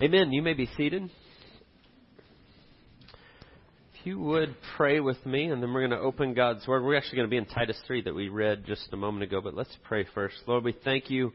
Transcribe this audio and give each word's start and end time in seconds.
Amen. 0.00 0.32
You 0.32 0.42
may 0.42 0.52
be 0.54 0.70
seated. 0.76 1.10
If 3.02 4.06
you 4.06 4.20
would 4.20 4.54
pray 4.76 5.00
with 5.00 5.26
me, 5.26 5.46
and 5.46 5.60
then 5.60 5.74
we're 5.74 5.88
going 5.88 5.90
to 5.90 5.98
open 5.98 6.34
God's 6.34 6.64
Word. 6.68 6.84
We're 6.84 6.96
actually 6.96 7.16
going 7.16 7.26
to 7.26 7.30
be 7.30 7.36
in 7.36 7.46
Titus 7.46 7.76
3 7.84 8.02
that 8.02 8.14
we 8.14 8.28
read 8.28 8.64
just 8.64 8.92
a 8.92 8.96
moment 8.96 9.24
ago, 9.24 9.40
but 9.40 9.54
let's 9.54 9.76
pray 9.82 10.06
first. 10.14 10.36
Lord, 10.46 10.62
we 10.62 10.72
thank 10.84 11.10
you 11.10 11.32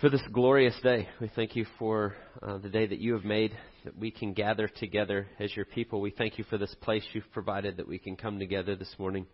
for 0.00 0.08
this 0.08 0.20
glorious 0.32 0.74
day. 0.82 1.08
We 1.20 1.30
thank 1.36 1.54
you 1.54 1.64
for 1.78 2.16
uh, 2.42 2.58
the 2.58 2.70
day 2.70 2.88
that 2.88 2.98
you 2.98 3.12
have 3.12 3.24
made, 3.24 3.56
that 3.84 3.96
we 3.96 4.10
can 4.10 4.32
gather 4.32 4.66
together 4.66 5.28
as 5.38 5.54
your 5.54 5.64
people. 5.64 6.00
We 6.00 6.10
thank 6.10 6.38
you 6.38 6.44
for 6.50 6.58
this 6.58 6.74
place 6.80 7.04
you've 7.12 7.30
provided 7.30 7.76
that 7.76 7.86
we 7.86 8.00
can 8.00 8.16
come 8.16 8.40
together 8.40 8.74
this 8.74 8.96
morning. 8.98 9.28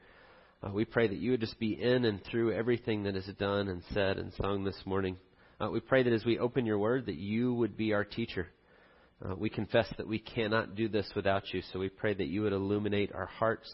Uh, 0.62 0.71
we 0.73 0.84
pray 0.84 1.09
that 1.09 1.16
you 1.16 1.30
would 1.30 1.41
just 1.41 1.59
be 1.59 1.82
in 1.82 2.05
and 2.05 2.23
through 2.30 2.52
everything 2.52 3.05
that 3.05 3.16
is 3.16 3.30
done 3.39 3.68
and 3.68 3.80
said 3.95 4.18
and 4.18 4.30
sung 4.34 4.62
this 4.62 4.82
morning. 4.84 5.16
Uh, 5.61 5.71
we 5.71 5.80
pray 5.80 6.02
that 6.02 6.12
as 6.12 6.25
we 6.25 6.39
open 6.39 6.66
your 6.66 6.79
word, 6.79 7.07
that 7.07 7.16
you 7.16 7.55
would 7.55 7.77
be 7.77 7.93
our 7.93 8.05
teacher. 8.05 8.48
Uh, 9.24 9.34
we 9.37 9.48
confess 9.48 9.87
that 9.97 10.09
we 10.09 10.19
cannot 10.19 10.74
do 10.74 10.88
this 10.88 11.06
without 11.15 11.45
you, 11.52 11.62
so 11.73 11.78
we 11.78 11.88
pray 11.88 12.12
that 12.12 12.27
you 12.27 12.42
would 12.42 12.52
illuminate 12.52 13.12
our 13.15 13.27
hearts 13.27 13.73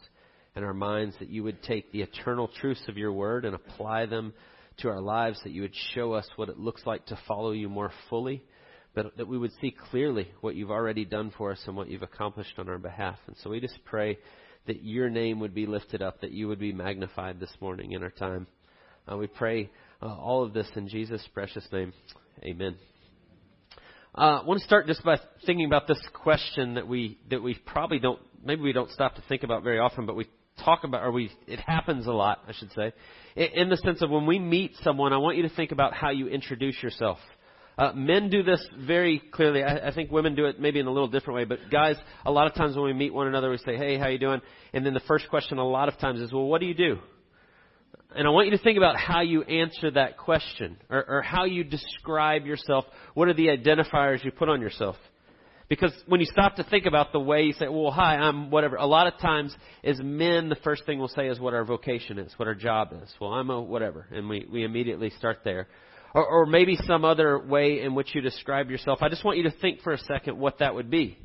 and 0.55 0.65
our 0.65 0.75
minds, 0.75 1.15
that 1.21 1.31
you 1.31 1.43
would 1.43 1.63
take 1.63 1.91
the 1.91 2.03
eternal 2.03 2.49
truths 2.61 2.83
of 2.89 2.99
your 2.99 3.13
word 3.13 3.45
and 3.45 3.55
apply 3.55 4.05
them 4.05 4.35
to 4.79 4.89
our 4.89 5.01
lives, 5.01 5.41
that 5.43 5.53
you 5.53 5.63
would 5.63 5.75
show 5.95 6.13
us 6.13 6.29
what 6.37 6.49
it 6.51 6.59
looks 6.59 6.83
like 6.85 7.07
to 7.07 7.19
follow 7.27 7.53
you 7.53 7.69
more 7.69 7.93
fully, 8.11 8.43
but 8.95 9.17
that 9.17 9.29
we 9.29 9.39
would 9.39 9.53
see 9.61 9.75
clearly 9.91 10.31
what 10.43 10.55
you've 10.55 10.71
already 10.71 11.05
done 11.05 11.33
for 11.37 11.53
us 11.53 11.63
and 11.67 11.77
what 11.77 11.89
you've 11.89 12.03
accomplished 12.03 12.59
on 12.59 12.69
our 12.69 12.79
behalf. 12.79 13.17
And 13.27 13.37
so 13.43 13.51
we 13.51 13.61
just 13.61 13.79
pray 13.85 14.19
that 14.67 14.83
your 14.85 15.09
name 15.09 15.41
would 15.41 15.55
be 15.55 15.67
lifted 15.67 16.03
up, 16.03 16.21
that 16.21 16.33
you 16.33 16.49
would 16.49 16.59
be 16.59 16.73
magnified 16.73 17.41
this 17.41 17.55
morning 17.61 17.93
in 17.93 18.03
our 18.03 18.11
time. 18.11 18.47
Uh, 19.11 19.17
we 19.17 19.27
pray 19.27 19.71
uh, 20.03 20.07
all 20.07 20.45
of 20.45 20.53
this 20.53 20.67
in 20.77 20.89
Jesus' 20.89 21.27
precious 21.33 21.67
name. 21.73 21.93
Amen. 22.43 22.77
Uh, 24.15 24.41
I 24.43 24.45
want 24.45 24.59
to 24.61 24.67
start 24.67 24.87
just 24.87 25.05
by 25.05 25.19
thinking 25.47 25.67
about 25.67 25.87
this 25.87 26.01
question 26.15 26.75
that 26.75 26.89
we 26.89 27.19
that 27.31 27.43
we 27.43 27.55
probably 27.55 28.01
don't 28.01 28.19
maybe 28.45 28.63
we 28.63 28.73
don't 28.73 28.91
stop 28.91 29.15
to 29.15 29.23
think 29.29 29.43
about 29.43 29.63
very 29.63 29.79
often, 29.79 30.07
but 30.07 30.17
we 30.17 30.27
talk 30.65 30.85
about 30.85 31.05
or 31.05 31.13
we 31.13 31.31
it 31.47 31.61
happens 31.61 32.07
a 32.07 32.13
lot, 32.13 32.41
I 32.49 32.53
should 32.53 32.73
say, 32.73 32.93
in, 33.37 33.63
in 33.63 33.69
the 33.69 33.77
sense 33.77 34.03
of 34.03 34.11
when 34.11 34.27
we 34.27 34.39
meet 34.39 34.73
someone, 34.83 35.13
I 35.13 35.19
want 35.19 35.37
you 35.37 35.45
to 35.45 35.55
think 35.55 35.71
about 35.71 35.95
how 35.95 36.11
you 36.11 36.29
introduce 36.29 36.83
yourself. 36.83 37.19
Uh, 37.79 37.93
men 37.93 38.29
do 38.29 38.43
this 38.43 38.67
very 38.79 39.23
clearly. 39.33 39.63
I, 39.63 39.89
I 39.89 39.95
think 39.95 40.11
women 40.11 40.35
do 40.35 40.47
it 40.47 40.61
maybe 40.61 40.81
in 40.81 40.87
a 40.87 40.91
little 40.91 41.09
different 41.09 41.37
way, 41.37 41.45
but 41.45 41.71
guys, 41.71 41.97
a 42.27 42.31
lot 42.31 42.47
of 42.47 42.55
times 42.55 42.75
when 42.75 42.87
we 42.87 42.93
meet 42.93 43.15
one 43.15 43.29
another, 43.29 43.49
we 43.49 43.59
say, 43.59 43.77
"Hey, 43.77 43.97
how 43.97 44.09
you 44.09 44.19
doing?" 44.19 44.41
And 44.73 44.85
then 44.85 44.93
the 44.93 45.01
first 45.01 45.29
question 45.31 45.59
a 45.59 45.67
lot 45.67 45.89
of 45.89 45.99
times 45.99 46.21
is, 46.21 46.33
"Well, 46.33 46.47
what 46.47 46.61
do 46.61 46.67
you 46.67 46.75
do?" 46.75 46.99
And 48.15 48.27
I 48.27 48.31
want 48.31 48.47
you 48.47 48.57
to 48.57 48.63
think 48.63 48.77
about 48.77 48.97
how 48.97 49.21
you 49.21 49.43
answer 49.43 49.91
that 49.93 50.19
question 50.19 50.77
or, 50.89 51.05
or 51.09 51.23
how 51.23 51.45
you 51.45 51.63
describe 51.63 52.45
yourself. 52.45 52.85
What 53.15 53.29
are 53.29 53.35
the 53.35 53.49
identifiers 53.49 54.25
you 54.25 54.33
put 54.33 54.49
on 54.49 54.61
yourself? 54.61 54.97
Because 55.69 55.93
when 56.07 56.19
you 56.19 56.27
stop 56.27 56.57
to 56.57 56.65
think 56.65 56.87
about 56.87 57.13
the 57.13 57.21
way 57.21 57.43
you 57.43 57.53
say, 57.53 57.69
well, 57.69 57.93
hi, 57.93 58.17
I'm 58.17 58.51
whatever, 58.51 58.75
a 58.75 58.87
lot 58.87 59.07
of 59.07 59.21
times 59.21 59.55
as 59.85 60.01
men, 60.03 60.49
the 60.49 60.57
first 60.57 60.85
thing 60.85 60.99
we'll 60.99 61.07
say 61.07 61.29
is 61.29 61.39
what 61.39 61.55
our 61.55 61.65
vocation 61.65 62.19
is, 62.19 62.33
what 62.37 62.49
our 62.49 62.57
job 62.57 62.89
is. 63.01 63.09
Well, 63.21 63.31
I'm 63.31 63.51
a 63.51 63.61
whatever. 63.61 64.07
And 64.11 64.29
we, 64.29 64.45
we 64.51 64.65
immediately 64.65 65.11
start 65.11 65.39
there. 65.45 65.69
Or, 66.13 66.27
or 66.27 66.47
maybe 66.47 66.77
some 66.89 67.05
other 67.05 67.39
way 67.39 67.83
in 67.83 67.95
which 67.95 68.17
you 68.17 68.21
describe 68.21 68.69
yourself. 68.69 68.99
I 69.01 69.09
just 69.09 69.25
want 69.25 69.39
you 69.39 69.45
to 69.45 69.53
think 69.53 69.83
for 69.83 69.93
a 69.93 69.99
second 69.99 70.37
what 70.37 70.59
that 70.59 70.75
would 70.75 70.91
be 70.91 71.17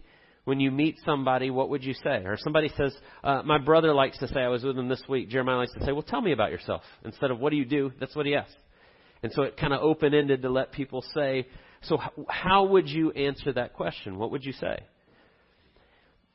when 0.45 0.59
you 0.59 0.71
meet 0.71 0.97
somebody, 1.03 1.49
what 1.49 1.69
would 1.69 1.83
you 1.83 1.93
say? 1.93 2.23
Or 2.23 2.37
somebody 2.37 2.69
says, 2.77 2.95
uh, 3.23 3.41
my 3.43 3.57
brother 3.57 3.93
likes 3.93 4.17
to 4.19 4.27
say, 4.27 4.39
I 4.39 4.47
was 4.47 4.63
with 4.63 4.77
him 4.77 4.87
this 4.87 5.03
week, 5.09 5.29
Jeremiah 5.29 5.57
likes 5.57 5.73
to 5.73 5.83
say, 5.83 5.91
well, 5.91 6.03
tell 6.03 6.21
me 6.21 6.31
about 6.31 6.51
yourself. 6.51 6.83
Instead 7.03 7.31
of, 7.31 7.39
what 7.39 7.49
do 7.49 7.57
you 7.57 7.65
do? 7.65 7.91
That's 7.99 8.15
what 8.15 8.25
he 8.25 8.35
asked. 8.35 8.55
And 9.23 9.33
so 9.33 9.41
it 9.41 9.57
kind 9.57 9.73
of 9.73 9.81
open 9.81 10.13
ended 10.13 10.43
to 10.43 10.49
let 10.49 10.71
people 10.71 11.03
say, 11.13 11.47
so 11.81 11.99
how 12.29 12.65
would 12.65 12.87
you 12.87 13.11
answer 13.11 13.53
that 13.53 13.73
question? 13.73 14.17
What 14.17 14.31
would 14.31 14.43
you 14.43 14.53
say? 14.53 14.79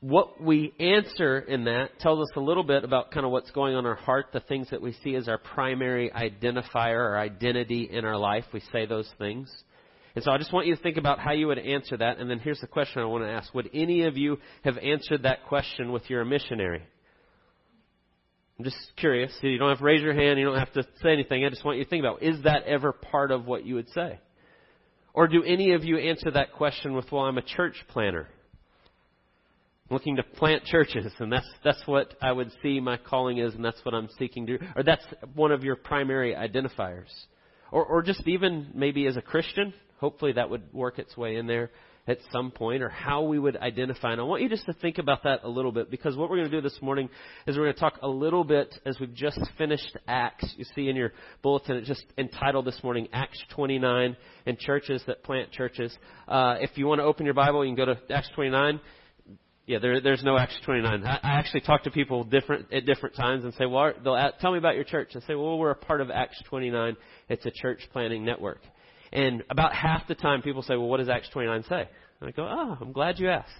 What 0.00 0.42
we 0.42 0.72
answer 0.80 1.39
in 1.39 1.64
that 1.64 2.00
tells 2.00 2.20
us 2.20 2.34
a 2.34 2.41
little 2.41 2.64
bit 2.64 2.84
about 2.84 3.11
kind 3.11 3.27
of 3.27 3.33
what's 3.33 3.51
going 3.51 3.74
on 3.74 3.80
in 3.80 3.86
our 3.86 3.95
heart, 3.95 4.29
the 4.33 4.40
things 4.40 4.70
that 4.70 4.80
we 4.80 4.96
see 5.05 5.14
as 5.14 5.29
our 5.29 5.39
primary 5.39 6.11
identifier 6.11 6.96
or 6.96 7.18
identity 7.18 7.89
in 7.90 8.05
our 8.05 8.17
life. 8.17 8.45
We 8.52 8.63
say 8.73 8.86
those 8.86 9.11
things. 9.18 9.52
And 10.14 10.24
so 10.24 10.32
I 10.32 10.38
just 10.38 10.52
want 10.52 10.66
you 10.66 10.74
to 10.74 10.82
think 10.82 10.96
about 10.96 11.18
how 11.20 11.32
you 11.32 11.46
would 11.46 11.58
answer 11.58 11.96
that. 11.96 12.18
And 12.18 12.28
then 12.28 12.40
here's 12.40 12.60
the 12.60 12.66
question 12.66 13.00
I 13.00 13.04
want 13.06 13.24
to 13.24 13.30
ask. 13.30 13.54
Would 13.54 13.70
any 13.72 14.04
of 14.04 14.16
you 14.16 14.38
have 14.64 14.76
answered 14.78 15.22
that 15.22 15.44
question 15.46 15.92
with 15.92 16.02
you're 16.08 16.24
missionary? 16.24 16.82
I'm 18.58 18.64
just 18.64 18.76
curious. 18.96 19.32
You 19.40 19.56
don't 19.56 19.70
have 19.70 19.78
to 19.78 19.84
raise 19.84 20.02
your 20.02 20.12
hand. 20.12 20.38
You 20.38 20.44
don't 20.44 20.58
have 20.58 20.72
to 20.72 20.82
say 21.02 21.12
anything. 21.12 21.44
I 21.44 21.48
just 21.48 21.64
want 21.64 21.78
you 21.78 21.84
to 21.84 21.88
think 21.90 22.04
about, 22.04 22.22
is 22.22 22.42
that 22.42 22.64
ever 22.64 22.92
part 22.92 23.30
of 23.30 23.46
what 23.46 23.64
you 23.64 23.76
would 23.76 23.88
say? 23.90 24.20
Or 25.14 25.28
do 25.28 25.42
any 25.42 25.72
of 25.72 25.84
you 25.84 25.96
answer 25.98 26.30
that 26.30 26.52
question 26.52 26.94
with, 26.94 27.10
well, 27.10 27.22
I'm 27.22 27.38
a 27.38 27.42
church 27.42 27.77
planter? 27.88 28.28
I'm 29.88 29.94
looking 29.94 30.16
to 30.16 30.22
plant 30.22 30.64
churches, 30.64 31.12
and 31.18 31.32
that's, 31.32 31.48
that's 31.64 31.82
what 31.86 32.14
I 32.20 32.32
would 32.32 32.50
see 32.62 32.80
my 32.80 32.96
calling 32.96 33.38
is, 33.38 33.54
and 33.54 33.64
that's 33.64 33.82
what 33.84 33.94
I'm 33.94 34.08
seeking 34.18 34.46
to 34.46 34.58
do. 34.58 34.64
Or 34.77 34.82
that's 34.82 35.04
one 35.34 35.52
of 35.52 35.64
your 35.64 35.77
primary 35.77 36.34
identifiers. 36.34 37.08
Or, 37.72 37.84
or 37.84 38.02
just 38.02 38.27
even 38.28 38.68
maybe 38.74 39.06
as 39.06 39.16
a 39.16 39.22
Christian, 39.22 39.72
Hopefully 40.00 40.33
that 40.33 40.48
would 40.50 40.72
work 40.72 40.98
its 40.98 41.16
way 41.16 41.36
in 41.36 41.46
there 41.46 41.70
at 42.08 42.18
some 42.33 42.50
point 42.50 42.83
or 42.83 42.88
how 42.88 43.22
we 43.22 43.38
would 43.38 43.56
identify. 43.58 44.12
And 44.12 44.20
I 44.20 44.24
want 44.24 44.42
you 44.42 44.48
just 44.48 44.66
to 44.66 44.72
think 44.72 44.98
about 44.98 45.22
that 45.24 45.40
a 45.44 45.48
little 45.48 45.72
bit 45.72 45.90
because 45.90 46.16
what 46.16 46.30
we're 46.30 46.38
going 46.38 46.50
to 46.50 46.56
do 46.56 46.62
this 46.62 46.78
morning 46.80 47.08
is 47.46 47.56
we're 47.56 47.64
going 47.64 47.74
to 47.74 47.80
talk 47.80 47.98
a 48.02 48.08
little 48.08 48.42
bit 48.42 48.74
as 48.84 48.98
we've 48.98 49.14
just 49.14 49.39
finished 49.58 49.96
Acts. 50.08 50.52
You 50.56 50.64
see 50.74 50.89
in 50.89 50.96
your 50.96 51.12
bulletin, 51.42 51.77
it's 51.77 51.89
just 51.89 52.05
entitled 52.18 52.64
this 52.64 52.80
morning 52.83 53.08
Acts 53.12 53.40
29 53.55 54.16
and 54.46 54.58
churches 54.58 55.02
that 55.06 55.22
plant 55.22 55.52
churches. 55.52 55.96
Uh, 56.27 56.56
if 56.60 56.70
you 56.77 56.86
want 56.86 57.00
to 57.00 57.05
open 57.05 57.27
your 57.27 57.34
Bible, 57.34 57.64
you 57.64 57.74
can 57.74 57.86
go 57.86 57.94
to 57.94 58.00
Acts 58.12 58.30
29. 58.34 58.80
Yeah, 59.66 59.78
there, 59.78 60.00
there's 60.00 60.24
no 60.24 60.36
Acts 60.36 60.58
29. 60.64 61.05
I, 61.05 61.20
I 61.22 61.39
actually 61.39 61.60
talk 61.60 61.84
to 61.84 61.90
people 61.90 62.24
different 62.24 62.72
at 62.72 62.86
different 62.86 63.14
times 63.14 63.44
and 63.44 63.55
say, 63.55 63.66
well, 63.66 63.92
they'll 64.02 64.16
ask, 64.16 64.39
tell 64.40 64.50
me 64.50 64.58
about 64.58 64.74
your 64.74 64.84
church. 64.84 65.10
And 65.14 65.22
say, 65.24 65.34
well, 65.34 65.58
we're 65.58 65.70
a 65.70 65.77
part 65.77 66.00
of 66.00 66.10
Acts 66.10 66.42
29. 66.48 66.96
It's 67.28 67.46
a 67.46 67.52
church 67.52 67.80
planting 67.92 68.24
network. 68.24 68.60
And 69.12 69.42
about 69.50 69.74
half 69.74 70.06
the 70.06 70.14
time 70.14 70.42
people 70.42 70.62
say, 70.62 70.76
well, 70.76 70.88
what 70.88 70.98
does 70.98 71.08
Acts 71.08 71.28
29 71.30 71.64
say? 71.68 71.88
And 72.20 72.28
I 72.28 72.32
go, 72.32 72.46
oh, 72.48 72.76
I'm 72.80 72.92
glad 72.92 73.18
you 73.18 73.28
asked. 73.28 73.50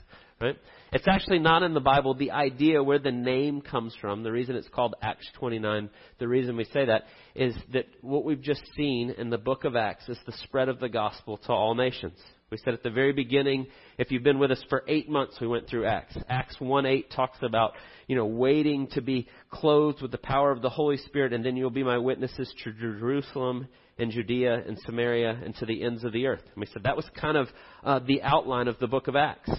Right? 0.40 0.56
It's 0.92 1.06
actually 1.06 1.38
not 1.38 1.62
in 1.62 1.74
the 1.74 1.80
Bible. 1.80 2.14
The 2.14 2.30
idea 2.30 2.82
where 2.82 2.98
the 2.98 3.12
name 3.12 3.60
comes 3.60 3.94
from, 4.00 4.22
the 4.22 4.32
reason 4.32 4.56
it's 4.56 4.68
called 4.68 4.94
Acts 5.02 5.28
29, 5.38 5.90
the 6.18 6.28
reason 6.28 6.56
we 6.56 6.64
say 6.64 6.86
that 6.86 7.04
is 7.34 7.54
that 7.72 7.86
what 8.00 8.24
we've 8.24 8.40
just 8.40 8.62
seen 8.74 9.10
in 9.10 9.28
the 9.28 9.38
book 9.38 9.64
of 9.64 9.76
Acts 9.76 10.08
is 10.08 10.18
the 10.24 10.32
spread 10.44 10.68
of 10.70 10.80
the 10.80 10.88
gospel 10.88 11.36
to 11.36 11.52
all 11.52 11.74
nations. 11.74 12.18
We 12.50 12.58
said 12.58 12.74
at 12.74 12.82
the 12.82 12.90
very 12.90 13.12
beginning, 13.12 13.68
if 13.96 14.10
you've 14.10 14.24
been 14.24 14.40
with 14.40 14.50
us 14.50 14.62
for 14.68 14.82
eight 14.88 15.08
months, 15.08 15.38
we 15.40 15.46
went 15.46 15.68
through 15.68 15.86
Acts. 15.86 16.16
Acts 16.28 16.56
1 16.58 16.84
8 16.84 17.10
talks 17.12 17.38
about, 17.42 17.74
you 18.08 18.16
know, 18.16 18.26
waiting 18.26 18.88
to 18.88 19.00
be 19.00 19.28
clothed 19.50 20.02
with 20.02 20.10
the 20.10 20.18
power 20.18 20.50
of 20.50 20.60
the 20.60 20.68
Holy 20.68 20.96
Spirit, 20.96 21.32
and 21.32 21.44
then 21.44 21.56
you'll 21.56 21.70
be 21.70 21.84
my 21.84 21.98
witnesses 21.98 22.52
to 22.64 22.72
Jerusalem 22.72 23.68
and 23.98 24.10
Judea 24.10 24.64
and 24.66 24.76
Samaria 24.84 25.40
and 25.44 25.54
to 25.56 25.66
the 25.66 25.84
ends 25.84 26.02
of 26.02 26.12
the 26.12 26.26
earth. 26.26 26.42
And 26.42 26.56
we 26.56 26.66
said 26.66 26.82
that 26.82 26.96
was 26.96 27.08
kind 27.14 27.36
of 27.36 27.46
uh, 27.84 28.00
the 28.00 28.22
outline 28.22 28.66
of 28.66 28.80
the 28.80 28.88
book 28.88 29.06
of 29.06 29.14
Acts. 29.14 29.50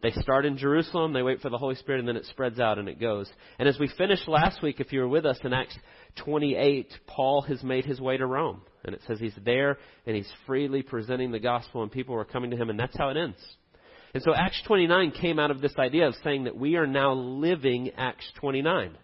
They 0.00 0.12
start 0.12 0.46
in 0.46 0.56
Jerusalem, 0.56 1.12
they 1.12 1.22
wait 1.22 1.40
for 1.40 1.50
the 1.50 1.58
Holy 1.58 1.74
Spirit, 1.74 1.98
and 1.98 2.08
then 2.08 2.16
it 2.16 2.26
spreads 2.26 2.60
out 2.60 2.78
and 2.78 2.88
it 2.88 3.00
goes. 3.00 3.28
And 3.58 3.68
as 3.68 3.80
we 3.80 3.90
finished 3.98 4.28
last 4.28 4.62
week, 4.62 4.78
if 4.78 4.92
you 4.92 5.00
were 5.00 5.08
with 5.08 5.26
us 5.26 5.38
in 5.42 5.52
Acts 5.52 5.76
28, 6.24 6.92
Paul 7.06 7.42
has 7.42 7.62
made 7.62 7.84
his 7.84 8.00
way 8.00 8.16
to 8.16 8.26
Rome. 8.26 8.62
And 8.84 8.94
it 8.94 9.02
says 9.06 9.18
he's 9.18 9.36
there 9.44 9.78
and 10.06 10.16
he's 10.16 10.30
freely 10.46 10.82
presenting 10.82 11.30
the 11.30 11.40
gospel 11.40 11.82
and 11.82 11.90
people 11.90 12.14
are 12.14 12.24
coming 12.24 12.50
to 12.50 12.56
him, 12.56 12.70
and 12.70 12.78
that's 12.78 12.96
how 12.96 13.08
it 13.10 13.16
ends. 13.16 13.38
And 14.14 14.22
so 14.22 14.34
Acts 14.34 14.62
29 14.66 15.12
came 15.12 15.38
out 15.38 15.50
of 15.50 15.60
this 15.60 15.74
idea 15.78 16.06
of 16.06 16.14
saying 16.24 16.44
that 16.44 16.56
we 16.56 16.76
are 16.76 16.86
now 16.86 17.12
living 17.12 17.90
Acts 17.96 18.30
29. 18.40 18.96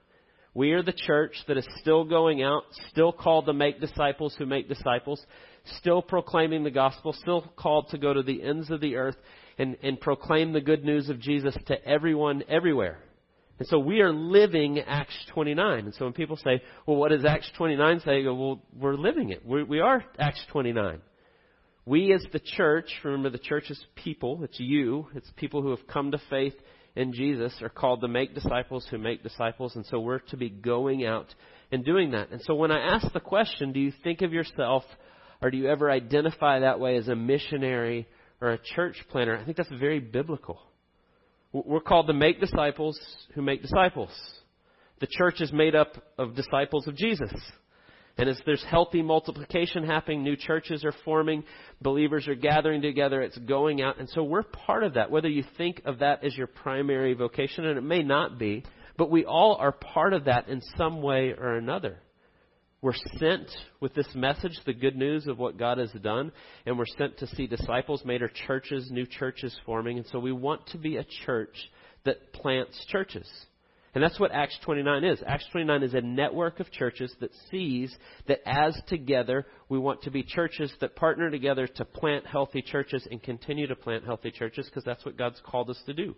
We 0.54 0.70
are 0.72 0.82
the 0.82 0.92
church 0.92 1.34
that 1.48 1.58
is 1.58 1.66
still 1.80 2.04
going 2.04 2.42
out, 2.42 2.62
still 2.90 3.12
called 3.12 3.46
to 3.46 3.52
make 3.52 3.80
disciples 3.80 4.34
who 4.38 4.46
make 4.46 4.68
disciples, 4.68 5.20
still 5.78 6.00
proclaiming 6.00 6.62
the 6.62 6.70
gospel, 6.70 7.12
still 7.12 7.42
called 7.56 7.88
to 7.90 7.98
go 7.98 8.14
to 8.14 8.22
the 8.22 8.42
ends 8.42 8.70
of 8.70 8.80
the 8.80 8.96
earth 8.96 9.16
and, 9.58 9.76
and 9.82 10.00
proclaim 10.00 10.52
the 10.52 10.60
good 10.60 10.84
news 10.84 11.08
of 11.08 11.20
Jesus 11.20 11.56
to 11.66 11.84
everyone 11.84 12.44
everywhere. 12.48 12.98
And 13.58 13.68
so 13.68 13.78
we 13.78 14.00
are 14.00 14.12
living 14.12 14.80
Acts 14.80 15.16
29. 15.32 15.84
And 15.84 15.94
so 15.94 16.04
when 16.04 16.12
people 16.12 16.36
say, 16.36 16.62
well, 16.86 16.96
what 16.96 17.10
does 17.10 17.24
Acts 17.24 17.50
29 17.56 18.00
say? 18.00 18.24
Go, 18.24 18.34
well, 18.34 18.62
we're 18.76 18.96
living 18.96 19.30
it. 19.30 19.46
we 19.46 19.62
we 19.62 19.80
are 19.80 20.04
Acts 20.18 20.44
29. 20.50 21.00
We 21.86 22.12
as 22.12 22.24
the 22.32 22.40
church, 22.40 22.90
remember 23.04 23.30
the 23.30 23.38
church 23.38 23.70
is 23.70 23.84
people, 23.94 24.42
it's 24.42 24.58
you, 24.58 25.06
it's 25.14 25.30
people 25.36 25.60
who 25.62 25.70
have 25.70 25.86
come 25.86 26.12
to 26.12 26.20
faith 26.30 26.54
in 26.96 27.12
Jesus 27.12 27.54
are 27.60 27.68
called 27.68 28.00
to 28.00 28.08
make 28.08 28.34
disciples 28.34 28.86
who 28.90 28.98
make 28.98 29.22
disciples, 29.22 29.76
and 29.76 29.84
so 29.86 30.00
we're 30.00 30.20
to 30.20 30.36
be 30.36 30.48
going 30.48 31.04
out 31.04 31.34
and 31.70 31.84
doing 31.84 32.12
that. 32.12 32.30
And 32.30 32.40
so 32.42 32.54
when 32.54 32.70
I 32.70 32.94
ask 32.94 33.12
the 33.12 33.20
question, 33.20 33.72
do 33.72 33.80
you 33.80 33.92
think 34.02 34.22
of 34.22 34.32
yourself 34.32 34.84
or 35.42 35.50
do 35.50 35.58
you 35.58 35.68
ever 35.68 35.90
identify 35.90 36.60
that 36.60 36.80
way 36.80 36.96
as 36.96 37.08
a 37.08 37.16
missionary 37.16 38.06
or 38.40 38.50
a 38.50 38.58
church 38.74 38.96
planter? 39.10 39.36
I 39.36 39.44
think 39.44 39.56
that's 39.56 39.68
very 39.68 40.00
biblical. 40.00 40.60
We're 41.54 41.80
called 41.80 42.08
to 42.08 42.12
make 42.12 42.40
disciples 42.40 42.98
who 43.34 43.42
make 43.42 43.62
disciples. 43.62 44.10
The 44.98 45.06
church 45.08 45.40
is 45.40 45.52
made 45.52 45.76
up 45.76 45.94
of 46.18 46.34
disciples 46.34 46.88
of 46.88 46.96
Jesus. 46.96 47.32
And 48.18 48.28
as 48.28 48.40
there's 48.44 48.62
healthy 48.64 49.02
multiplication 49.02 49.84
happening, 49.84 50.24
new 50.24 50.34
churches 50.34 50.84
are 50.84 50.94
forming, 51.04 51.44
believers 51.80 52.26
are 52.26 52.34
gathering 52.34 52.82
together, 52.82 53.22
it's 53.22 53.38
going 53.38 53.82
out. 53.82 54.00
And 54.00 54.08
so 54.08 54.24
we're 54.24 54.42
part 54.42 54.82
of 54.82 54.94
that, 54.94 55.12
whether 55.12 55.28
you 55.28 55.44
think 55.56 55.82
of 55.84 56.00
that 56.00 56.24
as 56.24 56.36
your 56.36 56.48
primary 56.48 57.14
vocation, 57.14 57.66
and 57.66 57.78
it 57.78 57.82
may 57.82 58.02
not 58.02 58.36
be, 58.36 58.64
but 58.96 59.10
we 59.10 59.24
all 59.24 59.56
are 59.56 59.72
part 59.72 60.12
of 60.12 60.24
that 60.24 60.48
in 60.48 60.60
some 60.76 61.02
way 61.02 61.34
or 61.36 61.56
another. 61.56 62.00
We're 62.84 62.92
sent 63.18 63.50
with 63.80 63.94
this 63.94 64.08
message, 64.14 64.52
the 64.66 64.74
good 64.74 64.94
news 64.94 65.26
of 65.26 65.38
what 65.38 65.56
God 65.56 65.78
has 65.78 65.90
done, 66.02 66.30
and 66.66 66.76
we're 66.76 66.84
sent 66.98 67.16
to 67.16 67.26
see 67.28 67.46
disciples 67.46 68.02
made 68.04 68.20
or 68.20 68.30
churches, 68.46 68.90
new 68.90 69.06
churches 69.06 69.58
forming. 69.64 69.96
And 69.96 70.06
so 70.08 70.18
we 70.18 70.32
want 70.32 70.66
to 70.66 70.76
be 70.76 70.98
a 70.98 71.06
church 71.24 71.56
that 72.04 72.34
plants 72.34 72.78
churches. 72.90 73.26
And 73.94 74.04
that's 74.04 74.20
what 74.20 74.32
Acts 74.32 74.58
29 74.66 75.02
is. 75.02 75.22
Acts 75.26 75.46
29 75.50 75.82
is 75.82 75.94
a 75.94 76.02
network 76.02 76.60
of 76.60 76.70
churches 76.72 77.10
that 77.20 77.30
sees 77.50 77.96
that 78.28 78.40
as 78.44 78.78
together 78.86 79.46
we 79.70 79.78
want 79.78 80.02
to 80.02 80.10
be 80.10 80.22
churches 80.22 80.70
that 80.82 80.94
partner 80.94 81.30
together 81.30 81.66
to 81.66 81.86
plant 81.86 82.26
healthy 82.26 82.60
churches 82.60 83.08
and 83.10 83.22
continue 83.22 83.66
to 83.66 83.76
plant 83.76 84.04
healthy 84.04 84.30
churches 84.30 84.66
because 84.66 84.84
that's 84.84 85.06
what 85.06 85.16
God's 85.16 85.40
called 85.42 85.70
us 85.70 85.82
to 85.86 85.94
do. 85.94 86.14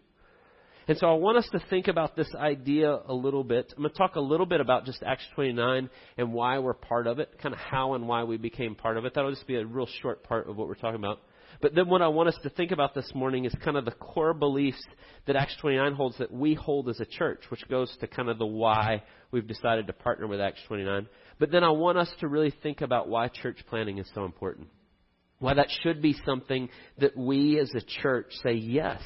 And 0.89 0.97
so 0.99 1.09
I 1.09 1.15
want 1.15 1.37
us 1.37 1.49
to 1.51 1.61
think 1.69 1.89
about 1.89 2.15
this 2.15 2.33
idea 2.37 3.01
a 3.07 3.13
little 3.13 3.43
bit. 3.43 3.73
I'm 3.77 3.83
going 3.83 3.91
to 3.91 3.99
talk 3.99 4.15
a 4.15 4.21
little 4.21 4.47
bit 4.47 4.61
about 4.61 4.85
just 4.85 5.03
Acts 5.03 5.25
29 5.35 5.91
and 6.17 6.33
why 6.33 6.59
we're 6.61 6.75
part 6.75 7.09
of 7.09 7.19
it, 7.19 7.39
kind 7.43 7.53
of 7.53 7.59
how 7.59 7.95
and 7.95 8.07
why 8.07 8.23
we 8.23 8.37
became 8.37 8.77
part 8.77 8.97
of 8.97 9.05
it. 9.05 9.13
That'll 9.15 9.33
just 9.33 9.49
be 9.49 9.57
a 9.57 9.67
real 9.67 9.89
short 10.01 10.23
part 10.23 10.49
of 10.49 10.57
what 10.57 10.69
we're 10.69 10.75
talking 10.75 11.01
about. 11.01 11.19
But 11.61 11.75
then 11.75 11.89
what 11.89 12.03
I 12.03 12.09
want 12.09 12.29
us 12.29 12.39
to 12.45 12.51
think 12.51 12.71
about 12.71 12.95
this 12.95 13.11
morning 13.15 13.47
is 13.47 13.55
kind 13.65 13.77
of 13.77 13.85
the 13.85 13.93
core 13.93 14.35
beliefs 14.35 14.83
that 15.27 15.35
Acts 15.35 15.57
29 15.61 15.95
holds 15.95 16.19
that 16.19 16.33
we 16.33 16.55
hold 16.55 16.89
as 16.89 17.01
a 17.01 17.07
church, 17.07 17.43
which 17.51 17.67
goes 17.69 17.95
to 18.01 18.07
kind 18.07 18.29
of 18.29 18.39
the 18.39 18.47
why 18.47 19.03
we've 19.33 19.47
decided 19.47 19.89
to 19.89 19.93
partner 19.93 20.29
with 20.29 20.41
Acts 20.41 20.61
29. 20.69 21.09
But 21.41 21.51
then 21.51 21.65
I 21.65 21.71
want 21.71 21.99
us 21.99 22.13
to 22.21 22.29
really 22.29 22.55
think 22.63 22.81
about 22.81 23.09
why 23.09 23.29
church 23.29 23.59
planting 23.69 23.99
is 23.99 24.09
so 24.15 24.25
important. 24.25 24.69
Why 25.39 25.55
that 25.55 25.69
should 25.83 26.01
be 26.01 26.15
something 26.25 26.69
that 26.99 27.17
we 27.17 27.59
as 27.59 27.73
a 27.75 27.81
church 28.03 28.33
say, 28.43 28.53
yes, 28.53 29.03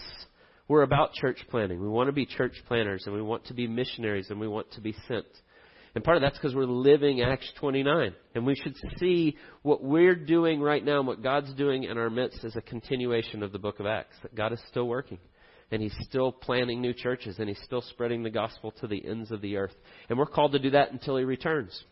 we're 0.71 0.83
about 0.83 1.13
church 1.15 1.45
planting. 1.51 1.81
We 1.83 1.89
want 1.89 2.07
to 2.07 2.13
be 2.13 2.25
church 2.25 2.53
planters 2.69 3.03
and 3.05 3.13
we 3.13 3.21
want 3.21 3.45
to 3.47 3.55
be 3.55 3.67
missionaries 3.67 4.31
and 4.31 4.39
we 4.39 4.47
want 4.47 4.71
to 4.75 4.81
be 4.81 4.95
sent. 5.09 5.27
And 5.97 6.05
part 6.05 6.17
of 6.17 6.21
that's 6.21 6.39
because 6.39 6.55
we're 6.55 6.65
living 6.65 7.23
Acts 7.23 7.53
29. 7.59 8.15
And 8.37 8.47
we 8.47 8.55
should 8.55 8.77
see 9.01 9.37
what 9.63 9.83
we're 9.83 10.15
doing 10.15 10.61
right 10.61 10.85
now 10.85 11.01
and 11.01 11.09
what 11.09 11.25
God's 11.25 11.53
doing 11.55 11.83
in 11.83 11.99
our 11.99 12.09
midst 12.09 12.45
as 12.45 12.55
a 12.55 12.61
continuation 12.61 13.43
of 13.43 13.51
the 13.51 13.59
book 13.59 13.81
of 13.81 13.87
Acts. 13.87 14.15
That 14.23 14.37
God 14.37 14.53
is 14.53 14.63
still 14.69 14.87
working. 14.87 15.19
And 15.73 15.83
He's 15.83 15.97
still 16.03 16.31
planting 16.31 16.81
new 16.81 16.93
churches. 16.95 17.41
And 17.41 17.49
He's 17.49 17.61
still 17.65 17.83
spreading 17.83 18.23
the 18.23 18.31
gospel 18.31 18.71
to 18.81 18.87
the 18.87 19.05
ends 19.05 19.33
of 19.33 19.41
the 19.41 19.57
earth. 19.57 19.75
And 20.09 20.21
we're 20.21 20.27
called 20.27 20.53
to 20.53 20.61
do 20.61 20.71
that 20.71 20.93
until 20.93 21.17
He 21.17 21.25
returns. 21.25 21.83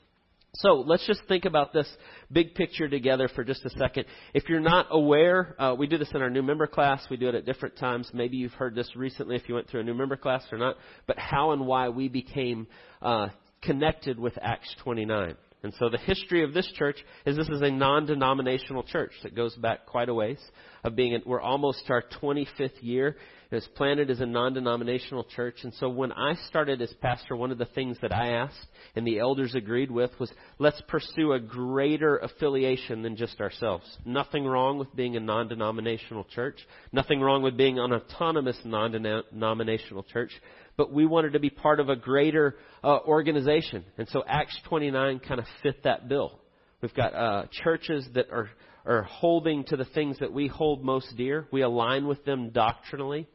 So 0.59 0.83
let's 0.87 1.07
just 1.07 1.21
think 1.29 1.45
about 1.45 1.73
this 1.73 1.89
big 2.33 2.55
picture 2.55 2.89
together 2.89 3.29
for 3.29 3.45
just 3.45 3.65
a 3.65 3.71
second. 3.71 4.07
If 4.35 4.49
you're 4.49 4.59
not 4.59 4.87
aware, 4.91 5.55
uh, 5.61 5.75
we 5.79 5.87
do 5.87 5.99
this 5.99 6.11
in 6.13 6.21
our 6.21 6.31
new 6.31 6.43
member 6.43 6.67
class. 6.67 7.07
We 7.09 7.17
do 7.17 7.29
it 7.29 7.37
at 7.37 7.47
different 7.47 7.77
times. 7.77 8.11
Maybe 8.13 8.39
you've 8.39 8.53
heard 8.55 8.75
this 8.75 8.97
recently 8.97 9.37
if 9.37 9.49
you 9.49 9.55
went 9.55 9.69
through 9.69 9.81
a 9.81 9.85
new 9.85 9.95
member 9.95 10.17
class 10.17 10.45
or 10.51 10.59
not. 10.59 10.77
But 11.07 11.17
how 11.17 11.53
and 11.53 11.65
why 11.65 11.91
we 11.91 12.09
became 12.09 12.67
uh, 13.01 13.29
connected 13.63 14.19
with 14.19 14.37
Acts 14.43 14.75
29. 14.83 15.37
And 15.63 15.75
so 15.79 15.89
the 15.89 15.99
history 15.99 16.45
of 16.45 16.55
this 16.55 16.71
church 16.77 16.97
is 17.27 17.37
this 17.37 17.49
is 17.49 17.63
a 17.63 17.71
non-denominational 17.71 18.85
church 18.85 19.13
that 19.25 19.35
goes 19.35 19.57
back 19.57 19.87
quite 19.87 20.09
a 20.09 20.15
ways. 20.15 20.39
Of 20.85 20.95
being, 20.95 21.21
we're 21.27 21.41
almost 21.41 21.85
to 21.87 21.95
our 21.95 22.05
25th 22.23 22.81
year. 22.81 23.17
It 23.51 23.55
was 23.55 23.69
planted 23.75 24.11
as 24.11 24.21
a 24.21 24.27
non-denominational 24.27 25.25
church. 25.35 25.57
And 25.65 25.75
so 25.75 25.89
when 25.89 26.13
I 26.13 26.35
started 26.47 26.81
as 26.81 26.93
pastor, 27.01 27.35
one 27.35 27.51
of 27.51 27.59
the 27.59 27.65
things 27.65 27.97
that 28.03 28.15
I 28.15 28.35
asked 28.35 28.67
and 28.95 29.05
the 29.05 29.19
elders 29.19 29.57
agreed 29.57 29.91
with 29.91 30.13
was 30.21 30.31
let's 30.61 30.81
pursue 30.87 31.33
a 31.33 31.41
greater 31.41 32.19
affiliation 32.19 33.03
than 33.03 33.17
just 33.17 33.41
ourselves. 33.41 33.85
Nothing 34.05 34.45
wrong 34.45 34.79
with 34.79 34.95
being 34.95 35.17
a 35.17 35.21
non-denominational 35.21 36.25
church. 36.33 36.59
Nothing 36.93 37.21
wrong 37.21 37.43
with 37.43 37.57
being 37.57 37.81
an 37.81 37.93
autonomous 37.93 38.59
non-denominational 38.65 40.05
church 40.05 40.31
but 40.79 40.93
we 40.93 41.05
wanted 41.05 41.35
to 41.35 41.41
be 41.41 41.51
part 41.51 41.81
of 41.81 41.91
a 41.91 41.97
greater 41.97 42.57
uh, 42.83 43.01
organization. 43.01 43.85
And 43.99 44.09
so 44.09 44.23
Acts 44.27 44.59
29 44.69 45.19
kind 45.19 45.41
of 45.41 45.47
fit 45.63 45.83
that 45.83 46.09
bill. 46.09 46.41
We've 46.81 46.95
got 46.95 47.15
uh, 47.15 47.47
churches 47.65 48.09
that 48.15 48.27
are, 48.31 48.49
are 48.87 49.03
holding 49.03 49.65
to 49.65 49.77
the 49.77 49.85
things 49.85 50.19
that 50.21 50.33
we 50.33 50.47
hold 50.47 50.85
most 50.85 51.15
dear. 51.17 51.49
We 51.51 51.63
align 51.63 52.07
with 52.07 52.25
them 52.25 52.51
doctrinally. 52.51 53.27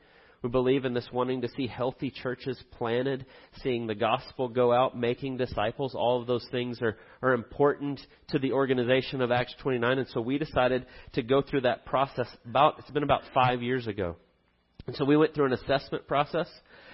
We 0.42 0.50
believe 0.50 0.86
in 0.86 0.94
this 0.94 1.08
wanting 1.12 1.42
to 1.42 1.50
see 1.50 1.68
healthy 1.68 2.12
churches 2.12 2.62
planted, 2.72 3.26
seeing 3.62 3.88
the 3.88 3.96
gospel 3.96 4.48
go 4.48 4.72
out, 4.72 4.98
making 4.98 5.38
disciples. 5.38 5.96
All 5.96 6.22
of 6.22 6.28
those 6.28 6.46
things 6.50 6.82
are, 6.82 6.98
are 7.22 7.34
important 7.34 8.00
to 8.30 8.40
the 8.40 8.54
organization 8.54 9.22
of 9.22 9.32
Acts 9.32 9.54
29. 9.62 10.00
And 10.00 10.08
so 10.14 10.22
we 10.22 10.38
decided 10.38 10.86
to 11.14 11.22
go 11.22 11.42
through 11.42 11.62
that 11.62 11.86
process 11.86 12.28
about, 12.46 12.80
it's 12.80 12.92
been 12.92 13.04
about 13.04 13.24
five 13.34 13.62
years 13.62 13.88
ago. 13.88 14.16
And 14.88 14.96
so 14.96 15.06
we 15.06 15.16
went 15.16 15.34
through 15.34 15.46
an 15.46 15.54
assessment 15.54 16.08
process. 16.08 16.48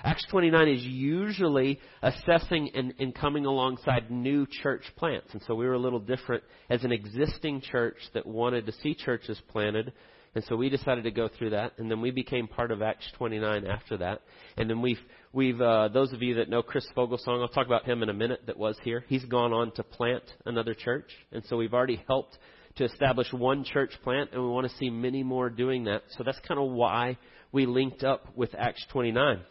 Acts 0.04 0.26
29 0.30 0.68
is 0.68 0.84
usually 0.84 1.80
assessing 2.02 2.70
and, 2.74 2.94
and, 3.00 3.14
coming 3.14 3.46
alongside 3.46 4.10
new 4.10 4.46
church 4.62 4.84
plants. 4.96 5.28
And 5.34 5.42
so 5.46 5.56
we 5.56 5.66
were 5.66 5.74
a 5.74 5.80
little 5.80 6.00
different 6.00 6.44
as 6.70 6.84
an 6.84 6.92
existing 6.92 7.62
church 7.62 7.98
that 8.14 8.26
wanted 8.26 8.66
to 8.68 8.72
see 8.82 8.94
churches 8.94 9.40
planted. 9.50 9.92
And 10.36 10.44
so 10.46 10.56
we 10.56 10.70
decided 10.70 11.04
to 11.06 11.12
go 11.12 11.28
through 11.28 11.52
that. 11.52 11.74
And 11.78 11.90
then 11.90 12.02
we 12.02 12.12
became 12.12 12.48
part 12.48 12.72
of 12.72 12.82
Acts 12.82 13.12
29 13.18 13.66
after 13.66 13.98
that. 13.98 14.22
And 14.58 14.70
then 14.70 14.82
we've, 14.82 15.00
we've 15.34 15.60
uh, 15.60 15.90
those 15.90 16.14
of 16.14 16.22
you 16.22 16.36
that 16.36 16.50
know 16.50 16.62
Chris 16.62 16.86
Fogelsong, 16.96 17.42
I'll 17.42 17.48
talk 17.48 17.66
about 17.66 17.86
him 17.86 18.04
in 18.04 18.10
a 18.10 18.14
minute 18.14 18.42
that 18.48 18.58
was 18.58 18.78
here. 18.84 19.04
He's 19.08 19.26
gone 19.26 19.52
on 19.52 19.72
to 19.74 19.84
plant 19.84 20.24
another 20.46 20.74
church. 20.74 21.12
And 21.32 21.44
so 21.46 21.58
we've 21.58 21.74
already 21.74 22.02
helped 22.08 22.38
to 22.76 22.86
establish 22.86 23.34
one 23.34 23.64
church 23.64 23.92
plant, 24.04 24.30
and 24.32 24.42
we 24.42 24.48
want 24.48 24.70
to 24.70 24.78
see 24.78 24.90
many 24.90 25.24
more 25.24 25.50
doing 25.50 25.86
that. 25.86 26.04
So 26.18 26.24
that's 26.24 26.40
kind 26.48 26.60
of 26.60 26.72
why 26.72 27.18
we 27.52 27.66
linked 27.66 28.04
up 28.04 28.28
with 28.38 28.56
Acts 28.58 28.86
29. 28.92 29.42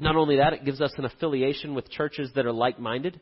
Not 0.00 0.16
only 0.16 0.36
that, 0.36 0.54
it 0.54 0.64
gives 0.64 0.80
us 0.80 0.92
an 0.96 1.04
affiliation 1.04 1.74
with 1.74 1.90
churches 1.90 2.30
that 2.34 2.46
are 2.46 2.52
like 2.52 2.80
minded, 2.80 3.20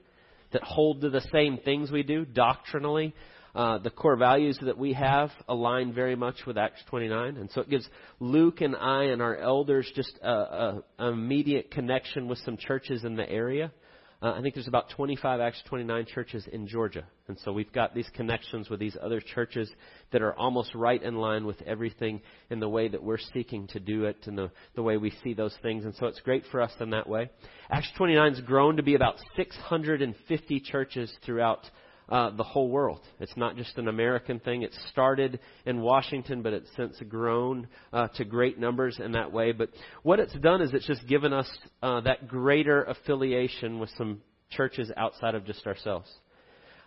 that 0.53 0.63
hold 0.63 1.01
to 1.01 1.11
the 1.11 1.27
same 1.33 1.59
things 1.59 1.91
we 1.91 2.05
do 2.05 2.25
doctrinally. 2.25 3.15
Uh, 3.55 3.79
the 3.79 3.91
core 3.91 4.17
values 4.17 4.57
that 4.63 4.79
we 4.79 4.93
have 4.93 5.31
align 5.49 5.93
very 5.93 6.15
much 6.15 6.37
with 6.47 6.57
Acts 6.57 6.81
29. 6.89 7.37
And 7.37 7.51
so 7.51 7.63
it 7.63 7.69
gives 7.69 7.89
Luke 8.21 8.61
and 8.61 8.77
I 8.77 9.05
and 9.05 9.21
our 9.21 9.37
elders 9.37 9.91
just 9.97 10.17
an 10.23 10.83
immediate 11.01 11.73
connection 11.73 12.29
with 12.29 12.39
some 12.45 12.57
churches 12.57 13.05
in 13.05 13.17
the 13.17 13.29
area. 13.29 13.73
Uh, 14.21 14.33
I 14.33 14.43
think 14.43 14.55
there's 14.55 14.67
about 14.67 14.91
25 14.91 15.41
Acts 15.41 15.63
29 15.69 16.07
churches 16.07 16.45
in 16.53 16.67
Georgia. 16.67 17.05
And 17.29 17.39
so 17.45 17.53
we've 17.53 17.73
got 17.73 17.95
these 17.95 18.09
connections 18.15 18.69
with 18.69 18.81
these 18.81 18.97
other 19.01 19.21
churches 19.21 19.71
that 20.11 20.23
are 20.23 20.35
almost 20.35 20.75
right 20.75 21.01
in 21.01 21.17
line 21.17 21.47
with 21.47 21.63
everything 21.63 22.21
in 22.51 22.59
the 22.59 22.69
way 22.69 22.89
that 22.89 23.01
we're 23.01 23.19
seeking 23.33 23.69
to 23.69 23.79
do 23.79 24.07
it 24.07 24.17
and 24.27 24.37
the, 24.37 24.51
the 24.75 24.83
way 24.83 24.97
we 24.97 25.13
see 25.23 25.35
those 25.35 25.55
things. 25.63 25.85
And 25.85 25.95
so 25.95 26.07
it's 26.07 26.19
great 26.21 26.43
for 26.51 26.61
us 26.61 26.73
in 26.81 26.91
that 26.91 27.09
way. 27.09 27.31
Acts 27.71 27.93
29 27.97 28.35
has 28.35 28.41
grown 28.43 28.77
to 28.77 28.83
be 28.83 28.97
about 28.97 29.15
650 29.37 30.61
churches 30.61 31.13
throughout 31.25 31.61
uh, 32.09 32.31
the 32.31 32.43
whole 32.43 32.69
world. 32.69 33.01
It's 33.21 33.37
not 33.37 33.57
just 33.57 33.77
an 33.79 33.89
American 33.89 34.41
thing. 34.41 34.63
It 34.63 34.75
started 34.91 35.41
in 35.67 35.81
Washington, 35.81 36.43
but 36.43 36.53
it's 36.53 36.69
since 36.77 36.99
grown 37.09 37.69
uh, 37.93 38.09
to 38.17 38.25
great 38.25 38.59
numbers 38.59 38.99
in 39.03 39.13
that 39.13 39.33
way. 39.33 39.53
But 39.53 39.71
what 40.03 40.21
it's 40.21 40.35
done 40.35 40.63
is 40.63 40.73
it's 40.73 40.87
just 40.87 41.07
given 41.07 41.33
us 41.33 41.49
uh, 41.83 42.01
that 42.03 42.29
greater 42.29 42.85
affiliation 42.85 43.79
with 43.79 43.91
some 43.99 44.21
churches 44.51 44.91
outside 44.97 45.35
of 45.35 45.45
just 45.45 45.67
ourselves. 45.67 46.09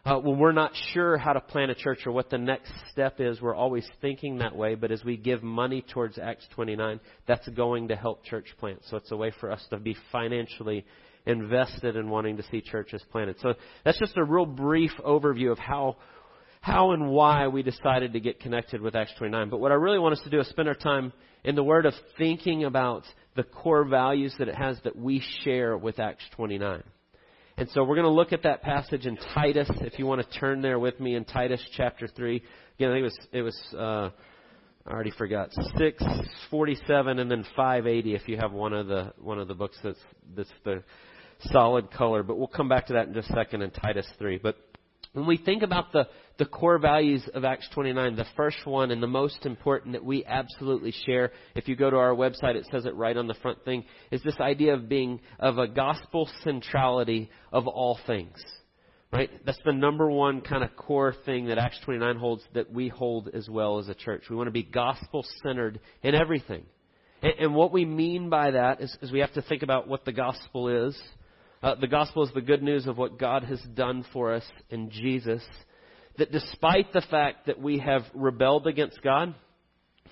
Uh, 0.03 0.17
when 0.17 0.39
we're 0.39 0.51
not 0.51 0.71
sure 0.93 1.15
how 1.15 1.31
to 1.31 1.39
plant 1.39 1.69
a 1.69 1.75
church 1.75 2.07
or 2.07 2.11
what 2.11 2.31
the 2.31 2.37
next 2.37 2.71
step 2.91 3.19
is, 3.19 3.39
we're 3.39 3.53
always 3.53 3.87
thinking 4.01 4.39
that 4.39 4.55
way. 4.55 4.73
But 4.73 4.91
as 4.91 5.03
we 5.03 5.15
give 5.15 5.43
money 5.43 5.85
towards 5.93 6.17
Acts 6.17 6.47
29, 6.55 6.99
that's 7.27 7.47
going 7.49 7.89
to 7.89 7.95
help 7.95 8.25
church 8.25 8.47
plant. 8.59 8.79
So 8.89 8.97
it's 8.97 9.11
a 9.11 9.15
way 9.15 9.31
for 9.39 9.51
us 9.51 9.63
to 9.69 9.77
be 9.77 9.95
financially 10.11 10.85
invested 11.25 11.95
in 11.95 12.09
wanting 12.09 12.37
to 12.37 12.43
see 12.43 12.61
churches 12.61 13.03
planted. 13.11 13.37
So 13.41 13.53
that's 13.85 13.99
just 13.99 14.17
a 14.17 14.23
real 14.23 14.45
brief 14.45 14.91
overview 15.05 15.51
of 15.51 15.59
how 15.59 15.97
how 16.61 16.91
and 16.91 17.09
why 17.09 17.47
we 17.47 17.63
decided 17.63 18.13
to 18.13 18.19
get 18.19 18.39
connected 18.39 18.81
with 18.81 18.95
Acts 18.95 19.13
29. 19.17 19.49
But 19.49 19.59
what 19.59 19.71
I 19.71 19.75
really 19.75 19.97
want 19.97 20.13
us 20.13 20.23
to 20.23 20.29
do 20.29 20.39
is 20.39 20.47
spend 20.47 20.67
our 20.67 20.75
time 20.75 21.11
in 21.43 21.55
the 21.55 21.63
Word 21.63 21.87
of 21.87 21.93
thinking 22.19 22.65
about 22.65 23.03
the 23.35 23.43
core 23.43 23.83
values 23.83 24.33
that 24.37 24.47
it 24.47 24.55
has 24.55 24.77
that 24.83 24.95
we 24.95 25.23
share 25.43 25.75
with 25.75 25.99
Acts 25.99 26.23
29. 26.35 26.83
And 27.57 27.69
so 27.71 27.83
we're 27.83 27.95
going 27.95 28.05
to 28.05 28.11
look 28.11 28.31
at 28.31 28.43
that 28.43 28.61
passage 28.61 29.07
in 29.07 29.17
Titus. 29.33 29.69
If 29.81 29.97
you 29.97 30.05
want 30.05 30.21
to 30.21 30.39
turn 30.39 30.61
there 30.61 30.77
with 30.77 30.99
me 30.99 31.15
in 31.15 31.25
Titus 31.25 31.61
chapter 31.75 32.07
3. 32.07 32.41
Again, 32.77 32.91
I 32.91 32.93
think 32.93 33.01
it 33.01 33.03
was, 33.03 33.19
it 33.33 33.41
was 33.41 33.75
uh, 33.77 34.09
I 34.85 34.91
already 34.91 35.11
forgot. 35.11 35.49
647 35.53 37.19
and 37.19 37.29
then 37.29 37.45
580 37.55 38.15
if 38.15 38.27
you 38.27 38.37
have 38.37 38.51
one 38.51 38.73
of 38.73 38.87
the, 38.87 39.13
one 39.19 39.39
of 39.39 39.47
the 39.47 39.53
books 39.53 39.77
that's, 39.83 39.99
that's 40.35 40.49
the 40.63 40.83
solid 41.45 41.91
color, 41.91 42.23
but 42.23 42.37
we'll 42.37 42.47
come 42.47 42.69
back 42.69 42.87
to 42.87 42.93
that 42.93 43.07
in 43.07 43.13
just 43.13 43.29
a 43.29 43.33
second 43.33 43.61
in 43.61 43.71
Titus 43.71 44.07
3. 44.17 44.39
But 44.41 44.57
when 45.13 45.27
we 45.27 45.37
think 45.37 45.61
about 45.61 45.91
the, 45.91 46.07
the 46.37 46.45
core 46.45 46.79
values 46.79 47.27
of 47.33 47.43
Acts 47.43 47.67
29, 47.73 48.15
the 48.15 48.25
first 48.35 48.65
one 48.65 48.91
and 48.91 49.03
the 49.03 49.07
most 49.07 49.45
important 49.45 49.93
that 49.93 50.03
we 50.03 50.25
absolutely 50.25 50.93
share, 51.05 51.31
if 51.55 51.67
you 51.67 51.75
go 51.75 51.89
to 51.89 51.97
our 51.97 52.15
website, 52.15 52.55
it 52.55 52.67
says 52.71 52.85
it 52.85 52.95
right 52.95 53.17
on 53.17 53.27
the 53.27 53.33
front 53.35 53.63
thing, 53.65 53.83
is 54.09 54.23
this 54.23 54.39
idea 54.39 54.73
of 54.73 54.87
being, 54.87 55.19
of 55.39 55.57
a 55.57 55.67
gospel 55.67 56.29
centrality 56.43 57.29
of 57.51 57.67
all 57.67 57.99
things. 58.07 58.41
Right? 59.11 59.29
That's 59.45 59.59
the 59.65 59.73
number 59.73 60.09
one 60.09 60.39
kind 60.39 60.63
of 60.63 60.75
core 60.77 61.13
thing 61.25 61.47
that 61.47 61.57
Acts 61.57 61.79
29 61.83 62.15
holds 62.15 62.43
that 62.53 62.71
we 62.71 62.87
hold 62.87 63.29
as 63.33 63.49
well 63.49 63.79
as 63.79 63.89
a 63.89 63.93
church. 63.93 64.23
We 64.29 64.37
want 64.37 64.47
to 64.47 64.51
be 64.51 64.63
gospel 64.63 65.25
centered 65.43 65.81
in 66.01 66.15
everything. 66.15 66.63
And, 67.21 67.33
and, 67.37 67.55
what 67.55 67.73
we 67.73 67.83
mean 67.83 68.29
by 68.29 68.51
that 68.51 68.79
is, 68.79 68.95
is, 69.01 69.11
we 69.11 69.19
have 69.19 69.33
to 69.33 69.41
think 69.41 69.63
about 69.63 69.89
what 69.89 70.05
the 70.05 70.13
gospel 70.13 70.87
is. 70.87 70.99
Uh, 71.61 71.75
the 71.75 71.87
gospel 71.87 72.23
is 72.23 72.33
the 72.33 72.41
good 72.41 72.63
news 72.63 72.87
of 72.87 72.97
what 72.97 73.19
God 73.19 73.43
has 73.43 73.61
done 73.75 74.05
for 74.13 74.33
us 74.33 74.45
in 74.69 74.89
Jesus. 74.89 75.43
That 76.17 76.31
despite 76.31 76.93
the 76.93 77.03
fact 77.11 77.47
that 77.47 77.59
we 77.59 77.79
have 77.79 78.03
rebelled 78.13 78.65
against 78.65 79.01
God, 79.01 79.35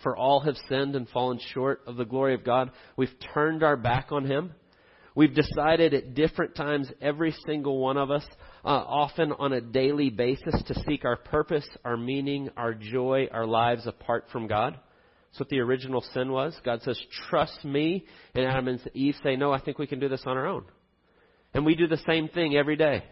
for 0.03 0.15
all 0.15 0.41
have 0.41 0.55
sinned 0.67 0.95
and 0.95 1.07
fallen 1.09 1.39
short 1.53 1.81
of 1.87 1.95
the 1.95 2.05
glory 2.05 2.33
of 2.33 2.43
God, 2.43 2.71
we've 2.97 3.13
turned 3.33 3.63
our 3.63 3.77
back 3.77 4.07
on 4.11 4.25
Him. 4.25 4.51
We've 5.15 5.33
decided 5.33 5.93
at 5.93 6.13
different 6.13 6.55
times, 6.55 6.89
every 7.01 7.35
single 7.45 7.79
one 7.79 7.97
of 7.97 8.11
us, 8.11 8.25
uh, 8.65 8.67
often 8.67 9.31
on 9.33 9.53
a 9.53 9.61
daily 9.61 10.09
basis, 10.09 10.61
to 10.67 10.73
seek 10.87 11.05
our 11.05 11.15
purpose, 11.15 11.67
our 11.85 11.97
meaning, 11.97 12.49
our 12.57 12.73
joy, 12.73 13.27
our 13.31 13.45
lives 13.45 13.87
apart 13.87 14.25
from 14.31 14.47
God. 14.47 14.77
That's 15.31 15.39
what 15.39 15.49
the 15.49 15.59
original 15.59 16.01
sin 16.13 16.31
was. 16.31 16.55
God 16.65 16.81
says, 16.81 16.99
trust 17.29 17.63
me. 17.63 18.05
And 18.35 18.45
Adam 18.45 18.67
and 18.67 18.91
Eve 18.93 19.15
say, 19.23 19.35
no, 19.35 19.51
I 19.51 19.61
think 19.61 19.77
we 19.77 19.87
can 19.87 19.99
do 19.99 20.09
this 20.09 20.23
on 20.25 20.37
our 20.37 20.47
own. 20.47 20.65
And 21.53 21.65
we 21.65 21.75
do 21.75 21.87
the 21.87 22.01
same 22.07 22.27
thing 22.29 22.55
every 22.55 22.75
day. 22.75 23.03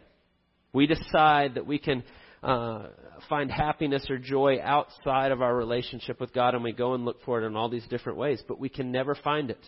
We 0.73 0.87
decide 0.87 1.55
that 1.55 1.65
we 1.65 1.79
can 1.79 2.03
uh, 2.43 2.87
find 3.29 3.51
happiness 3.51 4.05
or 4.09 4.17
joy 4.17 4.59
outside 4.61 5.31
of 5.31 5.41
our 5.41 5.55
relationship 5.55 6.19
with 6.19 6.33
God, 6.33 6.53
and 6.53 6.63
we 6.63 6.71
go 6.71 6.93
and 6.93 7.05
look 7.05 7.23
for 7.23 7.41
it 7.41 7.47
in 7.47 7.55
all 7.55 7.69
these 7.69 7.87
different 7.87 8.17
ways, 8.17 8.41
but 8.47 8.59
we 8.59 8.69
can 8.69 8.91
never 8.91 9.15
find 9.15 9.49
it. 9.49 9.59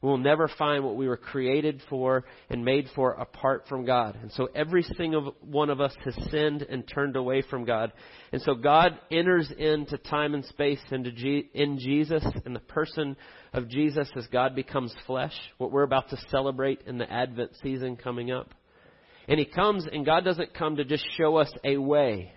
We 0.00 0.08
will 0.08 0.18
never 0.18 0.46
find 0.46 0.84
what 0.84 0.94
we 0.94 1.08
were 1.08 1.16
created 1.16 1.82
for 1.90 2.24
and 2.48 2.64
made 2.64 2.88
for 2.94 3.14
apart 3.14 3.64
from 3.68 3.84
God. 3.84 4.16
And 4.20 4.30
so 4.30 4.48
every 4.54 4.84
single 4.84 5.34
one 5.40 5.70
of 5.70 5.80
us 5.80 5.92
has 6.04 6.14
sinned 6.30 6.62
and 6.62 6.86
turned 6.86 7.16
away 7.16 7.42
from 7.42 7.64
God. 7.64 7.92
And 8.30 8.40
so 8.42 8.54
God 8.54 8.96
enters 9.10 9.50
into 9.50 9.98
time 9.98 10.34
and 10.34 10.44
space 10.44 10.78
into 10.92 11.10
G- 11.10 11.50
in 11.52 11.80
Jesus, 11.80 12.24
in 12.46 12.54
the 12.54 12.60
person 12.60 13.16
of 13.52 13.68
Jesus 13.68 14.08
as 14.14 14.28
God 14.28 14.54
becomes 14.54 14.94
flesh, 15.04 15.34
what 15.58 15.72
we're 15.72 15.82
about 15.82 16.10
to 16.10 16.16
celebrate 16.30 16.82
in 16.86 16.98
the 16.98 17.12
Advent 17.12 17.50
season 17.60 17.96
coming 17.96 18.30
up. 18.30 18.54
And 19.26 19.40
He 19.40 19.46
comes, 19.46 19.84
and 19.90 20.06
God 20.06 20.24
doesn't 20.24 20.54
come 20.54 20.76
to 20.76 20.84
just 20.84 21.04
show 21.16 21.36
us 21.36 21.52
a 21.64 21.76
way. 21.76 22.32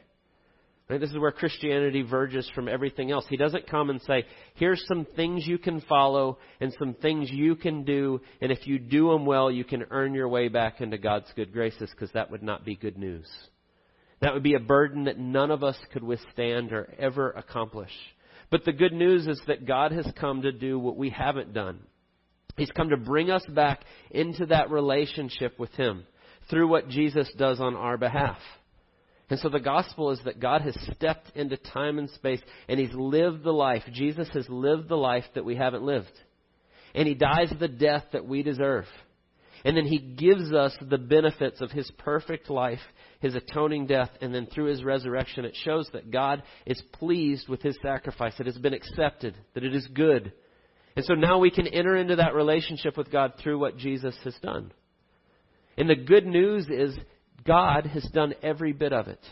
Right? 0.91 0.99
This 0.99 1.11
is 1.11 1.17
where 1.17 1.31
Christianity 1.31 2.01
verges 2.01 2.51
from 2.53 2.67
everything 2.67 3.11
else. 3.11 3.23
He 3.29 3.37
doesn't 3.37 3.65
come 3.69 3.89
and 3.89 4.01
say, 4.01 4.25
here's 4.55 4.83
some 4.89 5.07
things 5.15 5.47
you 5.47 5.57
can 5.57 5.79
follow 5.79 6.37
and 6.59 6.75
some 6.77 6.95
things 6.95 7.31
you 7.31 7.55
can 7.55 7.85
do, 7.85 8.19
and 8.41 8.51
if 8.51 8.67
you 8.67 8.77
do 8.77 9.09
them 9.09 9.25
well, 9.25 9.49
you 9.49 9.63
can 9.63 9.85
earn 9.89 10.13
your 10.13 10.27
way 10.27 10.49
back 10.49 10.81
into 10.81 10.97
God's 10.97 11.31
good 11.33 11.53
graces, 11.53 11.89
because 11.91 12.11
that 12.11 12.29
would 12.29 12.43
not 12.43 12.65
be 12.65 12.75
good 12.75 12.97
news. 12.97 13.25
That 14.19 14.33
would 14.33 14.43
be 14.43 14.55
a 14.55 14.59
burden 14.59 15.05
that 15.05 15.17
none 15.17 15.49
of 15.49 15.63
us 15.63 15.77
could 15.93 16.03
withstand 16.03 16.73
or 16.73 16.93
ever 16.99 17.31
accomplish. 17.31 17.93
But 18.49 18.65
the 18.65 18.73
good 18.73 18.91
news 18.91 19.27
is 19.27 19.41
that 19.47 19.65
God 19.65 19.93
has 19.93 20.11
come 20.19 20.41
to 20.41 20.51
do 20.51 20.77
what 20.77 20.97
we 20.97 21.09
haven't 21.09 21.53
done. 21.53 21.79
He's 22.57 22.71
come 22.71 22.89
to 22.89 22.97
bring 22.97 23.31
us 23.31 23.45
back 23.47 23.85
into 24.09 24.47
that 24.47 24.69
relationship 24.69 25.57
with 25.57 25.71
Him 25.71 26.03
through 26.49 26.67
what 26.67 26.89
Jesus 26.89 27.31
does 27.37 27.61
on 27.61 27.77
our 27.77 27.97
behalf. 27.97 28.39
And 29.31 29.39
so 29.39 29.47
the 29.47 29.61
gospel 29.61 30.11
is 30.11 30.19
that 30.25 30.41
God 30.41 30.61
has 30.63 30.77
stepped 30.93 31.31
into 31.35 31.55
time 31.55 31.97
and 31.97 32.09
space 32.09 32.41
and 32.67 32.77
He's 32.77 32.93
lived 32.93 33.45
the 33.45 33.53
life. 33.53 33.81
Jesus 33.93 34.27
has 34.33 34.45
lived 34.49 34.89
the 34.89 34.97
life 34.97 35.23
that 35.35 35.45
we 35.45 35.55
haven't 35.55 35.83
lived. 35.83 36.11
And 36.93 37.07
He 37.07 37.13
dies 37.13 37.49
the 37.57 37.69
death 37.69 38.03
that 38.11 38.27
we 38.27 38.43
deserve. 38.43 38.83
And 39.63 39.77
then 39.77 39.85
He 39.85 39.99
gives 39.99 40.51
us 40.51 40.75
the 40.81 40.97
benefits 40.97 41.61
of 41.61 41.71
His 41.71 41.89
perfect 41.97 42.49
life, 42.49 42.81
His 43.21 43.33
atoning 43.33 43.87
death, 43.87 44.09
and 44.19 44.35
then 44.35 44.47
through 44.47 44.65
His 44.65 44.83
resurrection, 44.83 45.45
it 45.45 45.55
shows 45.63 45.87
that 45.93 46.11
God 46.11 46.43
is 46.65 46.83
pleased 46.91 47.47
with 47.47 47.61
His 47.61 47.77
sacrifice. 47.81 48.33
It 48.37 48.47
has 48.47 48.57
been 48.57 48.73
accepted, 48.73 49.37
that 49.53 49.63
it 49.63 49.73
is 49.73 49.87
good. 49.93 50.33
And 50.97 51.05
so 51.05 51.13
now 51.13 51.39
we 51.39 51.51
can 51.51 51.67
enter 51.67 51.95
into 51.95 52.17
that 52.17 52.35
relationship 52.35 52.97
with 52.97 53.09
God 53.09 53.35
through 53.41 53.59
what 53.59 53.77
Jesus 53.77 54.17
has 54.25 54.35
done. 54.41 54.73
And 55.77 55.89
the 55.89 55.95
good 55.95 56.25
news 56.25 56.67
is 56.67 56.97
God 57.45 57.85
has 57.87 58.03
done 58.13 58.33
every 58.41 58.73
bit 58.73 58.93
of 58.93 59.07
it. 59.07 59.23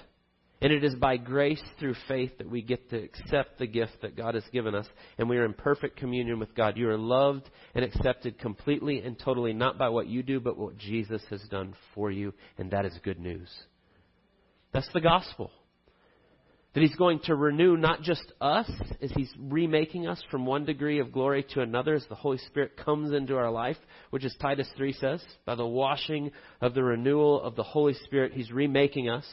And 0.61 0.73
it 0.73 0.83
is 0.83 0.95
by 0.95 1.15
grace 1.15 1.61
through 1.79 1.95
faith 2.07 2.37
that 2.37 2.49
we 2.49 2.61
get 2.61 2.89
to 2.89 3.01
accept 3.01 3.59
the 3.59 3.67
gift 3.67 4.01
that 4.01 4.17
God 4.17 4.35
has 4.35 4.43
given 4.51 4.75
us, 4.75 4.85
and 5.17 5.29
we 5.29 5.37
are 5.37 5.45
in 5.45 5.53
perfect 5.53 5.95
communion 5.95 6.37
with 6.37 6.53
God. 6.53 6.75
You 6.75 6.89
are 6.89 6.97
loved 6.97 7.49
and 7.75 7.85
accepted 7.85 8.37
completely 8.39 8.99
and 8.99 9.17
totally, 9.17 9.53
not 9.53 9.77
by 9.77 9.87
what 9.87 10.07
you 10.07 10.21
do, 10.21 10.41
but 10.41 10.57
what 10.57 10.77
Jesus 10.77 11.21
has 11.29 11.41
done 11.49 11.75
for 11.95 12.11
you, 12.11 12.33
and 12.57 12.71
that 12.71 12.85
is 12.85 12.99
good 13.03 13.19
news. 13.19 13.49
That's 14.73 14.89
the 14.93 14.99
gospel. 14.99 15.49
That 16.73 16.81
He's 16.81 16.95
going 16.95 17.19
to 17.21 17.35
renew 17.35 17.77
not 17.77 18.03
just 18.03 18.31
us 18.39 18.69
as 19.01 19.11
He's 19.11 19.31
remaking 19.39 20.07
us 20.07 20.21
from 20.29 20.45
one 20.45 20.65
degree 20.65 20.99
of 20.99 21.11
glory 21.11 21.45
to 21.53 21.61
another 21.61 21.95
as 21.95 22.05
the 22.07 22.15
Holy 22.15 22.37
Spirit 22.37 22.77
comes 22.77 23.11
into 23.11 23.35
our 23.37 23.49
life, 23.49 23.77
which 24.11 24.23
is 24.23 24.35
Titus 24.39 24.69
3 24.77 24.93
says, 24.93 25.23
by 25.45 25.55
the 25.55 25.65
washing 25.65 26.31
of 26.61 26.75
the 26.75 26.83
renewal 26.83 27.41
of 27.41 27.55
the 27.55 27.63
Holy 27.63 27.95
Spirit, 28.05 28.33
He's 28.33 28.51
remaking 28.51 29.09
us. 29.09 29.25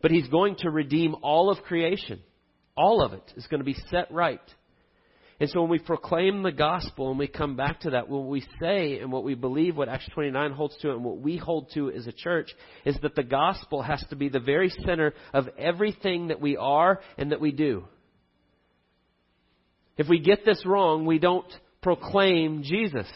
But 0.00 0.12
He's 0.12 0.28
going 0.28 0.56
to 0.60 0.70
redeem 0.70 1.16
all 1.22 1.50
of 1.50 1.64
creation. 1.64 2.20
All 2.76 3.02
of 3.02 3.12
it 3.12 3.32
is 3.36 3.46
going 3.48 3.60
to 3.60 3.64
be 3.64 3.76
set 3.90 4.12
right. 4.12 4.40
And 5.40 5.48
so 5.50 5.60
when 5.60 5.70
we 5.70 5.78
proclaim 5.78 6.42
the 6.42 6.50
gospel 6.50 7.10
and 7.10 7.18
we 7.18 7.28
come 7.28 7.54
back 7.54 7.80
to 7.80 7.90
that, 7.90 8.08
what 8.08 8.24
we 8.24 8.44
say 8.60 8.98
and 8.98 9.12
what 9.12 9.22
we 9.22 9.36
believe, 9.36 9.76
what 9.76 9.88
Acts 9.88 10.08
29 10.12 10.50
holds 10.50 10.76
to 10.78 10.90
and 10.90 11.04
what 11.04 11.18
we 11.20 11.36
hold 11.36 11.70
to 11.74 11.92
as 11.92 12.08
a 12.08 12.12
church 12.12 12.50
is 12.84 12.96
that 13.02 13.14
the 13.14 13.22
gospel 13.22 13.80
has 13.82 14.04
to 14.10 14.16
be 14.16 14.28
the 14.28 14.40
very 14.40 14.70
center 14.84 15.14
of 15.32 15.48
everything 15.56 16.28
that 16.28 16.40
we 16.40 16.56
are 16.56 17.00
and 17.16 17.30
that 17.30 17.40
we 17.40 17.52
do. 17.52 17.84
If 19.96 20.08
we 20.08 20.18
get 20.18 20.44
this 20.44 20.64
wrong, 20.66 21.06
we 21.06 21.20
don't 21.20 21.52
proclaim 21.82 22.62
Jesus. 22.64 23.06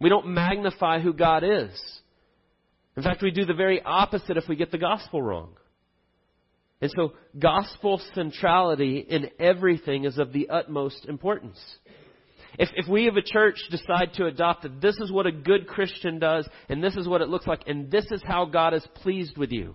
We 0.00 0.08
don't 0.08 0.28
magnify 0.28 1.00
who 1.00 1.12
God 1.12 1.44
is. 1.44 1.70
In 2.96 3.02
fact, 3.02 3.22
we 3.22 3.30
do 3.30 3.44
the 3.44 3.54
very 3.54 3.82
opposite 3.82 4.38
if 4.38 4.48
we 4.48 4.56
get 4.56 4.70
the 4.70 4.78
gospel 4.78 5.20
wrong. 5.20 5.50
And 6.80 6.92
so, 6.94 7.14
gospel 7.38 8.00
centrality 8.14 8.98
in 8.98 9.30
everything 9.40 10.04
is 10.04 10.18
of 10.18 10.32
the 10.32 10.50
utmost 10.50 11.06
importance. 11.06 11.58
If, 12.58 12.68
if 12.74 12.88
we 12.88 13.08
of 13.08 13.16
a 13.16 13.22
church 13.22 13.56
decide 13.70 14.12
to 14.14 14.26
adopt 14.26 14.62
that 14.62 14.80
this 14.80 14.96
is 14.96 15.10
what 15.10 15.26
a 15.26 15.32
good 15.32 15.66
Christian 15.66 16.18
does, 16.18 16.46
and 16.68 16.82
this 16.82 16.96
is 16.96 17.08
what 17.08 17.22
it 17.22 17.28
looks 17.28 17.46
like, 17.46 17.62
and 17.66 17.90
this 17.90 18.06
is 18.10 18.22
how 18.24 18.46
God 18.46 18.74
is 18.74 18.86
pleased 18.96 19.36
with 19.38 19.52
you, 19.52 19.74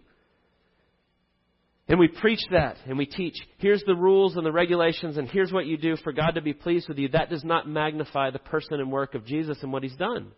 and 1.88 2.00
we 2.00 2.08
preach 2.08 2.40
that, 2.52 2.78
and 2.86 2.98
we 2.98 3.06
teach, 3.06 3.36
here's 3.58 3.84
the 3.84 3.96
rules 3.96 4.38
and 4.38 4.46
the 4.46 4.52
regulations, 4.52 5.18
and 5.18 5.28
here's 5.30 5.52
what 5.52 5.66
you 5.66 5.78
do 5.78 5.98
for 5.98 6.14
God 6.14 6.36
to 6.36 6.42
be 6.42 6.54
pleased 6.54 6.88
with 6.88 6.98
you, 6.98 7.10
that 7.10 7.30
does 7.30 7.44
not 7.44 7.68
magnify 7.68 8.30
the 8.30 8.40
person 8.40 8.80
and 8.80 8.92
work 8.92 9.14
of 9.14 9.26
Jesus 9.26 9.58
and 9.62 9.74
what 9.74 9.84
He's 9.84 9.96
done. 9.98 10.32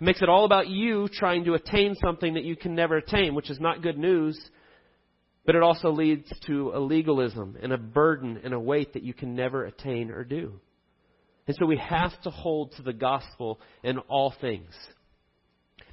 It 0.00 0.04
makes 0.04 0.22
it 0.22 0.28
all 0.28 0.44
about 0.44 0.68
you 0.68 1.08
trying 1.08 1.44
to 1.44 1.54
attain 1.54 1.94
something 2.04 2.34
that 2.34 2.44
you 2.44 2.56
can 2.56 2.74
never 2.74 2.96
attain, 2.96 3.34
which 3.34 3.48
is 3.48 3.60
not 3.60 3.80
good 3.80 3.96
news 3.96 4.38
but 5.46 5.54
it 5.54 5.62
also 5.62 5.90
leads 5.90 6.30
to 6.46 6.72
a 6.74 6.78
legalism 6.78 7.56
and 7.62 7.72
a 7.72 7.78
burden 7.78 8.40
and 8.42 8.54
a 8.54 8.60
weight 8.60 8.94
that 8.94 9.02
you 9.02 9.12
can 9.12 9.34
never 9.34 9.64
attain 9.64 10.10
or 10.10 10.24
do. 10.24 10.60
And 11.46 11.56
so 11.58 11.66
we 11.66 11.76
have 11.76 12.12
to 12.22 12.30
hold 12.30 12.72
to 12.76 12.82
the 12.82 12.92
gospel 12.92 13.60
in 13.82 13.98
all 13.98 14.34
things. 14.40 14.72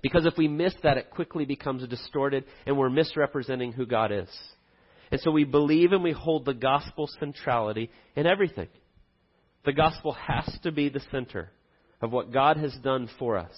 Because 0.02 0.26
if 0.26 0.38
we 0.38 0.48
miss 0.48 0.74
that, 0.84 0.98
it 0.98 1.12
quickly 1.12 1.46
becomes 1.46 1.88
distorted 1.88 2.46
and 2.66 2.78
we're 2.78 2.90
misrepresenting 2.90 3.74
who 3.74 3.86
God 3.86 4.12
is. 4.12 4.30
And 5.12 5.20
so 5.22 5.30
we 5.32 5.44
believe 5.44 5.92
and 5.92 6.04
we 6.04 6.14
hold 6.14 6.46
the 6.46 6.54
gospel 6.54 7.10
centrality 7.20 7.92
in 8.16 8.26
everything. 8.26 8.70
The 9.66 9.74
gospel 9.74 10.14
has 10.14 10.58
to 10.64 10.72
be 10.72 10.90
the 10.90 11.02
center 11.12 11.52
of 12.02 12.12
what 12.12 12.32
God 12.32 12.58
has 12.58 12.74
done 12.82 13.10
for 13.20 13.38
us. 13.38 13.54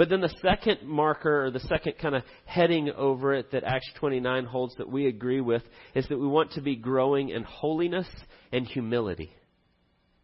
But 0.00 0.08
then 0.08 0.22
the 0.22 0.34
second 0.40 0.88
marker, 0.88 1.44
or 1.44 1.50
the 1.50 1.60
second 1.60 1.98
kind 2.00 2.14
of 2.14 2.22
heading 2.46 2.88
over 2.88 3.34
it 3.34 3.52
that 3.52 3.64
Acts 3.64 3.90
29 3.98 4.46
holds 4.46 4.74
that 4.76 4.90
we 4.90 5.06
agree 5.06 5.42
with, 5.42 5.62
is 5.94 6.08
that 6.08 6.18
we 6.18 6.26
want 6.26 6.52
to 6.52 6.62
be 6.62 6.74
growing 6.74 7.28
in 7.28 7.42
holiness 7.42 8.06
and 8.50 8.66
humility. 8.66 9.30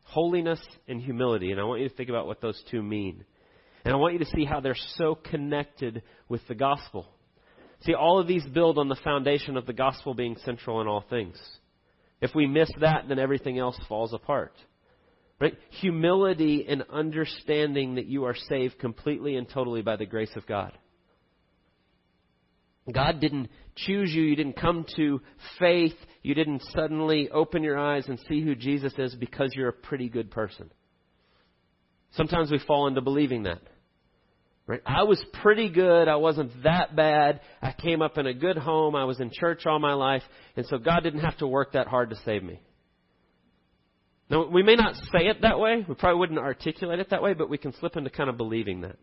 Holiness 0.04 0.60
and 0.88 0.98
humility. 0.98 1.50
And 1.50 1.60
I 1.60 1.64
want 1.64 1.82
you 1.82 1.90
to 1.90 1.94
think 1.94 2.08
about 2.08 2.26
what 2.26 2.40
those 2.40 2.58
two 2.70 2.82
mean. 2.82 3.26
And 3.84 3.92
I 3.92 3.98
want 3.98 4.14
you 4.14 4.20
to 4.20 4.30
see 4.34 4.46
how 4.46 4.60
they're 4.60 4.74
so 4.96 5.14
connected 5.14 6.02
with 6.26 6.40
the 6.48 6.54
gospel. 6.54 7.06
See, 7.82 7.92
all 7.92 8.18
of 8.18 8.26
these 8.26 8.46
build 8.46 8.78
on 8.78 8.88
the 8.88 8.96
foundation 9.04 9.58
of 9.58 9.66
the 9.66 9.74
gospel 9.74 10.14
being 10.14 10.38
central 10.42 10.80
in 10.80 10.86
all 10.86 11.04
things. 11.10 11.38
If 12.22 12.34
we 12.34 12.46
miss 12.46 12.70
that, 12.80 13.10
then 13.10 13.18
everything 13.18 13.58
else 13.58 13.78
falls 13.90 14.14
apart. 14.14 14.54
Right? 15.38 15.54
Humility 15.80 16.64
and 16.66 16.82
understanding 16.90 17.96
that 17.96 18.06
you 18.06 18.24
are 18.24 18.34
saved 18.48 18.78
completely 18.78 19.36
and 19.36 19.48
totally 19.48 19.82
by 19.82 19.96
the 19.96 20.06
grace 20.06 20.34
of 20.34 20.46
God. 20.46 20.72
God 22.92 23.20
didn't 23.20 23.48
choose 23.74 24.12
you. 24.14 24.22
You 24.22 24.36
didn't 24.36 24.58
come 24.58 24.86
to 24.96 25.20
faith. 25.58 25.94
You 26.22 26.34
didn't 26.34 26.62
suddenly 26.74 27.28
open 27.30 27.62
your 27.62 27.78
eyes 27.78 28.06
and 28.08 28.18
see 28.28 28.40
who 28.40 28.54
Jesus 28.54 28.92
is 28.96 29.14
because 29.14 29.52
you're 29.54 29.68
a 29.68 29.72
pretty 29.72 30.08
good 30.08 30.30
person. 30.30 30.70
Sometimes 32.12 32.50
we 32.50 32.60
fall 32.66 32.86
into 32.86 33.00
believing 33.02 33.42
that. 33.42 33.60
Right? 34.66 34.82
I 34.84 35.04
was 35.04 35.22
pretty 35.42 35.68
good. 35.68 36.08
I 36.08 36.16
wasn't 36.16 36.50
that 36.64 36.96
bad. 36.96 37.40
I 37.62 37.72
came 37.72 38.02
up 38.02 38.18
in 38.18 38.26
a 38.26 38.34
good 38.34 38.56
home. 38.56 38.96
I 38.96 39.04
was 39.04 39.20
in 39.20 39.30
church 39.32 39.66
all 39.66 39.78
my 39.78 39.92
life. 39.92 40.22
And 40.56 40.66
so 40.66 40.78
God 40.78 41.00
didn't 41.00 41.20
have 41.20 41.36
to 41.38 41.46
work 41.46 41.72
that 41.72 41.86
hard 41.86 42.10
to 42.10 42.16
save 42.24 42.42
me. 42.42 42.60
Now, 44.28 44.48
we 44.48 44.62
may 44.62 44.74
not 44.74 44.94
say 44.94 45.26
it 45.26 45.42
that 45.42 45.58
way. 45.58 45.84
We 45.88 45.94
probably 45.94 46.18
wouldn't 46.18 46.38
articulate 46.38 46.98
it 46.98 47.10
that 47.10 47.22
way, 47.22 47.34
but 47.34 47.48
we 47.48 47.58
can 47.58 47.72
slip 47.74 47.96
into 47.96 48.10
kind 48.10 48.28
of 48.28 48.36
believing 48.36 48.80
that. 48.80 48.98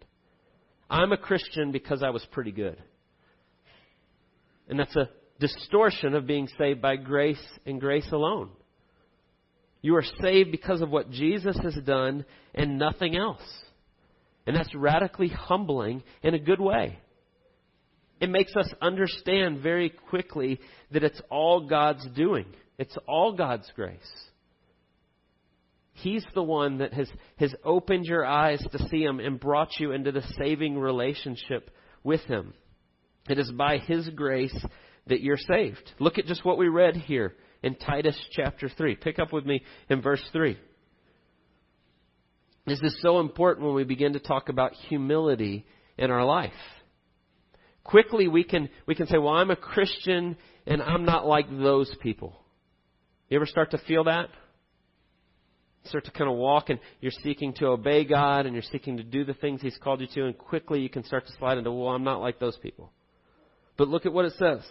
I'm 0.89 1.11
a 1.11 1.17
Christian 1.17 1.71
because 1.71 2.03
I 2.03 2.09
was 2.09 2.25
pretty 2.31 2.51
good. 2.51 2.77
And 4.67 4.77
that's 4.79 4.95
a 4.95 5.09
distortion 5.39 6.13
of 6.13 6.27
being 6.27 6.47
saved 6.57 6.81
by 6.81 6.97
grace 6.97 7.43
and 7.65 7.79
grace 7.79 8.07
alone. 8.11 8.49
You 9.81 9.95
are 9.95 10.03
saved 10.21 10.51
because 10.51 10.81
of 10.81 10.89
what 10.89 11.11
Jesus 11.11 11.57
has 11.61 11.75
done 11.85 12.25
and 12.53 12.77
nothing 12.77 13.17
else. 13.17 13.41
And 14.45 14.55
that's 14.55 14.73
radically 14.75 15.29
humbling 15.29 16.03
in 16.21 16.33
a 16.33 16.39
good 16.39 16.59
way. 16.59 16.99
It 18.19 18.29
makes 18.29 18.55
us 18.55 18.69
understand 18.81 19.59
very 19.59 19.89
quickly 19.89 20.59
that 20.91 21.03
it's 21.03 21.21
all 21.29 21.67
God's 21.67 22.05
doing. 22.15 22.45
It's 22.77 22.95
all 23.07 23.33
God's 23.33 23.69
grace. 23.75 23.99
He's 26.03 26.25
the 26.36 26.43
one 26.43 26.79
that 26.79 26.93
has, 26.93 27.10
has 27.38 27.55
opened 27.63 28.03
your 28.03 28.25
eyes 28.25 28.62
to 28.74 28.88
see 28.89 29.03
Him 29.03 29.22
and 29.22 29.39
brought 29.39 29.79
you 29.79 29.93
into 29.93 30.12
the 30.12 30.24
saving 30.38 30.77
relationship 30.77 31.72
with 32.03 32.19
Him. 32.22 32.53
It 33.29 33.39
is 33.39 33.50
by 33.51 33.77
His 33.77 34.10
grace 34.10 34.65
that 35.07 35.22
you're 35.22 35.38
saved. 35.38 35.93
Look 36.00 36.17
at 36.17 36.25
just 36.25 36.43
what 36.43 36.57
we 36.57 36.67
read 36.67 36.98
here 36.98 37.36
in 37.62 37.75
Titus 37.75 38.19
chapter 38.33 38.69
3. 38.69 38.98
Pick 38.98 39.17
up 39.17 39.31
with 39.31 39.45
me 39.45 39.63
in 39.89 40.01
verse 40.01 40.24
3. 40.33 40.57
This 42.65 42.81
is 42.81 42.98
so 43.01 43.22
important 43.22 43.65
when 43.65 43.75
we 43.75 43.86
begin 43.86 44.12
to 44.13 44.19
talk 44.19 44.50
about 44.50 44.74
humility 44.74 45.65
in 45.98 46.12
our 46.12 46.25
life. 46.25 46.51
Quickly 47.86 48.27
we 48.27 48.43
can, 48.43 48.67
we 48.86 48.95
can 48.95 49.07
say, 49.07 49.17
well, 49.17 49.36
I'm 49.36 49.51
a 49.51 49.55
Christian 49.55 50.36
and 50.67 50.81
I'm 50.81 51.05
not 51.05 51.25
like 51.25 51.50
those 51.50 51.93
people. 52.01 52.36
You 53.29 53.38
ever 53.38 53.45
start 53.45 53.72
to 53.72 53.77
feel 53.77 54.03
that? 54.05 54.27
Start 55.85 56.05
to 56.05 56.11
kind 56.11 56.29
of 56.29 56.37
walk 56.37 56.69
and 56.69 56.79
you're 57.01 57.11
seeking 57.23 57.53
to 57.55 57.67
obey 57.67 58.05
God 58.05 58.45
and 58.45 58.53
you're 58.53 58.63
seeking 58.63 58.97
to 58.97 59.03
do 59.03 59.25
the 59.25 59.33
things 59.33 59.61
He's 59.61 59.77
called 59.77 60.01
you 60.01 60.07
to 60.15 60.25
and 60.25 60.37
quickly 60.37 60.79
you 60.79 60.89
can 60.89 61.03
start 61.03 61.27
to 61.27 61.33
slide 61.37 61.57
into, 61.57 61.71
well, 61.71 61.89
I'm 61.89 62.03
not 62.03 62.21
like 62.21 62.39
those 62.39 62.57
people. 62.57 62.91
But 63.77 63.89
look 63.89 64.05
at 64.05 64.13
what 64.13 64.25
it 64.25 64.33
says. 64.37 64.61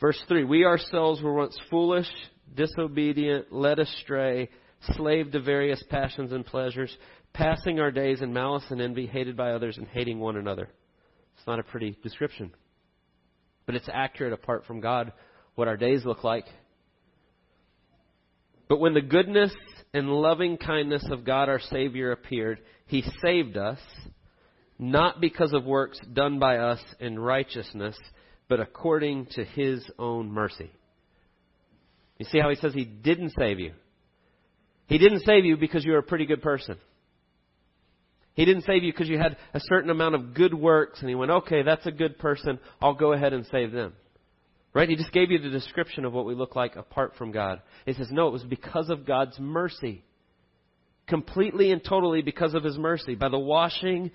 Verse 0.00 0.20
3 0.28 0.44
We 0.44 0.64
ourselves 0.64 1.22
were 1.22 1.34
once 1.34 1.58
foolish, 1.70 2.08
disobedient, 2.54 3.52
led 3.52 3.78
astray, 3.78 4.50
slave 4.92 5.32
to 5.32 5.40
various 5.40 5.82
passions 5.88 6.32
and 6.32 6.44
pleasures, 6.44 6.94
passing 7.32 7.80
our 7.80 7.90
days 7.90 8.20
in 8.20 8.32
malice 8.32 8.64
and 8.70 8.80
envy, 8.80 9.06
hated 9.06 9.36
by 9.36 9.52
others, 9.52 9.78
and 9.78 9.86
hating 9.88 10.18
one 10.18 10.36
another. 10.36 10.68
It's 11.36 11.46
not 11.46 11.58
a 11.58 11.64
pretty 11.64 11.96
description. 12.02 12.52
But 13.66 13.76
it's 13.76 13.88
accurate 13.92 14.32
apart 14.32 14.64
from 14.66 14.80
God 14.80 15.12
what 15.54 15.68
our 15.68 15.76
days 15.76 16.04
look 16.04 16.24
like. 16.24 16.44
But 18.68 18.80
when 18.80 18.94
the 18.94 19.02
goodness 19.02 19.52
and 19.92 20.08
loving 20.08 20.56
kindness 20.56 21.06
of 21.10 21.24
God 21.24 21.48
our 21.48 21.60
Savior 21.60 22.12
appeared, 22.12 22.60
He 22.86 23.04
saved 23.22 23.56
us, 23.56 23.78
not 24.78 25.20
because 25.20 25.52
of 25.52 25.64
works 25.64 25.98
done 26.12 26.38
by 26.38 26.56
us 26.58 26.80
in 27.00 27.18
righteousness, 27.18 27.96
but 28.48 28.60
according 28.60 29.26
to 29.32 29.44
His 29.44 29.84
own 29.98 30.30
mercy. 30.30 30.70
You 32.18 32.26
see 32.26 32.40
how 32.40 32.50
He 32.50 32.56
says 32.56 32.74
He 32.74 32.84
didn't 32.84 33.34
save 33.38 33.60
you? 33.60 33.72
He 34.86 34.98
didn't 34.98 35.20
save 35.20 35.44
you 35.44 35.56
because 35.56 35.84
you 35.84 35.92
were 35.92 35.98
a 35.98 36.02
pretty 36.02 36.26
good 36.26 36.42
person. 36.42 36.76
He 38.34 38.44
didn't 38.44 38.64
save 38.64 38.82
you 38.82 38.92
because 38.92 39.08
you 39.08 39.18
had 39.18 39.36
a 39.54 39.60
certain 39.60 39.90
amount 39.90 40.16
of 40.16 40.34
good 40.34 40.52
works 40.52 41.00
and 41.00 41.08
he 41.08 41.14
went, 41.14 41.30
okay, 41.30 41.62
that's 41.62 41.86
a 41.86 41.92
good 41.92 42.18
person. 42.18 42.58
I'll 42.82 42.94
go 42.94 43.12
ahead 43.12 43.32
and 43.32 43.46
save 43.46 43.72
them. 43.72 43.94
Right? 44.74 44.88
He 44.88 44.96
just 44.96 45.12
gave 45.12 45.30
you 45.30 45.38
the 45.38 45.50
description 45.50 46.04
of 46.04 46.12
what 46.12 46.26
we 46.26 46.34
look 46.34 46.56
like 46.56 46.74
apart 46.74 47.14
from 47.16 47.30
God. 47.30 47.62
He 47.86 47.92
says, 47.92 48.08
no, 48.10 48.26
it 48.26 48.32
was 48.32 48.42
because 48.42 48.90
of 48.90 49.06
God's 49.06 49.38
mercy. 49.38 50.02
Completely 51.06 51.70
and 51.70 51.82
totally 51.82 52.22
because 52.22 52.54
of 52.54 52.64
His 52.64 52.76
mercy. 52.76 53.14
By 53.14 53.28
the 53.28 53.38
washing 53.38 54.10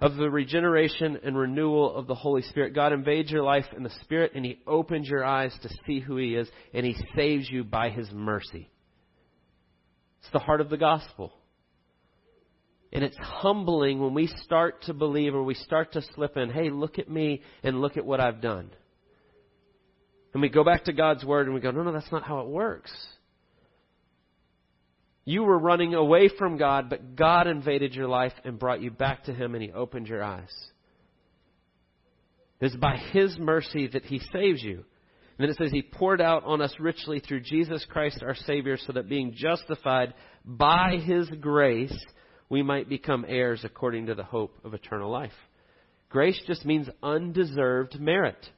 of 0.00 0.16
the 0.16 0.30
regeneration 0.30 1.18
and 1.22 1.36
renewal 1.36 1.94
of 1.94 2.06
the 2.06 2.14
Holy 2.14 2.42
Spirit. 2.42 2.74
God 2.74 2.92
invades 2.92 3.30
your 3.30 3.42
life 3.42 3.66
in 3.76 3.82
the 3.82 3.92
Spirit 4.02 4.32
and 4.34 4.44
He 4.44 4.58
opens 4.66 5.06
your 5.06 5.24
eyes 5.24 5.54
to 5.62 5.68
see 5.86 6.00
who 6.00 6.16
He 6.16 6.34
is 6.34 6.48
and 6.72 6.86
He 6.86 6.96
saves 7.14 7.50
you 7.50 7.64
by 7.64 7.90
His 7.90 8.10
mercy. 8.10 8.70
It's 10.20 10.32
the 10.32 10.38
heart 10.38 10.62
of 10.62 10.70
the 10.70 10.78
gospel. 10.78 11.34
And 12.92 13.04
it's 13.04 13.16
humbling 13.18 14.00
when 14.00 14.14
we 14.14 14.26
start 14.44 14.82
to 14.84 14.94
believe 14.94 15.34
or 15.34 15.42
we 15.42 15.54
start 15.54 15.92
to 15.92 16.02
slip 16.14 16.36
in, 16.36 16.50
hey, 16.50 16.70
look 16.70 16.98
at 16.98 17.10
me 17.10 17.42
and 17.62 17.80
look 17.80 17.96
at 17.96 18.04
what 18.04 18.20
I've 18.20 18.40
done. 18.40 18.70
And 20.32 20.42
we 20.42 20.48
go 20.48 20.64
back 20.64 20.84
to 20.84 20.92
God's 20.92 21.24
Word 21.24 21.46
and 21.46 21.54
we 21.54 21.60
go, 21.60 21.70
no, 21.70 21.82
no, 21.82 21.92
that's 21.92 22.12
not 22.12 22.22
how 22.22 22.40
it 22.40 22.48
works. 22.48 22.92
You 25.24 25.42
were 25.42 25.58
running 25.58 25.94
away 25.94 26.28
from 26.28 26.56
God, 26.56 26.88
but 26.88 27.16
God 27.16 27.46
invaded 27.46 27.94
your 27.94 28.08
life 28.08 28.32
and 28.44 28.58
brought 28.58 28.80
you 28.80 28.90
back 28.90 29.24
to 29.24 29.34
Him 29.34 29.54
and 29.54 29.62
He 29.62 29.72
opened 29.72 30.06
your 30.06 30.22
eyes. 30.22 30.52
It 32.60 32.66
is 32.66 32.76
by 32.76 32.96
His 32.96 33.38
mercy 33.38 33.88
that 33.88 34.04
He 34.04 34.20
saves 34.32 34.62
you. 34.62 34.84
And 35.38 35.48
then 35.48 35.50
it 35.50 35.56
says, 35.56 35.72
He 35.72 35.82
poured 35.82 36.20
out 36.20 36.44
on 36.44 36.60
us 36.60 36.74
richly 36.78 37.20
through 37.20 37.40
Jesus 37.40 37.84
Christ 37.88 38.22
our 38.22 38.34
Savior, 38.34 38.76
so 38.76 38.92
that 38.92 39.08
being 39.08 39.32
justified 39.34 40.14
by 40.44 40.96
His 41.02 41.28
grace, 41.40 41.96
we 42.48 42.62
might 42.62 42.88
become 42.88 43.24
heirs 43.26 43.62
according 43.64 44.06
to 44.06 44.14
the 44.14 44.24
hope 44.24 44.58
of 44.64 44.74
eternal 44.74 45.10
life. 45.10 45.32
Grace 46.10 46.40
just 46.46 46.66
means 46.66 46.88
undeserved 47.02 47.98
merit. 48.00 48.50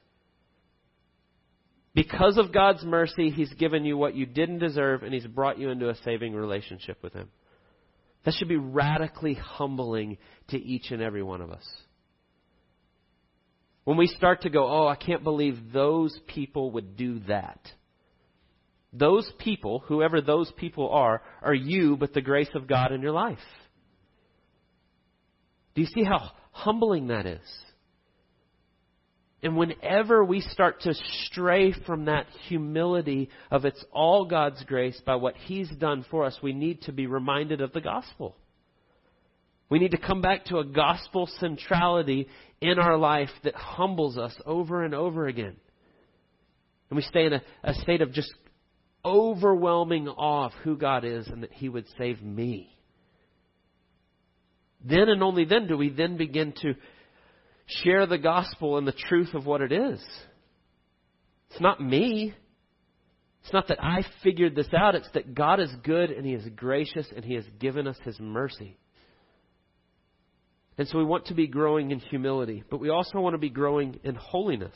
Because 1.94 2.38
of 2.38 2.52
God's 2.52 2.85
mercy, 2.85 3.31
He's 3.31 3.52
given 3.55 3.85
you 3.85 3.96
what 3.96 4.14
you 4.14 4.24
didn't 4.24 4.59
deserve, 4.59 5.02
and 5.02 5.12
He's 5.12 5.26
brought 5.26 5.59
you 5.59 5.70
into 5.70 5.90
a 5.90 5.96
saving 6.05 6.35
relationship 6.35 7.02
with 7.02 7.12
Him. 7.12 7.28
That 8.24 8.35
should 8.35 8.48
be 8.48 8.57
radically 8.57 9.35
humbling 9.35 10.18
to 10.48 10.57
each 10.57 10.90
and 10.90 11.02
every 11.02 11.22
one 11.22 11.40
of 11.40 11.50
us. 11.50 11.66
When 13.85 13.96
we 13.96 14.07
start 14.07 14.42
to 14.42 14.50
go, 14.50 14.66
oh, 14.66 14.87
I 14.87 14.94
can't 14.94 15.24
believe 15.24 15.72
those 15.72 16.16
people 16.28 16.70
would 16.72 16.96
do 16.96 17.18
that. 17.26 17.61
Those 18.92 19.31
people, 19.38 19.81
whoever 19.87 20.20
those 20.20 20.52
people 20.57 20.90
are, 20.90 21.22
are 21.42 21.55
you, 21.55 21.96
but 21.96 22.14
the 22.14 22.20
grace 22.20 22.50
of 22.55 22.68
God 22.68 22.92
in 22.92 23.02
your 23.02 23.12
life. 23.12 23.38
Do 25.74 25.81
you 25.81 25.88
see 25.88 26.05
how 26.05 26.31
humbling 26.52 27.09
that 27.09 27.26
is? 27.26 27.40
And 29.42 29.57
whenever 29.57 30.24
we 30.24 30.40
start 30.40 30.83
to 30.83 30.94
stray 31.24 31.72
from 31.72 32.05
that 32.05 32.26
humility 32.48 33.28
of 33.50 33.64
it's 33.64 33.85
all 33.92 34.24
God's 34.24 34.62
grace 34.64 35.00
by 35.05 35.16
what 35.16 35.35
He's 35.35 35.70
done 35.70 36.05
for 36.11 36.24
us, 36.24 36.38
we 36.42 36.52
need 36.52 36.83
to 36.83 36.92
be 36.92 37.09
reminded 37.09 37.61
of 37.61 37.72
the 37.72 37.81
gospel. 37.81 38.37
We 39.68 39.81
need 39.81 39.92
to 39.92 39.98
come 39.98 40.20
back 40.20 40.44
to 40.46 40.59
a 40.59 40.64
gospel 40.64 41.28
centrality 41.40 42.28
in 42.61 42.78
our 42.78 42.96
life 42.96 43.31
that 43.42 43.57
humbles 43.57 44.16
us 44.16 44.35
over 44.46 44.85
and 44.85 44.94
over 44.94 45.26
again. 45.26 45.57
And 46.90 46.96
we 46.96 47.02
stay 47.02 47.26
in 47.26 47.33
a, 47.33 47.42
a 47.64 47.74
state 47.74 48.02
of 48.02 48.12
just 48.12 48.33
overwhelming 49.05 50.07
awe 50.09 50.44
of 50.44 50.52
who 50.62 50.76
God 50.76 51.05
is 51.05 51.26
and 51.26 51.42
that 51.42 51.52
He 51.52 51.68
would 51.68 51.87
save 51.98 52.22
me. 52.22 52.76
Then 54.85 55.09
and 55.09 55.22
only 55.22 55.44
then 55.44 55.66
do 55.66 55.76
we 55.76 55.88
then 55.88 56.16
begin 56.16 56.52
to 56.62 56.74
share 57.83 58.07
the 58.07 58.19
gospel 58.19 58.79
and 58.79 58.87
the 58.87 58.93
truth 58.93 59.35
of 59.35 59.47
what 59.47 59.61
it 59.61 59.73
is. 59.73 60.03
It's 61.51 61.61
not 61.61 61.81
me. 61.81 62.35
It's 63.43 63.53
not 63.53 63.69
that 63.69 63.83
I 63.83 64.05
figured 64.23 64.55
this 64.55 64.69
out. 64.77 64.95
It's 64.95 65.11
that 65.15 65.35
God 65.35 65.61
is 65.61 65.71
good 65.83 66.11
and 66.11 66.25
He 66.25 66.33
is 66.33 66.47
gracious 66.55 67.07
and 67.15 67.25
He 67.25 67.35
has 67.35 67.45
given 67.59 67.87
us 67.87 67.97
His 68.05 68.19
mercy. 68.21 68.77
And 70.79 70.89
so 70.89 70.99
we 70.99 71.05
want 71.05 71.27
to 71.27 71.35
be 71.35 71.47
growing 71.47 71.91
in 71.91 71.99
humility, 71.99 72.65
but 72.71 72.81
we 72.81 72.89
also 72.89 73.21
want 73.21 73.35
to 73.35 73.39
be 73.39 73.51
growing 73.51 74.01
in 74.05 74.15
holiness. 74.15 74.75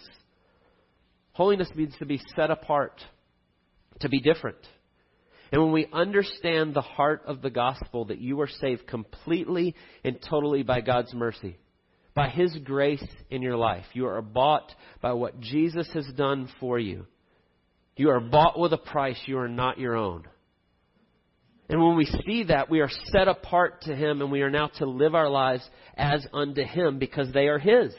Holiness 1.32 1.68
means 1.74 1.94
to 1.98 2.06
be 2.06 2.20
set 2.34 2.50
apart, 2.50 3.00
to 4.00 4.08
be 4.08 4.20
different. 4.20 4.58
And 5.52 5.62
when 5.62 5.72
we 5.72 5.86
understand 5.92 6.74
the 6.74 6.82
heart 6.82 7.22
of 7.26 7.40
the 7.40 7.50
gospel 7.50 8.06
that 8.06 8.18
you 8.18 8.40
are 8.40 8.48
saved 8.48 8.86
completely 8.86 9.74
and 10.04 10.18
totally 10.28 10.62
by 10.62 10.80
God's 10.80 11.14
mercy, 11.14 11.56
by 12.16 12.30
His 12.30 12.56
grace 12.64 13.04
in 13.30 13.42
your 13.42 13.58
life, 13.58 13.84
you 13.92 14.06
are 14.06 14.22
bought 14.22 14.72
by 15.02 15.12
what 15.12 15.38
Jesus 15.38 15.86
has 15.92 16.06
done 16.16 16.48
for 16.58 16.78
you. 16.78 17.06
You 17.96 18.08
are 18.10 18.20
bought 18.20 18.58
with 18.58 18.72
a 18.72 18.78
price. 18.78 19.20
You 19.26 19.38
are 19.38 19.48
not 19.48 19.78
your 19.78 19.94
own. 19.94 20.24
And 21.68 21.80
when 21.80 21.96
we 21.96 22.06
see 22.06 22.44
that, 22.44 22.70
we 22.70 22.80
are 22.80 22.90
set 23.12 23.28
apart 23.28 23.82
to 23.82 23.94
Him 23.94 24.22
and 24.22 24.32
we 24.32 24.40
are 24.40 24.50
now 24.50 24.68
to 24.78 24.86
live 24.86 25.14
our 25.14 25.28
lives 25.28 25.68
as 25.96 26.26
unto 26.32 26.64
Him 26.64 26.98
because 26.98 27.32
they 27.32 27.48
are 27.48 27.58
His. 27.58 27.94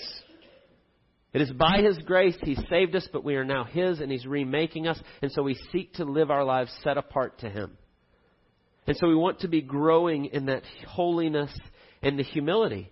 It 1.33 1.41
is 1.41 1.51
by 1.51 1.81
His 1.81 1.99
grace 1.99 2.37
He 2.41 2.57
saved 2.69 2.95
us, 2.95 3.07
but 3.13 3.23
we 3.23 3.35
are 3.35 3.45
now 3.45 3.65
His 3.65 3.99
and 3.99 4.11
He's 4.11 4.25
remaking 4.25 4.87
us. 4.87 4.99
And 5.21 5.31
so 5.31 5.43
we 5.43 5.59
seek 5.71 5.93
to 5.95 6.05
live 6.05 6.31
our 6.31 6.43
lives 6.43 6.71
set 6.83 6.97
apart 6.97 7.39
to 7.39 7.49
Him. 7.49 7.77
And 8.87 8.97
so 8.97 9.07
we 9.07 9.15
want 9.15 9.41
to 9.41 9.47
be 9.47 9.61
growing 9.61 10.25
in 10.25 10.47
that 10.47 10.63
holiness 10.87 11.53
and 12.01 12.17
the 12.17 12.23
humility. 12.23 12.89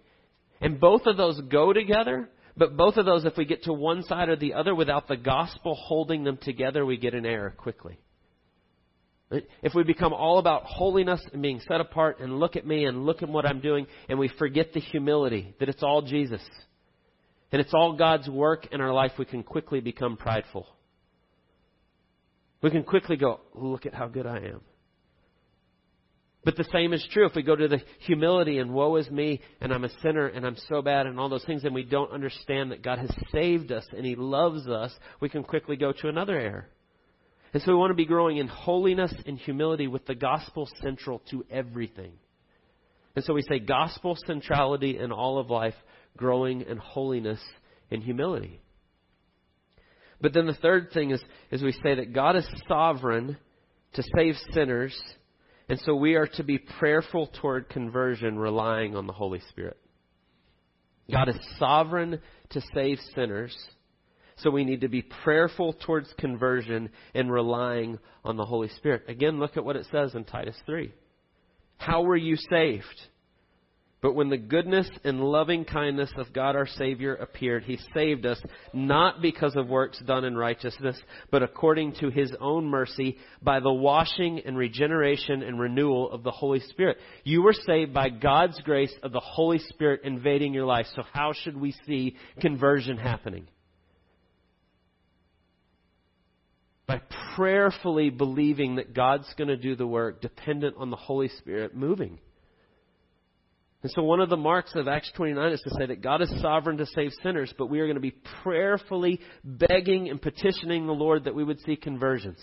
And 0.62 0.80
both 0.80 1.06
of 1.06 1.18
those 1.18 1.40
go 1.42 1.74
together, 1.74 2.30
but 2.58 2.78
both 2.78 2.98
of 2.98 3.06
those, 3.06 3.26
if 3.26 3.38
we 3.38 3.46
get 3.46 3.64
to 3.64 3.74
one 3.74 4.04
side 4.04 4.30
or 4.30 4.36
the 4.36 4.54
other 4.54 4.74
without 4.74 5.08
the 5.08 5.18
gospel 5.18 5.76
holding 5.76 6.24
them 6.24 6.38
together, 6.42 6.86
we 6.86 6.98
get 6.98 7.14
an 7.14 7.26
error 7.26 7.54
quickly. 7.58 8.00
If 9.62 9.74
we 9.74 9.84
become 9.84 10.14
all 10.14 10.38
about 10.38 10.64
holiness 10.64 11.22
and 11.34 11.42
being 11.42 11.60
set 11.68 11.82
apart 11.82 12.20
and 12.20 12.40
look 12.40 12.56
at 12.56 12.66
me 12.66 12.86
and 12.86 13.06
look 13.06 13.24
at 13.24 13.30
what 13.30 13.46
I'm 13.46 13.60
doing, 13.60 13.88
and 14.08 14.20
we 14.20 14.30
forget 14.40 14.72
the 14.72 14.80
humility, 14.80 15.56
that 15.60 15.68
it's 15.68 15.84
all 15.84 16.04
Jesus, 16.04 16.42
and 17.52 17.60
it's 17.60 17.74
all 17.74 17.94
God's 17.98 18.30
work 18.30 18.68
in 18.72 18.82
our 18.82 18.94
life, 18.94 19.14
we 19.18 19.26
can 19.26 19.44
quickly 19.44 19.80
become 19.80 20.16
prideful. 20.16 20.68
We 22.62 22.70
can 22.70 22.84
quickly 22.84 23.18
go, 23.18 23.42
look 23.54 23.86
at 23.86 23.94
how 23.94 24.08
good 24.08 24.28
I 24.28 24.38
am. 24.38 24.62
But 26.46 26.58
the 26.58 26.68
same 26.72 26.94
is 26.94 27.06
true 27.12 27.26
if 27.26 27.34
we 27.36 27.42
go 27.42 27.56
to 27.56 27.68
the 27.68 27.82
humility 28.02 28.60
and 28.60 28.72
woe 28.72 28.98
is 28.98 29.10
me 29.10 29.42
and 29.62 29.74
I'm 29.74 29.84
a 29.84 29.90
sinner 30.04 30.28
and 30.28 30.46
I'm 30.46 30.58
so 30.70 30.84
bad 30.84 31.08
and 31.08 31.20
all 31.20 31.28
those 31.28 31.44
things 31.44 31.64
and 31.64 31.74
we 31.74 31.84
don't 31.84 32.12
understand 32.12 32.72
that 32.72 32.84
God 32.84 33.00
has 33.00 33.10
saved 33.32 33.72
us 33.72 33.84
and 33.92 34.06
He 34.06 34.16
loves 34.16 34.68
us, 34.68 34.94
we 35.20 35.28
can 35.28 35.44
quickly 35.44 35.76
go 35.76 35.92
to 35.92 36.08
another 36.08 36.40
error. 36.40 36.68
And 37.52 37.64
so 37.64 37.72
we 37.72 37.78
want 37.78 37.90
to 37.92 37.96
be 37.96 38.06
growing 38.06 38.38
in 38.38 38.48
holiness 38.48 39.12
and 39.26 39.40
humility 39.40 39.88
with 39.88 40.06
the 40.06 40.14
gospel 40.14 40.70
central 40.84 41.24
to 41.32 41.44
everything. 41.50 42.12
And 43.16 43.26
so 43.26 43.34
we 43.34 43.42
say 43.42 43.58
gospel 43.58 44.16
centrality 44.28 45.00
in 45.00 45.12
all 45.12 45.40
of 45.40 45.50
life, 45.50 45.74
growing 46.16 46.62
in 46.62 46.78
holiness 46.78 47.40
and 47.90 48.04
humility. 48.04 48.62
But 50.22 50.34
then 50.34 50.46
the 50.46 50.54
third 50.54 50.92
thing 50.94 51.10
is, 51.10 51.24
is 51.50 51.64
we 51.64 51.72
say 51.72 51.96
that 51.96 52.14
God 52.14 52.36
is 52.36 52.48
sovereign 52.68 53.38
to 53.94 54.04
save 54.16 54.36
sinners 54.54 54.96
and 55.68 55.80
so 55.86 55.96
we 55.96 56.16
are 56.16 56.28
to 56.28 56.44
be 56.44 56.58
prayerful 56.58 57.28
toward 57.42 57.70
conversion, 57.70 58.38
relying 58.38 58.96
on 58.96 59.08
the 59.08 59.14
Holy 59.14 59.42
Spirit. 59.50 59.78
God 61.12 61.30
is 61.30 61.38
sovereign 61.58 62.20
to 62.52 62.62
save 62.74 63.00
sinners. 63.16 63.56
So 64.38 64.52
we 64.52 64.66
need 64.66 64.82
to 64.82 64.90
be 64.90 65.02
prayerful 65.02 65.74
towards 65.86 66.14
conversion 66.20 66.90
and 67.14 67.32
relying 67.32 68.00
on 68.24 68.38
the 68.38 68.46
Holy 68.46 68.70
Spirit. 68.70 69.04
Again, 69.08 69.40
look 69.40 69.56
at 69.56 69.64
what 69.64 69.76
it 69.76 69.88
says 69.92 70.14
in 70.14 70.26
Titus 70.26 70.58
3. 70.66 70.94
How 71.78 72.02
were 72.02 72.18
you 72.18 72.36
saved? 72.50 73.02
But 74.06 74.14
when 74.14 74.30
the 74.30 74.38
goodness 74.38 74.88
and 75.04 75.20
loving 75.20 75.66
kindness 75.66 76.12
of 76.16 76.32
God 76.32 76.56
our 76.56 76.68
Savior 76.68 77.16
appeared, 77.16 77.64
He 77.64 77.80
saved 77.96 78.28
us 78.28 78.40
not 78.72 79.20
because 79.20 79.56
of 79.56 79.68
works 79.68 80.00
done 80.06 80.26
in 80.26 80.38
righteousness, 80.38 80.96
but 81.32 81.42
according 81.42 81.94
to 82.02 82.12
His 82.12 82.32
own 82.40 82.66
mercy 82.66 83.18
by 83.42 83.62
the 83.62 83.74
washing 83.74 84.42
and 84.46 84.56
regeneration 84.56 85.42
and 85.42 85.60
renewal 85.60 86.12
of 86.12 86.22
the 86.22 86.30
Holy 86.30 86.60
Spirit. 86.60 87.00
You 87.24 87.42
were 87.42 87.56
saved 87.66 87.96
by 87.96 88.10
God's 88.10 88.62
grace 88.62 88.94
of 89.02 89.12
the 89.12 89.20
Holy 89.20 89.58
Spirit 89.58 90.02
invading 90.04 90.54
your 90.54 90.68
life. 90.68 90.86
So 90.96 91.02
how 91.12 91.34
should 91.34 91.58
we 91.58 91.74
see 91.88 92.16
conversion 92.40 92.98
happening? 92.98 93.48
By 96.86 97.02
prayerfully 97.36 98.12
believing 98.12 98.76
that 98.76 98.94
God's 98.94 99.34
going 99.36 99.48
to 99.48 99.58
do 99.58 99.76
the 99.76 99.88
work 99.88 100.22
dependent 100.22 100.76
on 100.78 100.92
the 100.92 100.96
Holy 100.96 101.30
Spirit 101.30 101.76
moving. 101.76 102.20
And 103.84 103.92
so 103.92 104.02
one 104.02 104.20
of 104.20 104.30
the 104.30 104.38
marks 104.38 104.74
of 104.76 104.88
Acts 104.88 105.12
29 105.16 105.52
is 105.52 105.62
to 105.62 105.70
say 105.78 105.86
that 105.86 106.02
God 106.02 106.22
is 106.22 106.34
sovereign 106.42 106.78
to 106.78 106.86
save 106.88 107.12
sinners, 107.22 107.54
but 107.58 107.68
we 107.68 107.80
are 107.80 107.86
going 107.86 107.96
to 107.96 108.02
be 108.02 108.16
prayerfully 108.44 109.22
begging 109.44 110.10
and 110.10 110.22
petitioning 110.22 110.88
the 110.88 110.94
Lord 110.94 111.26
that 111.26 111.36
we 111.36 111.44
would 111.44 111.60
see 111.62 111.76
conversions. 111.76 112.40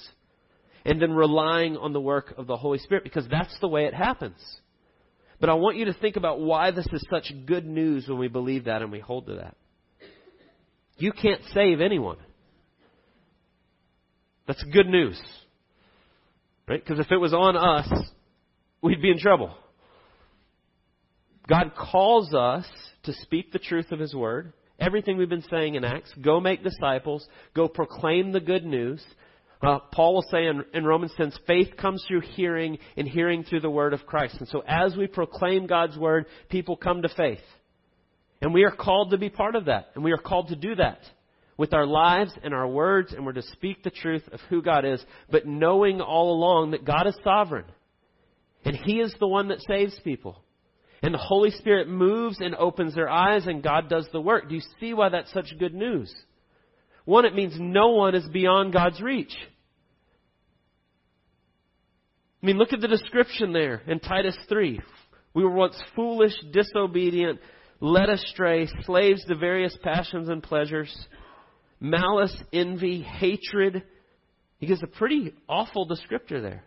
And 0.85 1.01
then 1.01 1.13
relying 1.13 1.77
on 1.77 1.93
the 1.93 2.01
work 2.01 2.35
of 2.37 2.47
the 2.47 2.57
Holy 2.57 2.79
Spirit 2.79 3.05
because 3.05 3.27
that's 3.29 3.57
the 3.61 3.69
way 3.69 3.87
it 3.87 3.95
happens. 3.95 4.41
But 5.41 5.49
I 5.51 5.55
want 5.55 5.77
you 5.77 5.87
to 5.87 5.93
think 5.95 6.15
about 6.17 6.41
why 6.41 6.71
this 6.71 6.87
is 6.93 7.05
such 7.11 7.33
good 7.47 7.67
news 7.67 8.07
when 8.07 8.19
we 8.19 8.29
believe 8.29 8.67
that 8.67 8.83
and 8.83 8.93
we 8.93 9.01
hold 9.01 9.27
to 9.27 9.35
that. 9.37 9.57
You 10.97 11.11
can't 11.11 11.41
save 11.53 11.81
anyone. 11.81 12.19
That's 14.47 14.63
good 14.63 14.87
news. 14.87 15.21
Right? 16.69 16.85
Because 16.85 17.05
if 17.05 17.11
it 17.11 17.17
was 17.17 17.35
on 17.35 17.57
us, 17.57 17.93
we'd 18.83 19.03
be 19.03 19.11
in 19.11 19.19
trouble. 19.19 19.53
God 21.49 21.73
calls 21.77 22.33
us 22.35 22.67
to 23.05 23.13
speak 23.13 23.53
the 23.53 23.59
truth 23.59 23.91
of 23.93 23.99
His 23.99 24.15
Word. 24.15 24.53
Everything 24.79 25.17
we've 25.17 25.29
been 25.29 25.45
saying 25.51 25.75
in 25.75 25.85
Acts. 25.85 26.13
Go 26.21 26.41
make 26.41 26.63
disciples. 26.63 27.27
Go 27.55 27.69
proclaim 27.69 28.33
the 28.33 28.41
good 28.41 28.65
news. 28.65 29.03
Uh, 29.63 29.79
Paul 29.93 30.15
will 30.15 30.25
say 30.31 30.47
in, 30.47 30.65
in 30.75 30.85
Romans 30.85 31.13
10, 31.17 31.33
faith 31.47 31.77
comes 31.77 32.05
through 32.07 32.23
hearing 32.23 32.79
and 32.97 33.07
hearing 33.07 33.45
through 33.45 33.61
the 33.61 33.71
word 33.71 33.93
of 33.93 34.07
Christ. 34.07 34.37
And 34.41 34.49
so 34.49 34.63
as 34.67 34.97
we 34.97 35.07
proclaim 35.07 35.69
God's 35.69 35.97
word, 35.97 36.27
people 36.49 36.77
come 36.77 37.03
to 37.03 37.09
faith. 37.09 37.39
And 38.41 38.53
we 38.53 38.65
are 38.65 38.73
called 38.73 39.13
to 39.13 39.19
be 39.19 39.31
part 39.31 39.55
of 39.55 39.67
that. 39.67 39.91
And 39.95 40.03
we 40.03 40.11
are 40.11 40.19
called 40.19 40.49
to 40.49 40.57
do 40.57 40.75
that 40.75 40.99
with 41.57 41.75
our 41.75 41.87
lives 41.87 42.33
and 42.43 42.53
our 42.53 42.67
words. 42.67 43.13
And 43.13 43.25
we're 43.25 43.35
to 43.35 43.43
speak 43.43 43.85
the 43.85 43.91
truth 43.91 44.25
of 44.33 44.41
who 44.51 44.63
God 44.63 44.85
is, 44.85 45.05
but 45.31 45.47
knowing 45.47 46.01
all 46.01 46.33
along 46.33 46.73
that 46.73 46.85
God 46.85 47.07
is 47.07 47.17
sovereign. 47.23 47.67
And 48.65 48.77
He 48.77 48.99
is 48.99 49.15
the 49.21 49.29
one 49.29 49.49
that 49.49 49.63
saves 49.69 49.97
people. 50.03 50.42
And 51.03 51.15
the 51.15 51.19
Holy 51.19 51.51
Spirit 51.51 51.89
moves 51.89 52.41
and 52.41 52.55
opens 52.55 52.95
their 52.95 53.11
eyes, 53.11 53.47
and 53.47 53.63
God 53.63 53.89
does 53.89 54.07
the 54.13 54.21
work. 54.21 54.49
Do 54.49 54.55
you 54.55 54.63
see 54.79 54.95
why 54.95 55.09
that's 55.09 55.33
such 55.33 55.59
good 55.59 55.75
news? 55.75 56.15
One, 57.05 57.25
it 57.25 57.35
means 57.35 57.55
no 57.59 57.89
one 57.89 58.15
is 58.15 58.27
beyond 58.29 58.73
God's 58.73 59.01
reach. 59.01 59.35
I 62.41 62.47
mean, 62.47 62.57
look 62.57 62.73
at 62.73 62.81
the 62.81 62.89
description 62.89 63.53
there 63.53 63.83
in 63.87 63.99
Titus 63.99 64.37
3. 64.49 64.81
We 65.35 65.45
were 65.45 65.51
once 65.51 65.81
foolish, 65.97 66.35
disobedient, 66.53 67.41
led 67.81 68.09
astray, 68.09 68.69
slaves 68.85 69.25
to 69.25 69.35
various 69.35 69.77
passions 69.83 70.29
and 70.29 70.43
pleasures, 70.43 70.95
malice, 71.81 72.37
envy, 72.53 73.03
hatred. 73.03 73.83
He 74.59 74.67
gives 74.67 74.83
a 74.83 74.87
pretty 74.87 75.35
awful 75.49 75.89
descriptor 75.89 76.41
there. 76.41 76.65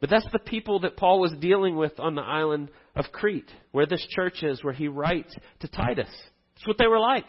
But 0.00 0.08
that's 0.08 0.28
the 0.32 0.38
people 0.38 0.80
that 0.80 0.96
Paul 0.96 1.20
was 1.20 1.32
dealing 1.40 1.76
with 1.76 2.00
on 2.00 2.14
the 2.14 2.22
island 2.22 2.70
of 2.96 3.12
Crete, 3.12 3.50
where 3.70 3.86
this 3.86 4.04
church 4.10 4.42
is, 4.42 4.64
where 4.64 4.72
he 4.72 4.88
writes 4.88 5.34
to 5.60 5.68
Titus. 5.68 6.08
That's 6.54 6.66
what 6.66 6.78
they 6.78 6.86
were 6.86 6.98
like. 6.98 7.26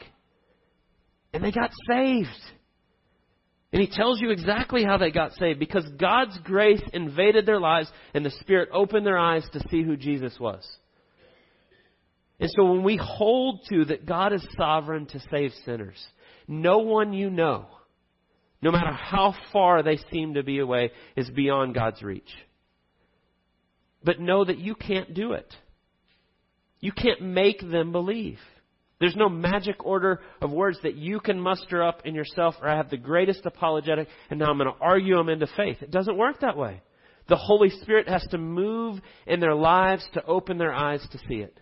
And 1.33 1.43
they 1.43 1.51
got 1.51 1.71
saved. 1.89 2.29
And 3.73 3.81
he 3.81 3.87
tells 3.87 4.21
you 4.21 4.31
exactly 4.31 4.83
how 4.83 4.97
they 4.97 5.11
got 5.11 5.33
saved 5.33 5.59
because 5.59 5.87
God's 5.97 6.37
grace 6.43 6.81
invaded 6.93 7.45
their 7.45 7.59
lives 7.59 7.89
and 8.13 8.25
the 8.25 8.31
Spirit 8.41 8.69
opened 8.73 9.05
their 9.05 9.17
eyes 9.17 9.47
to 9.53 9.61
see 9.69 9.83
who 9.83 9.95
Jesus 9.95 10.37
was. 10.39 10.65
And 12.39 12.49
so 12.55 12.65
when 12.65 12.83
we 12.83 12.97
hold 12.97 13.61
to 13.69 13.85
that 13.85 14.05
God 14.05 14.33
is 14.33 14.45
sovereign 14.57 15.05
to 15.07 15.21
save 15.31 15.51
sinners, 15.63 16.03
no 16.47 16.79
one 16.79 17.13
you 17.13 17.29
know, 17.29 17.67
no 18.61 18.71
matter 18.71 18.91
how 18.91 19.35
far 19.53 19.83
they 19.83 19.97
seem 20.11 20.33
to 20.33 20.43
be 20.43 20.59
away, 20.59 20.91
is 21.15 21.29
beyond 21.29 21.75
God's 21.75 22.01
reach 22.01 22.29
but 24.03 24.19
know 24.19 24.43
that 24.43 24.57
you 24.57 24.75
can't 24.75 25.13
do 25.13 25.33
it. 25.33 25.53
You 26.79 26.91
can't 26.91 27.21
make 27.21 27.61
them 27.61 27.91
believe. 27.91 28.39
There's 28.99 29.15
no 29.15 29.29
magic 29.29 29.83
order 29.83 30.21
of 30.41 30.51
words 30.51 30.77
that 30.83 30.95
you 30.95 31.19
can 31.19 31.39
muster 31.39 31.81
up 31.83 32.03
in 32.05 32.13
yourself, 32.13 32.55
or 32.61 32.69
I 32.69 32.77
have 32.77 32.91
the 32.91 32.97
greatest 32.97 33.45
apologetic, 33.45 34.07
and 34.29 34.39
now 34.39 34.51
I'm 34.51 34.57
going 34.57 34.71
to 34.71 34.79
argue 34.79 35.15
them 35.15 35.29
into 35.29 35.47
faith. 35.57 35.77
It 35.81 35.89
doesn't 35.89 36.17
work 36.17 36.41
that 36.41 36.57
way. 36.57 36.81
The 37.27 37.35
Holy 37.35 37.69
Spirit 37.69 38.07
has 38.09 38.25
to 38.29 38.37
move 38.37 38.99
in 39.25 39.39
their 39.39 39.55
lives 39.55 40.07
to 40.13 40.25
open 40.25 40.57
their 40.57 40.73
eyes 40.73 41.05
to 41.11 41.17
see 41.27 41.35
it. 41.35 41.59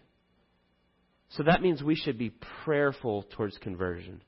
So 1.30 1.44
that 1.44 1.62
means 1.62 1.82
we 1.82 1.96
should 1.96 2.18
be 2.18 2.34
prayerful 2.66 3.24
towards 3.32 3.58
conversion. 3.60 4.22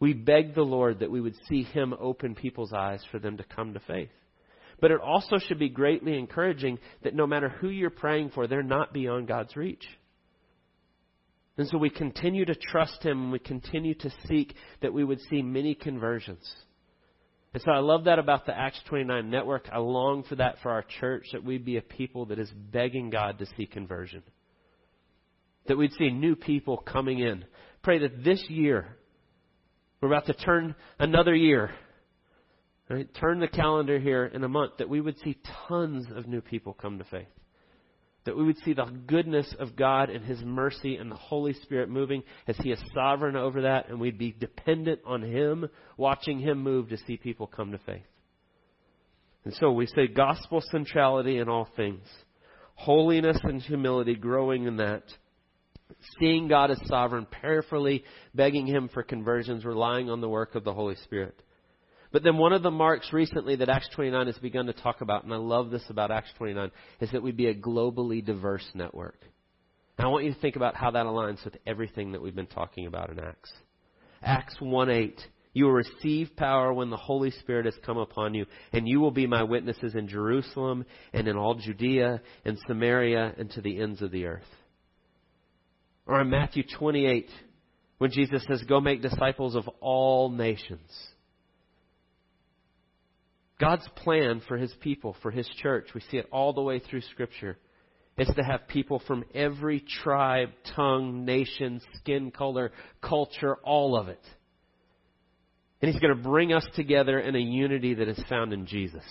We 0.00 0.14
beg 0.14 0.54
the 0.54 0.62
Lord 0.62 1.00
that 1.00 1.10
we 1.10 1.20
would 1.20 1.36
see 1.48 1.62
Him 1.62 1.94
open 1.98 2.34
people's 2.34 2.72
eyes 2.72 3.02
for 3.10 3.18
them 3.18 3.36
to 3.36 3.44
come 3.44 3.74
to 3.74 3.80
faith. 3.80 4.10
But 4.82 4.90
it 4.90 5.00
also 5.00 5.38
should 5.38 5.60
be 5.60 5.68
greatly 5.68 6.18
encouraging 6.18 6.80
that 7.04 7.14
no 7.14 7.24
matter 7.24 7.48
who 7.48 7.68
you're 7.68 7.88
praying 7.88 8.30
for, 8.34 8.48
they're 8.48 8.64
not 8.64 8.92
beyond 8.92 9.28
God's 9.28 9.54
reach. 9.54 9.86
And 11.56 11.68
so 11.68 11.78
we 11.78 11.88
continue 11.88 12.44
to 12.44 12.56
trust 12.56 13.00
Him 13.04 13.22
and 13.22 13.32
we 13.32 13.38
continue 13.38 13.94
to 13.94 14.10
seek 14.26 14.54
that 14.80 14.92
we 14.92 15.04
would 15.04 15.20
see 15.30 15.40
many 15.40 15.76
conversions. 15.76 16.52
And 17.54 17.62
so 17.62 17.70
I 17.70 17.78
love 17.78 18.04
that 18.04 18.18
about 18.18 18.44
the 18.44 18.58
Acts 18.58 18.80
29 18.88 19.30
network. 19.30 19.68
I 19.72 19.78
long 19.78 20.24
for 20.24 20.34
that 20.36 20.56
for 20.64 20.72
our 20.72 20.84
church, 21.00 21.26
that 21.30 21.44
we'd 21.44 21.64
be 21.64 21.76
a 21.76 21.82
people 21.82 22.26
that 22.26 22.40
is 22.40 22.50
begging 22.50 23.10
God 23.10 23.38
to 23.38 23.46
see 23.56 23.66
conversion. 23.66 24.24
That 25.68 25.78
we'd 25.78 25.92
see 25.92 26.10
new 26.10 26.34
people 26.34 26.78
coming 26.78 27.20
in. 27.20 27.44
Pray 27.84 28.00
that 28.00 28.24
this 28.24 28.42
year, 28.48 28.96
we're 30.00 30.08
about 30.08 30.26
to 30.26 30.34
turn 30.34 30.74
another 30.98 31.36
year 31.36 31.70
Right? 32.88 33.08
Turn 33.14 33.40
the 33.40 33.48
calendar 33.48 33.98
here 33.98 34.26
in 34.26 34.44
a 34.44 34.48
month 34.48 34.72
that 34.78 34.88
we 34.88 35.00
would 35.00 35.18
see 35.20 35.38
tons 35.68 36.06
of 36.14 36.26
new 36.26 36.40
people 36.40 36.74
come 36.74 36.98
to 36.98 37.04
faith. 37.04 37.26
That 38.24 38.36
we 38.36 38.44
would 38.44 38.58
see 38.64 38.72
the 38.72 38.84
goodness 38.84 39.52
of 39.58 39.74
God 39.76 40.10
and 40.10 40.24
His 40.24 40.40
mercy 40.42 40.96
and 40.96 41.10
the 41.10 41.16
Holy 41.16 41.54
Spirit 41.54 41.88
moving 41.88 42.22
as 42.46 42.56
He 42.58 42.70
is 42.70 42.78
sovereign 42.94 43.34
over 43.34 43.62
that, 43.62 43.88
and 43.88 43.98
we'd 43.98 44.18
be 44.18 44.32
dependent 44.32 45.00
on 45.04 45.22
Him, 45.22 45.68
watching 45.96 46.38
Him 46.38 46.62
move 46.62 46.90
to 46.90 46.98
see 46.98 47.16
people 47.16 47.46
come 47.46 47.72
to 47.72 47.78
faith. 47.78 48.02
And 49.44 49.54
so 49.54 49.72
we 49.72 49.86
say 49.86 50.06
gospel 50.06 50.62
centrality 50.70 51.38
in 51.38 51.48
all 51.48 51.68
things, 51.76 52.06
holiness 52.74 53.38
and 53.42 53.60
humility, 53.60 54.14
growing 54.14 54.66
in 54.66 54.76
that, 54.76 55.02
seeing 56.20 56.46
God 56.46 56.70
as 56.70 56.80
sovereign, 56.86 57.26
prayerfully 57.26 58.04
begging 58.34 58.66
Him 58.66 58.88
for 58.92 59.02
conversions, 59.02 59.64
relying 59.64 60.10
on 60.10 60.20
the 60.20 60.28
work 60.28 60.54
of 60.54 60.62
the 60.62 60.72
Holy 60.72 60.96
Spirit. 61.02 61.42
But 62.12 62.22
then 62.22 62.36
one 62.36 62.52
of 62.52 62.62
the 62.62 62.70
marks 62.70 63.12
recently 63.12 63.56
that 63.56 63.70
Acts 63.70 63.88
29 63.94 64.26
has 64.26 64.36
begun 64.36 64.66
to 64.66 64.74
talk 64.74 65.00
about, 65.00 65.24
and 65.24 65.32
I 65.32 65.38
love 65.38 65.70
this 65.70 65.84
about 65.88 66.10
Acts 66.10 66.30
29, 66.36 66.70
is 67.00 67.10
that 67.10 67.22
we'd 67.22 67.36
be 67.36 67.46
a 67.46 67.54
globally 67.54 68.24
diverse 68.24 68.68
network. 68.74 69.18
And 69.96 70.06
I 70.06 70.10
want 70.10 70.24
you 70.24 70.34
to 70.34 70.40
think 70.40 70.56
about 70.56 70.76
how 70.76 70.90
that 70.90 71.06
aligns 71.06 71.42
with 71.44 71.56
everything 71.66 72.12
that 72.12 72.22
we've 72.22 72.34
been 72.34 72.46
talking 72.46 72.86
about 72.86 73.10
in 73.10 73.18
Acts. 73.18 73.52
Acts 74.22 74.56
1 74.60 74.90
8. 74.90 75.20
You 75.54 75.66
will 75.66 75.72
receive 75.72 76.34
power 76.36 76.72
when 76.72 76.88
the 76.88 76.96
Holy 76.96 77.30
Spirit 77.30 77.66
has 77.66 77.74
come 77.84 77.98
upon 77.98 78.34
you, 78.34 78.46
and 78.72 78.88
you 78.88 79.00
will 79.00 79.10
be 79.10 79.26
my 79.26 79.42
witnesses 79.42 79.94
in 79.94 80.08
Jerusalem 80.08 80.86
and 81.12 81.28
in 81.28 81.36
all 81.36 81.54
Judea 81.54 82.22
and 82.44 82.58
Samaria 82.66 83.34
and 83.36 83.50
to 83.52 83.60
the 83.60 83.78
ends 83.80 84.00
of 84.00 84.10
the 84.10 84.26
earth. 84.26 84.42
Or 86.06 86.20
in 86.20 86.30
Matthew 86.30 86.62
28, 86.78 87.28
when 87.98 88.10
Jesus 88.10 88.44
says, 88.48 88.62
Go 88.64 88.80
make 88.80 89.02
disciples 89.02 89.54
of 89.54 89.68
all 89.80 90.30
nations. 90.30 90.90
God's 93.62 93.86
plan 93.94 94.42
for 94.48 94.56
his 94.56 94.74
people, 94.80 95.14
for 95.22 95.30
his 95.30 95.46
church, 95.62 95.86
we 95.94 96.00
see 96.10 96.16
it 96.16 96.26
all 96.32 96.52
the 96.52 96.60
way 96.60 96.80
through 96.80 97.02
Scripture, 97.12 97.56
is 98.18 98.26
to 98.34 98.42
have 98.42 98.66
people 98.66 99.00
from 99.06 99.22
every 99.32 99.84
tribe, 100.02 100.48
tongue, 100.74 101.24
nation, 101.24 101.80
skin 101.94 102.32
color, 102.32 102.72
culture, 103.00 103.54
all 103.62 103.96
of 103.96 104.08
it. 104.08 104.20
And 105.80 105.88
he's 105.88 106.00
going 106.00 106.16
to 106.16 106.20
bring 106.20 106.52
us 106.52 106.66
together 106.74 107.20
in 107.20 107.36
a 107.36 107.38
unity 107.38 107.94
that 107.94 108.08
is 108.08 108.20
found 108.28 108.52
in 108.52 108.66
Jesus. 108.66 109.04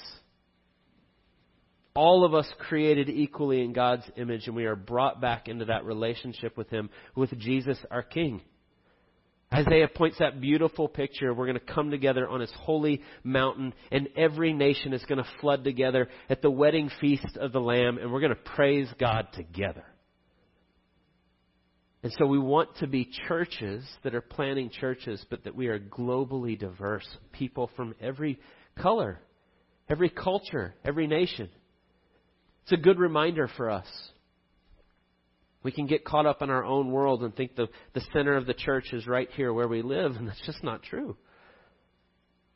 All 1.95 2.25
of 2.25 2.33
us 2.33 2.51
created 2.59 3.07
equally 3.07 3.63
in 3.63 3.71
God's 3.71 4.03
image, 4.17 4.47
and 4.47 4.55
we 4.55 4.65
are 4.65 4.75
brought 4.75 5.21
back 5.21 5.47
into 5.47 5.63
that 5.65 5.85
relationship 5.85 6.57
with 6.57 6.69
Him, 6.69 6.89
with 7.15 7.31
Jesus 7.39 7.77
our 7.89 8.03
King. 8.03 8.41
Isaiah 9.53 9.89
points 9.89 10.17
that 10.19 10.39
beautiful 10.39 10.87
picture. 10.87 11.33
We're 11.33 11.47
going 11.47 11.59
to 11.59 11.73
come 11.73 11.91
together 11.91 12.27
on 12.27 12.39
His 12.39 12.51
holy 12.57 13.01
mountain, 13.23 13.73
and 13.91 14.07
every 14.15 14.53
nation 14.53 14.93
is 14.93 15.03
going 15.05 15.21
to 15.21 15.29
flood 15.41 15.63
together 15.63 16.07
at 16.29 16.41
the 16.41 16.51
wedding 16.51 16.89
feast 17.01 17.37
of 17.37 17.51
the 17.51 17.59
Lamb, 17.59 17.97
and 17.97 18.11
we're 18.11 18.21
going 18.21 18.35
to 18.35 18.51
praise 18.55 18.87
God 18.97 19.27
together. 19.33 19.83
And 22.03 22.11
so 22.17 22.25
we 22.25 22.39
want 22.39 22.77
to 22.77 22.87
be 22.87 23.09
churches 23.27 23.83
that 24.03 24.15
are 24.15 24.21
planting 24.21 24.69
churches, 24.69 25.23
but 25.29 25.43
that 25.43 25.55
we 25.55 25.67
are 25.67 25.79
globally 25.79 26.57
diverse. 26.57 27.07
People 27.31 27.69
from 27.75 27.93
every 28.01 28.39
color, 28.81 29.19
every 29.89 30.09
culture, 30.09 30.73
every 30.83 31.07
nation. 31.07 31.49
It's 32.63 32.71
a 32.71 32.77
good 32.77 32.99
reminder 32.99 33.49
for 33.55 33.69
us. 33.69 33.85
We 35.63 35.71
can 35.71 35.85
get 35.85 36.05
caught 36.05 36.25
up 36.25 36.41
in 36.41 36.49
our 36.49 36.63
own 36.63 36.91
world 36.91 37.23
and 37.23 37.35
think 37.35 37.55
the, 37.55 37.67
the 37.93 38.01
center 38.13 38.35
of 38.35 38.45
the 38.45 38.53
church 38.53 38.93
is 38.93 39.05
right 39.05 39.29
here 39.35 39.53
where 39.53 39.67
we 39.67 39.81
live, 39.81 40.15
and 40.15 40.27
that's 40.27 40.41
just 40.45 40.63
not 40.63 40.83
true. 40.83 41.15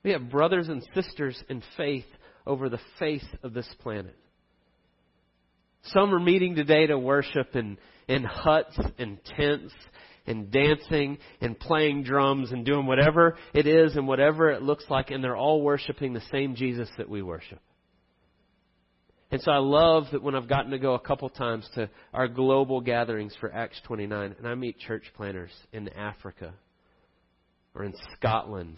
We 0.03 0.11
have 0.11 0.29
brothers 0.29 0.67
and 0.67 0.85
sisters 0.93 1.41
in 1.49 1.63
faith 1.77 2.05
over 2.45 2.69
the 2.69 2.79
face 2.99 3.25
of 3.43 3.53
this 3.53 3.67
planet. 3.81 4.15
Some 5.83 6.13
are 6.13 6.19
meeting 6.19 6.55
today 6.55 6.87
to 6.87 6.97
worship 6.97 7.55
in, 7.55 7.77
in 8.07 8.23
huts 8.23 8.77
and 8.97 9.19
tents 9.37 9.73
and 10.27 10.51
dancing 10.51 11.19
and 11.41 11.59
playing 11.59 12.03
drums 12.03 12.51
and 12.51 12.65
doing 12.65 12.87
whatever 12.87 13.37
it 13.53 13.67
is 13.67 13.95
and 13.95 14.07
whatever 14.07 14.49
it 14.49 14.63
looks 14.63 14.85
like, 14.89 15.11
and 15.11 15.23
they're 15.23 15.37
all 15.37 15.61
worshiping 15.61 16.13
the 16.13 16.23
same 16.31 16.55
Jesus 16.55 16.89
that 16.97 17.09
we 17.09 17.21
worship. 17.21 17.59
And 19.35 19.43
so 19.43 19.51
I 19.51 19.57
love 19.57 20.05
that 20.13 20.23
when 20.23 20.33
I've 20.33 20.47
gotten 20.47 20.71
to 20.71 20.79
go 20.79 20.93
a 20.93 20.99
couple 20.99 21.27
times 21.27 21.69
to 21.75 21.89
our 22.13 22.29
global 22.29 22.79
gatherings 22.79 23.35
for 23.41 23.53
Acts 23.53 23.77
29, 23.83 24.33
and 24.37 24.47
I 24.47 24.55
meet 24.55 24.79
church 24.79 25.03
planters 25.17 25.51
in 25.73 25.89
Africa 25.89 26.53
or 27.73 27.83
in 27.83 27.93
Scotland. 28.15 28.77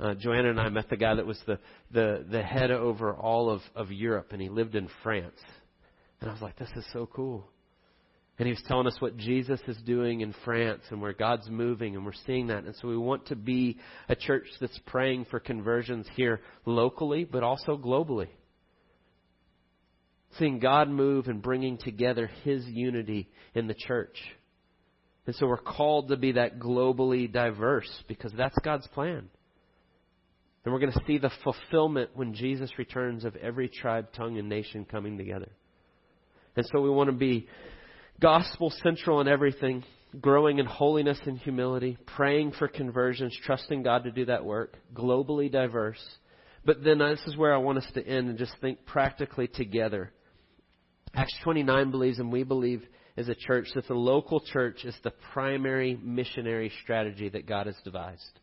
Uh, 0.00 0.14
Joanna 0.14 0.48
and 0.48 0.58
I 0.58 0.70
met 0.70 0.88
the 0.88 0.96
guy 0.96 1.14
that 1.16 1.26
was 1.26 1.38
the, 1.46 1.58
the, 1.90 2.24
the 2.30 2.42
head 2.42 2.70
over 2.70 3.12
all 3.12 3.50
of, 3.50 3.60
of 3.76 3.92
Europe, 3.92 4.28
and 4.30 4.40
he 4.40 4.48
lived 4.48 4.76
in 4.76 4.88
France. 5.02 5.36
And 6.22 6.30
I 6.30 6.32
was 6.32 6.40
like, 6.40 6.56
this 6.56 6.72
is 6.74 6.86
so 6.94 7.04
cool. 7.04 7.46
And 8.38 8.46
he 8.46 8.52
was 8.54 8.62
telling 8.66 8.86
us 8.86 8.96
what 8.98 9.18
Jesus 9.18 9.60
is 9.68 9.76
doing 9.84 10.22
in 10.22 10.34
France 10.42 10.84
and 10.88 11.02
where 11.02 11.12
God's 11.12 11.50
moving, 11.50 11.96
and 11.96 12.06
we're 12.06 12.12
seeing 12.26 12.46
that. 12.46 12.64
And 12.64 12.74
so 12.76 12.88
we 12.88 12.96
want 12.96 13.26
to 13.26 13.36
be 13.36 13.76
a 14.08 14.16
church 14.16 14.46
that's 14.58 14.80
praying 14.86 15.26
for 15.30 15.38
conversions 15.38 16.06
here 16.16 16.40
locally, 16.64 17.24
but 17.24 17.42
also 17.42 17.76
globally 17.76 18.28
seeing 20.38 20.58
God 20.58 20.88
move 20.88 21.26
and 21.28 21.42
bringing 21.42 21.78
together 21.78 22.30
His 22.42 22.64
unity 22.66 23.28
in 23.54 23.66
the 23.66 23.74
church. 23.74 24.16
And 25.26 25.34
so 25.36 25.46
we're 25.46 25.56
called 25.56 26.08
to 26.08 26.16
be 26.16 26.32
that 26.32 26.58
globally 26.58 27.30
diverse 27.30 27.90
because 28.08 28.32
that's 28.36 28.58
God's 28.62 28.86
plan. 28.88 29.28
And 30.64 30.72
we're 30.72 30.80
going 30.80 30.92
to 30.92 31.04
see 31.06 31.18
the 31.18 31.32
fulfillment 31.42 32.10
when 32.14 32.34
Jesus 32.34 32.70
returns 32.78 33.24
of 33.24 33.36
every 33.36 33.68
tribe, 33.68 34.08
tongue, 34.14 34.38
and 34.38 34.48
nation 34.48 34.84
coming 34.84 35.18
together. 35.18 35.50
And 36.56 36.66
so 36.72 36.80
we 36.80 36.90
want 36.90 37.10
to 37.10 37.16
be 37.16 37.48
gospel 38.20 38.72
central 38.82 39.20
in 39.20 39.28
everything, 39.28 39.84
growing 40.20 40.58
in 40.58 40.66
holiness 40.66 41.18
and 41.26 41.38
humility, 41.38 41.98
praying 42.06 42.52
for 42.52 42.68
conversions, 42.68 43.36
trusting 43.44 43.82
God 43.82 44.04
to 44.04 44.10
do 44.10 44.26
that 44.26 44.44
work, 44.44 44.76
globally 44.94 45.50
diverse. 45.50 46.02
But 46.64 46.82
then 46.82 47.02
uh, 47.02 47.10
this 47.10 47.24
is 47.26 47.36
where 47.36 47.54
I 47.54 47.58
want 47.58 47.78
us 47.78 47.86
to 47.94 48.06
end 48.06 48.28
and 48.28 48.38
just 48.38 48.54
think 48.60 48.86
practically 48.86 49.48
together 49.48 50.12
Acts 51.14 51.34
29 51.42 51.90
believes, 51.90 52.18
and 52.18 52.32
we 52.32 52.42
believe 52.42 52.82
as 53.16 53.28
a 53.28 53.34
church, 53.34 53.68
that 53.74 53.86
the 53.86 53.94
local 53.94 54.40
church 54.40 54.84
is 54.84 54.96
the 55.04 55.12
primary 55.32 55.98
missionary 56.02 56.72
strategy 56.82 57.28
that 57.28 57.46
God 57.46 57.66
has 57.66 57.76
devised. 57.84 58.40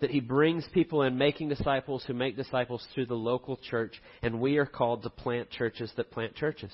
That 0.00 0.10
He 0.10 0.20
brings 0.20 0.66
people 0.74 1.02
in, 1.02 1.16
making 1.16 1.48
disciples 1.48 2.04
who 2.06 2.12
make 2.12 2.36
disciples 2.36 2.86
through 2.94 3.06
the 3.06 3.14
local 3.14 3.56
church, 3.56 3.94
and 4.22 4.40
we 4.40 4.58
are 4.58 4.66
called 4.66 5.02
to 5.04 5.10
plant 5.10 5.50
churches 5.50 5.90
that 5.96 6.10
plant 6.10 6.34
churches. 6.34 6.72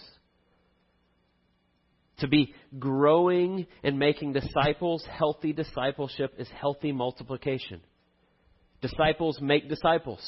To 2.19 2.29
be 2.29 2.55
growing 2.79 3.67
and 3.85 3.99
making 3.99 4.33
disciples, 4.33 5.05
healthy 5.09 5.53
discipleship 5.53 6.35
is 6.39 6.49
healthy 6.61 6.93
multiplication. 6.93 7.81
Disciples 8.81 9.41
make 9.41 9.69
disciples. 9.69 10.21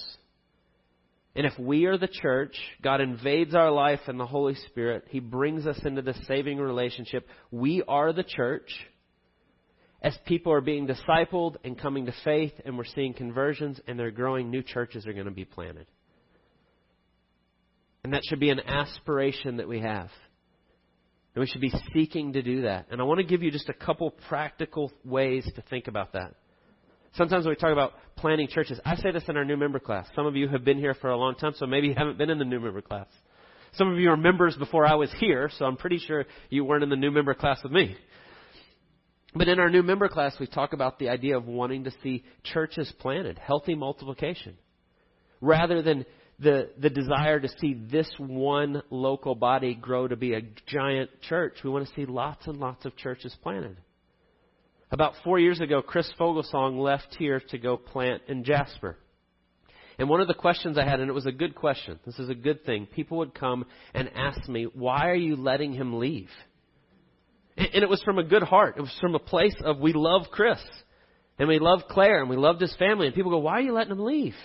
And 1.37 1.47
if 1.47 1.59
we 1.59 1.87
are 1.87 1.99
the 1.99 2.09
church, 2.09 2.57
God 2.81 3.01
invades 3.01 3.55
our 3.55 3.71
life 3.71 4.01
in 4.07 4.19
the 4.19 4.27
Holy 4.27 4.55
Spirit. 4.69 5.05
He 5.09 5.19
brings 5.19 5.67
us 5.67 5.81
into 5.85 6.03
the 6.03 6.15
saving 6.29 6.59
relationship. 6.59 7.27
We 7.51 7.83
are 7.89 8.13
the 8.13 8.23
church. 8.23 8.71
As 10.01 10.17
people 10.27 10.53
are 10.53 10.61
being 10.61 10.87
discipled 10.87 11.57
and 11.65 11.79
coming 11.79 12.07
to 12.07 12.15
faith, 12.25 12.53
and 12.65 12.77
we're 12.77 12.85
seeing 12.85 13.15
conversions 13.15 13.81
and 13.89 13.99
they're 13.99 14.11
growing, 14.11 14.51
new 14.51 14.63
churches 14.63 15.07
are 15.07 15.13
going 15.13 15.25
to 15.25 15.33
be 15.33 15.47
planted. 15.47 15.87
And 18.05 18.13
that 18.13 18.23
should 18.29 18.39
be 18.39 18.51
an 18.51 18.61
aspiration 18.61 19.57
that 19.57 19.67
we 19.67 19.81
have. 19.81 20.11
And 21.35 21.41
we 21.41 21.47
should 21.47 21.63
be 21.63 21.73
seeking 21.95 22.35
to 22.35 22.43
do 22.43 22.63
that. 22.63 22.87
And 22.91 23.01
I 23.01 23.05
want 23.05 23.19
to 23.19 23.25
give 23.25 23.43
you 23.43 23.51
just 23.51 23.69
a 23.69 23.75
couple 23.75 24.11
practical 24.29 24.93
ways 25.05 25.45
to 25.57 25.63
think 25.63 25.89
about 25.89 26.13
that. 26.13 26.35
Sometimes 27.17 27.45
when 27.45 27.53
we 27.53 27.57
talk 27.57 27.73
about 27.73 27.93
planting 28.17 28.49
churches, 28.49 28.81
I 28.85 28.97
say 28.97 29.13
this 29.13 29.25
in 29.29 29.37
our 29.37 29.45
new 29.45 29.57
member 29.57 29.79
class. 29.79 30.07
Some 30.17 30.27
of 30.27 30.35
you 30.35 30.49
have 30.49 30.65
been 30.65 30.79
here 30.79 30.95
for 30.95 31.11
a 31.11 31.17
long 31.17 31.37
time, 31.37 31.53
so 31.57 31.67
maybe 31.67 31.89
you 31.89 31.95
haven't 31.97 32.19
been 32.19 32.31
in 32.31 32.39
the 32.39 32.45
new 32.45 32.59
member 32.59 32.83
class. 32.83 33.07
Some 33.75 33.93
of 33.93 33.99
you 33.99 34.11
are 34.11 34.17
members 34.17 34.57
before 34.57 34.85
I 34.87 34.95
was 34.95 35.13
here, 35.19 35.51
so 35.57 35.65
I'm 35.65 35.77
pretty 35.77 35.99
sure 35.99 36.25
you 36.51 36.65
weren't 36.65 36.83
in 36.83 36.91
the 36.91 36.97
new 36.97 37.11
member 37.11 37.35
class 37.35 37.61
with 37.63 37.73
me. 37.73 37.97
But 39.35 39.49
in 39.49 39.59
our 39.59 39.71
new 39.71 39.83
member 39.83 40.09
class, 40.09 40.35
we 40.39 40.47
talk 40.47 40.73
about 40.73 40.99
the 40.99 41.09
idea 41.09 41.37
of 41.37 41.47
wanting 41.47 41.85
to 41.85 41.93
see 42.03 42.25
churches 42.45 42.93
planted, 43.01 43.39
healthy 43.39 43.75
multiplication, 43.75 44.57
rather 45.41 45.83
than 45.83 46.07
the, 46.41 46.71
the 46.79 46.91
desire 46.91 47.39
to 47.39 47.49
see 47.61 47.75
this 47.75 48.11
one 48.19 48.83
local 48.91 49.35
body 49.37 49.75
grow 49.75 50.09
to 50.09 50.17
be 50.17 50.35
a 50.35 50.43
giant 50.67 51.11
church. 51.23 51.59
We 51.63 51.71
want 51.71 51.87
to 51.87 51.95
see 51.95 52.07
lots 52.07 52.47
and 52.47 52.57
lots 52.59 52.85
of 52.85 52.97
churches 52.97 53.37
planted. 53.43 53.77
About 54.95 55.15
four 55.25 55.41
years 55.41 55.59
ago, 55.59 55.83
Chris 55.83 56.09
Fogelsong 56.21 56.79
left 56.79 57.17
here 57.19 57.43
to 57.49 57.59
go 57.59 57.77
plant 57.77 58.23
in 58.29 58.45
Jasper. 58.45 58.97
And 59.99 60.09
one 60.09 60.21
of 60.21 60.29
the 60.29 60.35
questions 60.35 60.79
I 60.79 60.85
had, 60.85 61.01
and 61.01 61.11
it 61.11 61.13
was 61.15 61.27
a 61.27 61.33
good 61.33 61.57
question, 61.57 61.99
this 62.07 62.21
is 62.21 62.29
a 62.29 62.35
good 62.35 62.65
thing, 62.65 62.87
people 62.87 63.19
would 63.19 63.35
come 63.35 63.65
and 63.93 64.09
ask 64.15 64.49
me, 64.49 64.69
why 64.73 65.09
are 65.09 65.17
you 65.17 65.35
letting 65.35 65.73
him 65.73 65.99
leave? 65.99 66.31
And 67.57 67.83
it 67.83 67.89
was 67.89 68.01
from 68.05 68.21
a 68.21 68.23
good 68.23 68.45
heart. 68.45 68.77
It 68.77 68.83
was 68.83 68.97
from 69.01 69.17
a 69.17 69.19
place 69.19 69.57
of, 69.65 69.81
we 69.81 69.93
love 69.93 70.27
Chris, 70.31 70.61
and 71.41 71.49
we 71.49 71.59
love 71.59 71.81
Claire, 71.91 72.21
and 72.21 72.31
we 72.31 72.37
loved 72.37 72.61
his 72.61 72.77
family. 72.77 73.07
And 73.07 73.17
people 73.17 73.33
go, 73.33 73.39
why 73.39 73.55
are 73.55 73.63
you 73.63 73.73
letting 73.73 73.91
him 73.91 74.05
leave? 74.05 74.37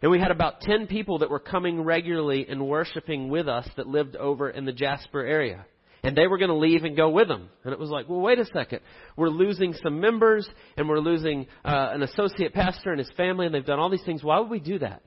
And 0.00 0.12
we 0.12 0.20
had 0.20 0.30
about 0.30 0.60
10 0.60 0.86
people 0.86 1.18
that 1.18 1.30
were 1.30 1.40
coming 1.40 1.82
regularly 1.82 2.46
and 2.48 2.68
worshiping 2.68 3.30
with 3.30 3.48
us 3.48 3.68
that 3.76 3.88
lived 3.88 4.14
over 4.14 4.48
in 4.48 4.64
the 4.64 4.72
Jasper 4.72 5.26
area 5.26 5.66
and 6.02 6.16
they 6.16 6.26
were 6.26 6.38
going 6.38 6.50
to 6.50 6.56
leave 6.56 6.84
and 6.84 6.96
go 6.96 7.10
with 7.10 7.28
them. 7.28 7.48
And 7.64 7.72
it 7.72 7.78
was 7.78 7.90
like, 7.90 8.08
well, 8.08 8.20
wait 8.20 8.38
a 8.38 8.46
second. 8.46 8.80
We're 9.16 9.28
losing 9.28 9.74
some 9.82 10.00
members, 10.00 10.48
and 10.76 10.88
we're 10.88 11.00
losing 11.00 11.46
uh, 11.64 11.90
an 11.92 12.02
associate 12.02 12.54
pastor 12.54 12.90
and 12.90 12.98
his 12.98 13.10
family, 13.16 13.46
and 13.46 13.54
they've 13.54 13.64
done 13.64 13.78
all 13.78 13.90
these 13.90 14.04
things. 14.04 14.24
Why 14.24 14.38
would 14.38 14.50
we 14.50 14.60
do 14.60 14.78
that? 14.78 15.02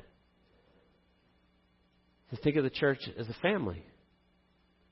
To 2.32 2.38
think 2.38 2.56
of 2.56 2.64
the 2.64 2.70
church 2.70 3.00
as 3.18 3.28
a 3.30 3.36
family, 3.42 3.86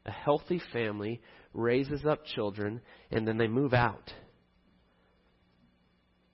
a 0.05 0.11
healthy 0.11 0.61
family 0.73 1.21
raises 1.53 2.05
up 2.05 2.25
children, 2.25 2.81
and 3.11 3.27
then 3.27 3.37
they 3.37 3.47
move 3.47 3.73
out. 3.73 4.11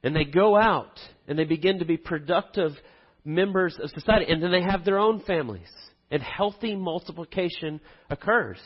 And 0.03 0.15
they 0.15 0.25
go 0.25 0.55
out 0.55 0.99
and 1.27 1.37
they 1.37 1.43
begin 1.43 1.79
to 1.79 1.85
be 1.85 1.97
productive 1.97 2.71
members 3.25 3.77
of 3.81 3.89
society, 3.89 4.31
and 4.31 4.41
then 4.41 4.51
they 4.51 4.61
have 4.61 4.85
their 4.85 4.99
own 4.99 5.21
families, 5.21 5.67
and 6.09 6.21
healthy 6.21 6.75
multiplication 6.75 7.81
occurs. 8.09 8.59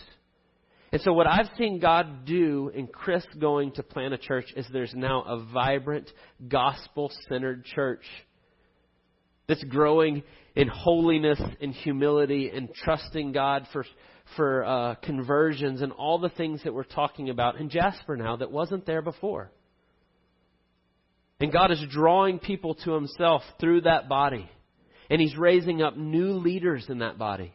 And 0.92 1.02
so, 1.02 1.14
what 1.14 1.26
I've 1.26 1.50
seen 1.58 1.80
God 1.80 2.26
do 2.26 2.70
in 2.74 2.88
Chris 2.88 3.26
going 3.40 3.72
to 3.74 3.84
plant 3.84 4.14
a 4.14 4.18
church 4.18 4.46
is 4.58 4.68
there's 4.74 4.94
now 4.94 5.22
a 5.22 5.44
vibrant, 5.54 6.12
gospel 6.50 7.10
centered 7.30 7.64
church 7.64 8.04
that's 9.48 9.64
growing 9.66 10.24
in 10.56 10.68
holiness 10.68 11.40
and 11.62 11.74
humility 11.74 12.52
and 12.54 12.74
trusting 12.74 13.32
God 13.32 13.68
for, 13.72 13.86
for 14.36 14.66
uh, 14.66 14.96
conversions 14.96 15.82
and 15.82 15.94
all 15.94 16.20
the 16.20 16.30
things 16.30 16.62
that 16.64 16.74
we're 16.74 16.84
talking 16.84 17.30
about 17.30 17.56
in 17.56 17.70
Jasper 17.70 18.18
now 18.18 18.36
that 18.36 18.52
wasn't 18.52 18.86
there 18.86 19.02
before. 19.02 19.50
And 21.40 21.54
God 21.54 21.72
is 21.72 21.82
drawing 21.90 22.38
people 22.38 22.76
to 22.84 22.92
Himself 22.92 23.44
through 23.62 23.82
that 23.82 24.10
body. 24.10 24.50
And 25.10 25.22
He's 25.22 25.38
raising 25.38 25.82
up 25.82 25.96
new 25.96 26.34
leaders 26.34 26.86
in 26.90 27.00
that 27.00 27.18
body. 27.18 27.54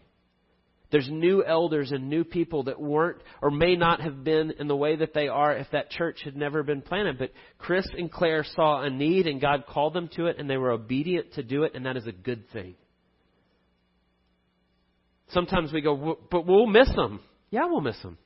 There's 0.91 1.09
new 1.11 1.45
elders 1.45 1.91
and 1.91 2.09
new 2.09 2.23
people 2.23 2.65
that 2.65 2.81
weren't 2.81 3.19
or 3.43 3.51
may 3.51 3.75
not 3.75 4.01
have 4.01 4.23
been 4.23 4.53
in 4.53 4.69
the 4.69 4.77
way 4.77 4.97
that 4.97 5.15
they 5.15 5.27
are 5.27 5.53
if 5.53 5.67
that 5.73 5.91
church 5.91 6.21
had 6.25 6.37
never 6.37 6.63
been 6.63 6.81
planted. 6.81 7.19
But 7.19 7.33
Chris 7.59 7.87
and 7.97 8.11
Claire 8.11 8.45
saw 8.45 8.83
a 8.83 8.91
need 8.91 9.27
and 9.27 9.41
God 9.41 9.65
called 9.67 9.95
them 9.95 10.09
to 10.15 10.27
it 10.27 10.39
and 10.39 10.49
they 10.49 10.57
were 10.57 10.71
obedient 10.71 11.33
to 11.35 11.43
do 11.43 11.65
it, 11.65 11.75
and 11.75 11.87
that 11.87 11.97
is 11.97 12.07
a 12.07 12.13
good 12.13 12.49
thing. 12.53 12.77
Sometimes 15.31 15.73
we 15.73 15.81
go, 15.81 16.19
but 16.31 16.47
we'll 16.47 16.67
miss 16.67 16.89
them. 16.95 17.21
Yeah, 17.51 17.67
we'll 17.67 17.81
miss 17.81 18.01
them. 18.03 18.17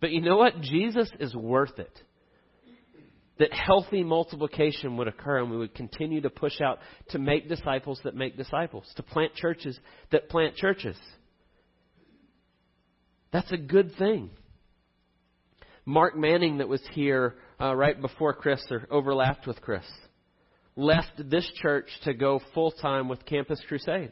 But 0.00 0.12
you 0.12 0.20
know 0.20 0.36
what? 0.36 0.60
Jesus 0.60 1.10
is 1.18 1.34
worth 1.34 1.80
it. 1.80 2.02
That 3.40 3.52
healthy 3.52 4.04
multiplication 4.04 4.96
would 4.96 5.08
occur 5.08 5.38
and 5.38 5.50
we 5.50 5.58
would 5.58 5.74
continue 5.74 6.20
to 6.20 6.30
push 6.30 6.60
out 6.60 6.78
to 7.10 7.18
make 7.18 7.48
disciples 7.48 8.00
that 8.04 8.14
make 8.14 8.36
disciples, 8.36 8.84
to 8.96 9.02
plant 9.02 9.34
churches 9.34 9.78
that 10.12 10.28
plant 10.28 10.54
churches. 10.54 10.96
That's 13.32 13.50
a 13.52 13.56
good 13.56 13.92
thing. 13.98 14.30
Mark 15.84 16.16
Manning, 16.16 16.58
that 16.58 16.68
was 16.68 16.82
here 16.92 17.34
uh, 17.60 17.74
right 17.74 18.00
before 18.00 18.34
Chris 18.34 18.62
or 18.70 18.86
overlapped 18.90 19.46
with 19.46 19.60
Chris, 19.60 19.84
left 20.76 21.12
this 21.18 21.50
church 21.62 21.88
to 22.04 22.14
go 22.14 22.40
full 22.54 22.72
time 22.72 23.08
with 23.08 23.24
Campus 23.24 23.60
Crusade. 23.68 24.10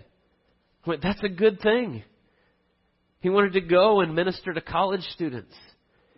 Went, 0.86 1.02
That's 1.02 1.22
a 1.22 1.28
good 1.28 1.60
thing. 1.60 2.02
He 3.20 3.30
wanted 3.30 3.54
to 3.54 3.60
go 3.60 4.00
and 4.00 4.14
minister 4.14 4.52
to 4.52 4.60
college 4.60 5.02
students 5.14 5.54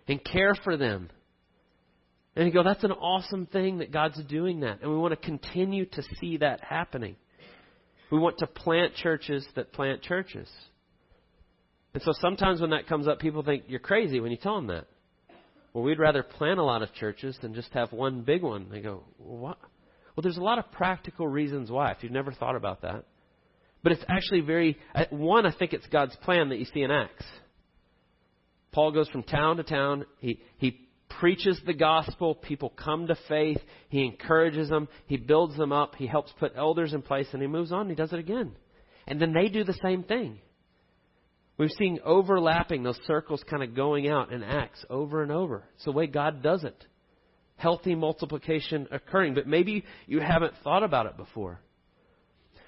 and 0.06 0.22
care 0.24 0.54
for 0.64 0.76
them. 0.76 1.11
And 2.37 2.46
you 2.46 2.52
go, 2.52 2.62
that's 2.62 2.84
an 2.84 2.92
awesome 2.92 3.46
thing 3.46 3.78
that 3.78 3.90
God's 3.90 4.22
doing 4.24 4.61
that. 4.61 4.80
And 4.80 4.90
we 4.90 4.96
want 4.96 5.11
to 5.11 5.26
continue 5.26 5.87
to 5.87 6.02
see 6.20 6.37
that 6.37 6.62
happening. 6.62 7.16
We 8.12 8.18
want 8.18 8.38
to 8.38 8.46
plant 8.46 8.94
churches 8.94 9.46
that 9.56 9.72
plant 9.72 10.02
churches. 10.02 10.48
And 11.98 12.04
so 12.04 12.12
sometimes 12.20 12.61
when 12.61 12.70
that 12.70 12.87
comes 12.87 13.08
up, 13.08 13.18
people 13.18 13.42
think 13.42 13.64
you're 13.66 13.80
crazy 13.80 14.20
when 14.20 14.30
you 14.30 14.37
tell 14.37 14.54
them 14.54 14.68
that. 14.68 14.87
Well, 15.72 15.82
we'd 15.82 15.98
rather 15.98 16.22
plant 16.22 16.61
a 16.61 16.62
lot 16.62 16.80
of 16.80 16.94
churches 16.94 17.37
than 17.42 17.54
just 17.54 17.72
have 17.72 17.90
one 17.90 18.22
big 18.22 18.40
one. 18.40 18.68
They 18.70 18.78
go, 18.78 19.02
what? 19.16 19.58
Well, 20.14 20.22
there's 20.22 20.37
a 20.37 20.40
lot 20.40 20.61
of 20.61 20.70
practical 20.70 21.26
reasons 21.26 21.72
why, 21.72 21.90
if 21.90 21.96
you've 22.02 22.12
never 22.12 22.30
thought 22.30 22.54
about 22.54 22.82
that. 22.82 23.04
But 23.82 23.90
it's 23.90 24.04
actually 24.08 24.42
very, 24.42 24.78
one, 25.11 25.44
I 25.44 25.50
think 25.50 25.72
it's 25.72 25.88
God's 25.88 26.14
plan 26.22 26.50
that 26.50 26.61
you 26.61 26.66
see 26.66 26.82
in 26.82 26.92
Acts. 26.92 27.24
Paul 28.70 28.92
goes 28.92 29.08
from 29.08 29.24
town 29.24 29.56
to 29.56 29.64
town. 29.64 30.06
He, 30.20 30.40
he 30.58 30.87
preaches 31.18 31.61
the 31.66 31.74
gospel. 31.74 32.37
People 32.37 32.72
come 32.76 33.08
to 33.08 33.16
faith. 33.28 33.58
He 33.88 34.04
encourages 34.04 34.68
them. 34.68 34.87
He 35.06 35.16
builds 35.16 35.56
them 35.56 35.72
up. 35.72 35.96
He 35.96 36.06
helps 36.06 36.32
put 36.38 36.52
elders 36.56 36.92
in 36.92 37.02
place, 37.02 37.26
and 37.32 37.42
he 37.42 37.48
moves 37.48 37.72
on. 37.72 37.88
He 37.88 37.96
does 37.96 38.12
it 38.12 38.20
again. 38.20 38.52
And 39.08 39.20
then 39.20 39.32
they 39.32 39.48
do 39.48 39.64
the 39.64 39.76
same 39.82 40.04
thing. 40.04 40.38
We've 41.59 41.71
seen 41.73 41.99
overlapping, 42.05 42.85
those 42.85 43.01
circles 43.07 43.42
kind 43.51 43.64
of 43.64 43.75
going 43.75 44.09
out 44.09 44.33
in 44.33 44.44
Acts 44.44 44.85
over 44.88 45.23
and 45.23 45.33
over. 45.33 45.64
It's 45.75 45.85
the 45.85 45.92
way 45.92 46.07
God 46.07 46.40
does 46.42 46.62
it. 46.62 46.85
Healthy 47.57 47.97
multiplication 47.97 48.87
occurring. 48.92 49.35
But 49.35 49.49
maybe 49.49 49.85
you 50.07 50.21
haven't 50.21 50.55
thought 50.62 50.85
about 50.85 51.07
it 51.07 51.16
before. 51.16 51.61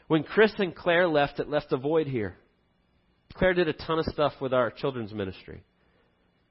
When 0.08 0.24
Chris 0.24 0.52
and 0.58 0.74
Claire 0.74 1.06
left, 1.06 1.38
it 1.38 1.48
left 1.48 1.72
a 1.72 1.76
void 1.76 2.08
here. 2.08 2.36
Claire 3.34 3.54
did 3.54 3.68
a 3.68 3.72
ton 3.72 4.00
of 4.00 4.06
stuff 4.06 4.32
with 4.40 4.52
our 4.52 4.72
children's 4.72 5.14
ministry. 5.14 5.62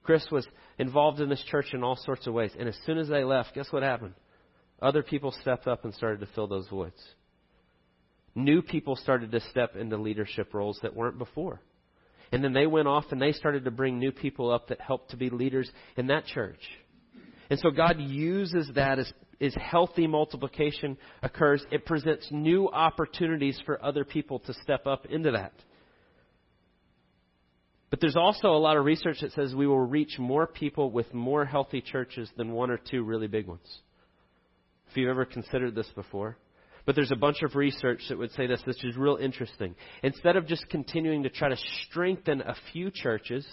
Chris 0.02 0.26
was 0.32 0.48
involved 0.78 1.20
in 1.20 1.28
this 1.28 1.44
church 1.52 1.74
in 1.74 1.84
all 1.84 1.98
sorts 1.98 2.26
of 2.26 2.34
ways. 2.34 2.52
And 2.58 2.70
as 2.70 2.78
soon 2.86 2.98
as 2.98 3.10
they 3.10 3.26
left, 3.26 3.54
guess 3.54 3.68
what 3.70 3.84
happened? 3.84 4.14
Other 4.82 5.04
people 5.04 5.34
stepped 5.42 5.68
up 5.68 5.84
and 5.84 5.94
started 5.94 6.22
to 6.22 6.30
fill 6.34 6.48
those 6.48 6.70
voids. 6.70 7.00
New 8.34 8.62
people 8.62 8.96
started 8.96 9.30
to 9.32 9.42
step 9.50 9.76
into 9.76 9.98
leadership 9.98 10.54
roles 10.54 10.80
that 10.82 10.96
weren't 10.96 11.18
before. 11.18 11.62
And 12.32 12.44
then 12.44 12.54
they 12.54 12.68
went 12.68 12.88
off 12.88 13.06
and 13.12 13.22
they 13.22 13.32
started 13.32 13.66
to 13.66 13.72
bring 13.72 13.98
new 13.98 14.12
people 14.12 14.52
up 14.52 14.68
that 14.68 14.80
helped 14.80 15.12
to 15.12 15.18
be 15.18 15.30
leaders 15.30 15.70
in 15.98 16.08
that 16.08 16.26
church. 16.26 16.62
And 17.50 17.60
so 17.60 17.72
God 17.72 18.00
uses 18.00 18.70
that 18.76 19.00
as, 19.00 19.12
as 19.42 19.56
healthy 19.56 20.06
multiplication 20.06 20.98
occurs. 21.24 21.66
It 21.72 21.86
presents 21.86 22.28
new 22.30 22.70
opportunities 22.70 23.60
for 23.66 23.84
other 23.84 24.06
people 24.06 24.40
to 24.40 24.54
step 24.62 24.86
up 24.86 25.08
into 25.08 25.32
that. 25.32 25.54
But 27.90 28.00
there's 28.02 28.16
also 28.16 28.50
a 28.50 28.60
lot 28.60 28.78
of 28.78 28.86
research 28.86 29.18
that 29.22 29.32
says 29.32 29.56
we 29.56 29.66
will 29.66 29.80
reach 29.80 30.20
more 30.20 30.46
people 30.46 30.92
with 30.92 31.12
more 31.12 31.44
healthy 31.44 31.82
churches 31.82 32.30
than 32.38 32.52
one 32.52 32.70
or 32.70 32.78
two 32.78 33.04
really 33.04 33.28
big 33.28 33.48
ones. 33.48 33.68
If 34.92 34.98
you've 34.98 35.10
ever 35.10 35.26
considered 35.26 35.74
this 35.74 35.90
before. 35.96 36.38
But 36.90 36.96
there's 36.96 37.12
a 37.12 37.16
bunch 37.16 37.44
of 37.44 37.56
research 37.56 38.02
that 38.10 38.18
would 38.18 38.32
say 38.32 38.48
this, 38.48 38.64
which 38.66 38.84
is 38.84 38.98
real 38.98 39.18
interesting. 39.18 39.76
Instead 40.02 40.36
of 40.38 40.48
just 40.48 40.68
continuing 40.70 41.22
to 41.22 41.30
try 41.30 41.50
to 41.50 41.58
strengthen 41.86 42.42
a 42.42 42.56
few 42.74 42.90
churches, 42.90 43.46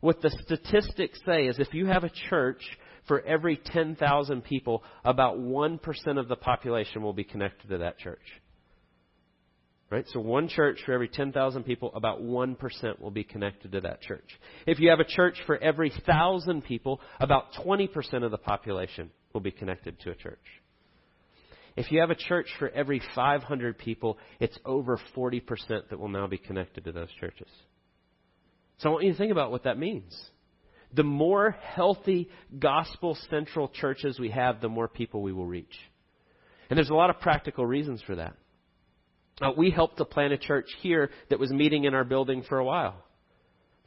what 0.00 0.22
the 0.22 0.30
statistics 0.46 1.20
say 1.26 1.48
is 1.48 1.58
if 1.58 1.74
you 1.74 1.84
have 1.84 2.02
a 2.02 2.08
church 2.30 2.62
for 3.06 3.20
every 3.20 3.60
10,000 3.62 4.42
people, 4.42 4.82
about 5.04 5.36
1% 5.36 5.80
of 6.18 6.28
the 6.28 6.36
population 6.36 7.02
will 7.02 7.12
be 7.12 7.24
connected 7.24 7.68
to 7.68 7.76
that 7.76 7.98
church. 7.98 8.24
Right? 9.90 10.06
So 10.08 10.20
one 10.20 10.48
church 10.48 10.80
for 10.86 10.94
every 10.94 11.08
10,000 11.08 11.64
people, 11.64 11.92
about 11.94 12.22
1% 12.22 13.00
will 13.02 13.10
be 13.10 13.22
connected 13.22 13.72
to 13.72 13.82
that 13.82 14.00
church. 14.00 14.30
If 14.66 14.80
you 14.80 14.88
have 14.88 15.00
a 15.00 15.04
church 15.04 15.36
for 15.44 15.58
every 15.58 15.90
1,000 15.90 16.64
people, 16.64 17.02
about 17.20 17.52
20% 17.66 18.24
of 18.24 18.30
the 18.30 18.38
population 18.38 19.10
will 19.34 19.42
be 19.42 19.50
connected 19.50 20.00
to 20.00 20.12
a 20.12 20.14
church. 20.14 20.38
If 21.76 21.90
you 21.92 22.00
have 22.00 22.10
a 22.10 22.14
church 22.14 22.46
for 22.58 22.68
every 22.68 23.00
500 23.14 23.78
people, 23.78 24.18
it's 24.38 24.58
over 24.64 24.98
40% 25.16 25.42
that 25.68 25.98
will 25.98 26.08
now 26.08 26.26
be 26.26 26.38
connected 26.38 26.84
to 26.84 26.92
those 26.92 27.10
churches. 27.20 27.48
So 28.78 28.88
I 28.88 28.92
want 28.92 29.04
you 29.04 29.12
to 29.12 29.18
think 29.18 29.32
about 29.32 29.50
what 29.50 29.64
that 29.64 29.78
means. 29.78 30.18
The 30.94 31.04
more 31.04 31.50
healthy 31.50 32.28
gospel 32.58 33.16
central 33.28 33.68
churches 33.68 34.18
we 34.18 34.30
have, 34.30 34.60
the 34.60 34.68
more 34.68 34.88
people 34.88 35.22
we 35.22 35.32
will 35.32 35.46
reach. 35.46 35.76
And 36.68 36.76
there's 36.76 36.90
a 36.90 36.94
lot 36.94 37.10
of 37.10 37.20
practical 37.20 37.64
reasons 37.64 38.02
for 38.06 38.16
that. 38.16 38.34
Uh, 39.40 39.50
we 39.56 39.70
helped 39.70 39.98
to 39.98 40.04
plant 40.04 40.32
a 40.32 40.38
church 40.38 40.66
here 40.80 41.10
that 41.30 41.38
was 41.38 41.50
meeting 41.50 41.84
in 41.84 41.94
our 41.94 42.04
building 42.04 42.42
for 42.48 42.58
a 42.58 42.64
while. 42.64 42.96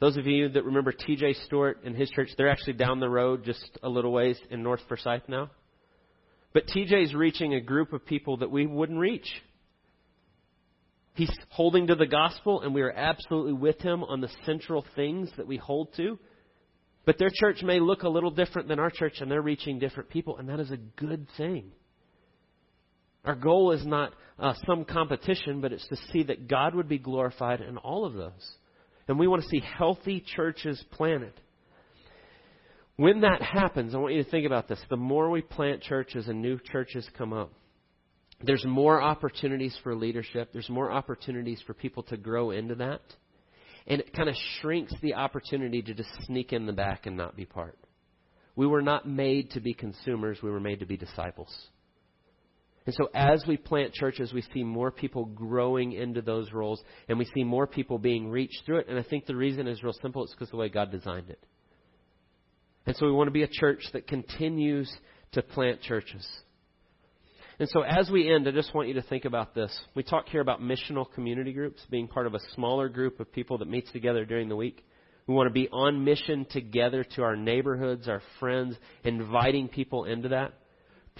Those 0.00 0.16
of 0.16 0.26
you 0.26 0.48
that 0.50 0.64
remember 0.64 0.92
TJ 0.92 1.44
Stewart 1.46 1.78
and 1.84 1.96
his 1.96 2.10
church, 2.10 2.30
they're 2.36 2.50
actually 2.50 2.74
down 2.74 3.00
the 3.00 3.08
road 3.08 3.44
just 3.44 3.78
a 3.82 3.88
little 3.88 4.12
ways 4.12 4.38
in 4.50 4.62
North 4.62 4.80
Forsyth 4.88 5.22
now. 5.28 5.50
But 6.54 6.68
TJ's 6.68 7.12
reaching 7.14 7.52
a 7.52 7.60
group 7.60 7.92
of 7.92 8.06
people 8.06 8.38
that 8.38 8.50
we 8.50 8.64
wouldn't 8.64 8.98
reach. 8.98 9.28
He's 11.14 11.30
holding 11.50 11.88
to 11.88 11.96
the 11.96 12.06
gospel, 12.06 12.62
and 12.62 12.72
we 12.72 12.82
are 12.82 12.92
absolutely 12.92 13.52
with 13.52 13.80
him 13.80 14.02
on 14.04 14.20
the 14.20 14.30
central 14.46 14.84
things 14.96 15.30
that 15.36 15.46
we 15.46 15.56
hold 15.56 15.94
to. 15.96 16.18
But 17.04 17.18
their 17.18 17.30
church 17.32 17.62
may 17.62 17.80
look 17.80 18.02
a 18.02 18.08
little 18.08 18.30
different 18.30 18.68
than 18.68 18.78
our 18.78 18.90
church, 18.90 19.14
and 19.20 19.30
they're 19.30 19.42
reaching 19.42 19.78
different 19.78 20.08
people, 20.08 20.38
and 20.38 20.48
that 20.48 20.60
is 20.60 20.70
a 20.70 20.76
good 20.76 21.26
thing. 21.36 21.72
Our 23.24 23.34
goal 23.34 23.72
is 23.72 23.84
not 23.84 24.12
uh, 24.38 24.54
some 24.66 24.84
competition, 24.84 25.60
but 25.60 25.72
it's 25.72 25.86
to 25.88 25.96
see 26.12 26.22
that 26.24 26.48
God 26.48 26.74
would 26.74 26.88
be 26.88 26.98
glorified 26.98 27.60
in 27.60 27.78
all 27.78 28.04
of 28.04 28.14
those. 28.14 28.52
And 29.08 29.18
we 29.18 29.26
want 29.26 29.42
to 29.42 29.48
see 29.48 29.60
healthy 29.60 30.24
churches 30.34 30.82
planted. 30.92 31.34
When 32.96 33.22
that 33.22 33.42
happens, 33.42 33.94
I 33.94 33.98
want 33.98 34.14
you 34.14 34.22
to 34.22 34.30
think 34.30 34.46
about 34.46 34.68
this. 34.68 34.80
The 34.88 34.96
more 34.96 35.28
we 35.28 35.42
plant 35.42 35.82
churches 35.82 36.28
and 36.28 36.40
new 36.40 36.58
churches 36.58 37.08
come 37.18 37.32
up, 37.32 37.52
there's 38.42 38.64
more 38.64 39.02
opportunities 39.02 39.76
for 39.82 39.94
leadership. 39.94 40.50
There's 40.52 40.68
more 40.68 40.92
opportunities 40.92 41.60
for 41.66 41.74
people 41.74 42.04
to 42.04 42.16
grow 42.16 42.50
into 42.50 42.76
that. 42.76 43.00
And 43.86 44.00
it 44.00 44.12
kind 44.14 44.28
of 44.28 44.34
shrinks 44.60 44.94
the 45.02 45.14
opportunity 45.14 45.82
to 45.82 45.94
just 45.94 46.10
sneak 46.26 46.52
in 46.52 46.66
the 46.66 46.72
back 46.72 47.06
and 47.06 47.16
not 47.16 47.36
be 47.36 47.44
part. 47.44 47.78
We 48.56 48.66
were 48.66 48.82
not 48.82 49.08
made 49.08 49.50
to 49.52 49.60
be 49.60 49.74
consumers, 49.74 50.38
we 50.42 50.50
were 50.50 50.60
made 50.60 50.80
to 50.80 50.86
be 50.86 50.96
disciples. 50.96 51.52
And 52.86 52.94
so 52.94 53.08
as 53.14 53.44
we 53.48 53.56
plant 53.56 53.94
churches, 53.94 54.32
we 54.32 54.42
see 54.52 54.62
more 54.62 54.90
people 54.90 55.24
growing 55.24 55.92
into 55.92 56.22
those 56.22 56.52
roles, 56.52 56.82
and 57.08 57.18
we 57.18 57.24
see 57.34 57.42
more 57.42 57.66
people 57.66 57.98
being 57.98 58.28
reached 58.28 58.62
through 58.64 58.78
it. 58.78 58.88
And 58.88 58.98
I 58.98 59.02
think 59.02 59.26
the 59.26 59.34
reason 59.34 59.66
is 59.66 59.82
real 59.82 59.94
simple 60.02 60.22
it's 60.24 60.34
because 60.34 60.50
the 60.50 60.56
way 60.56 60.68
God 60.68 60.90
designed 60.90 61.30
it. 61.30 61.42
And 62.86 62.96
so 62.96 63.06
we 63.06 63.12
want 63.12 63.28
to 63.28 63.32
be 63.32 63.42
a 63.42 63.48
church 63.48 63.82
that 63.92 64.06
continues 64.06 64.92
to 65.32 65.42
plant 65.42 65.80
churches. 65.82 66.26
And 67.58 67.68
so 67.68 67.82
as 67.82 68.10
we 68.10 68.32
end, 68.32 68.48
I 68.48 68.50
just 68.50 68.74
want 68.74 68.88
you 68.88 68.94
to 68.94 69.02
think 69.02 69.24
about 69.24 69.54
this. 69.54 69.76
We 69.94 70.02
talk 70.02 70.28
here 70.28 70.40
about 70.40 70.60
missional 70.60 71.10
community 71.10 71.52
groups, 71.52 71.80
being 71.88 72.08
part 72.08 72.26
of 72.26 72.34
a 72.34 72.40
smaller 72.54 72.88
group 72.88 73.20
of 73.20 73.32
people 73.32 73.58
that 73.58 73.68
meets 73.68 73.90
together 73.92 74.24
during 74.24 74.48
the 74.48 74.56
week. 74.56 74.84
We 75.26 75.34
want 75.34 75.46
to 75.46 75.52
be 75.52 75.68
on 75.68 76.04
mission 76.04 76.46
together 76.50 77.04
to 77.14 77.22
our 77.22 77.36
neighborhoods, 77.36 78.08
our 78.08 78.22
friends, 78.40 78.76
inviting 79.04 79.68
people 79.68 80.04
into 80.04 80.30
that. 80.30 80.52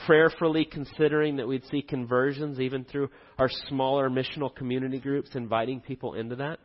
Prayerfully 0.06 0.64
considering 0.64 1.36
that 1.36 1.46
we'd 1.46 1.64
see 1.70 1.80
conversions 1.80 2.58
even 2.58 2.84
through 2.84 3.10
our 3.38 3.48
smaller 3.68 4.10
missional 4.10 4.54
community 4.54 4.98
groups, 4.98 5.30
inviting 5.34 5.80
people 5.80 6.14
into 6.14 6.36
that. 6.36 6.58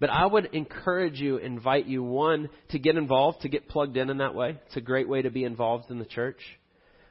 But 0.00 0.10
I 0.10 0.26
would 0.26 0.46
encourage 0.52 1.20
you, 1.20 1.36
invite 1.36 1.86
you, 1.86 2.02
one, 2.02 2.48
to 2.70 2.78
get 2.78 2.96
involved, 2.96 3.42
to 3.42 3.48
get 3.48 3.68
plugged 3.68 3.96
in 3.96 4.10
in 4.10 4.18
that 4.18 4.34
way. 4.34 4.58
It's 4.66 4.76
a 4.76 4.80
great 4.80 5.08
way 5.08 5.22
to 5.22 5.30
be 5.30 5.44
involved 5.44 5.90
in 5.90 5.98
the 5.98 6.04
church. 6.04 6.40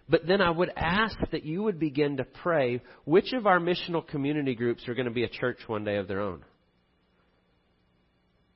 But 0.09 0.27
then 0.27 0.41
I 0.41 0.49
would 0.49 0.71
ask 0.75 1.17
that 1.31 1.45
you 1.45 1.63
would 1.63 1.79
begin 1.79 2.17
to 2.17 2.25
pray 2.25 2.81
which 3.05 3.31
of 3.33 3.47
our 3.47 3.59
missional 3.59 4.05
community 4.05 4.53
groups 4.53 4.87
are 4.87 4.95
going 4.95 5.05
to 5.07 5.11
be 5.11 5.23
a 5.23 5.29
church 5.29 5.59
one 5.67 5.85
day 5.85 5.95
of 5.95 6.07
their 6.07 6.19
own. 6.19 6.43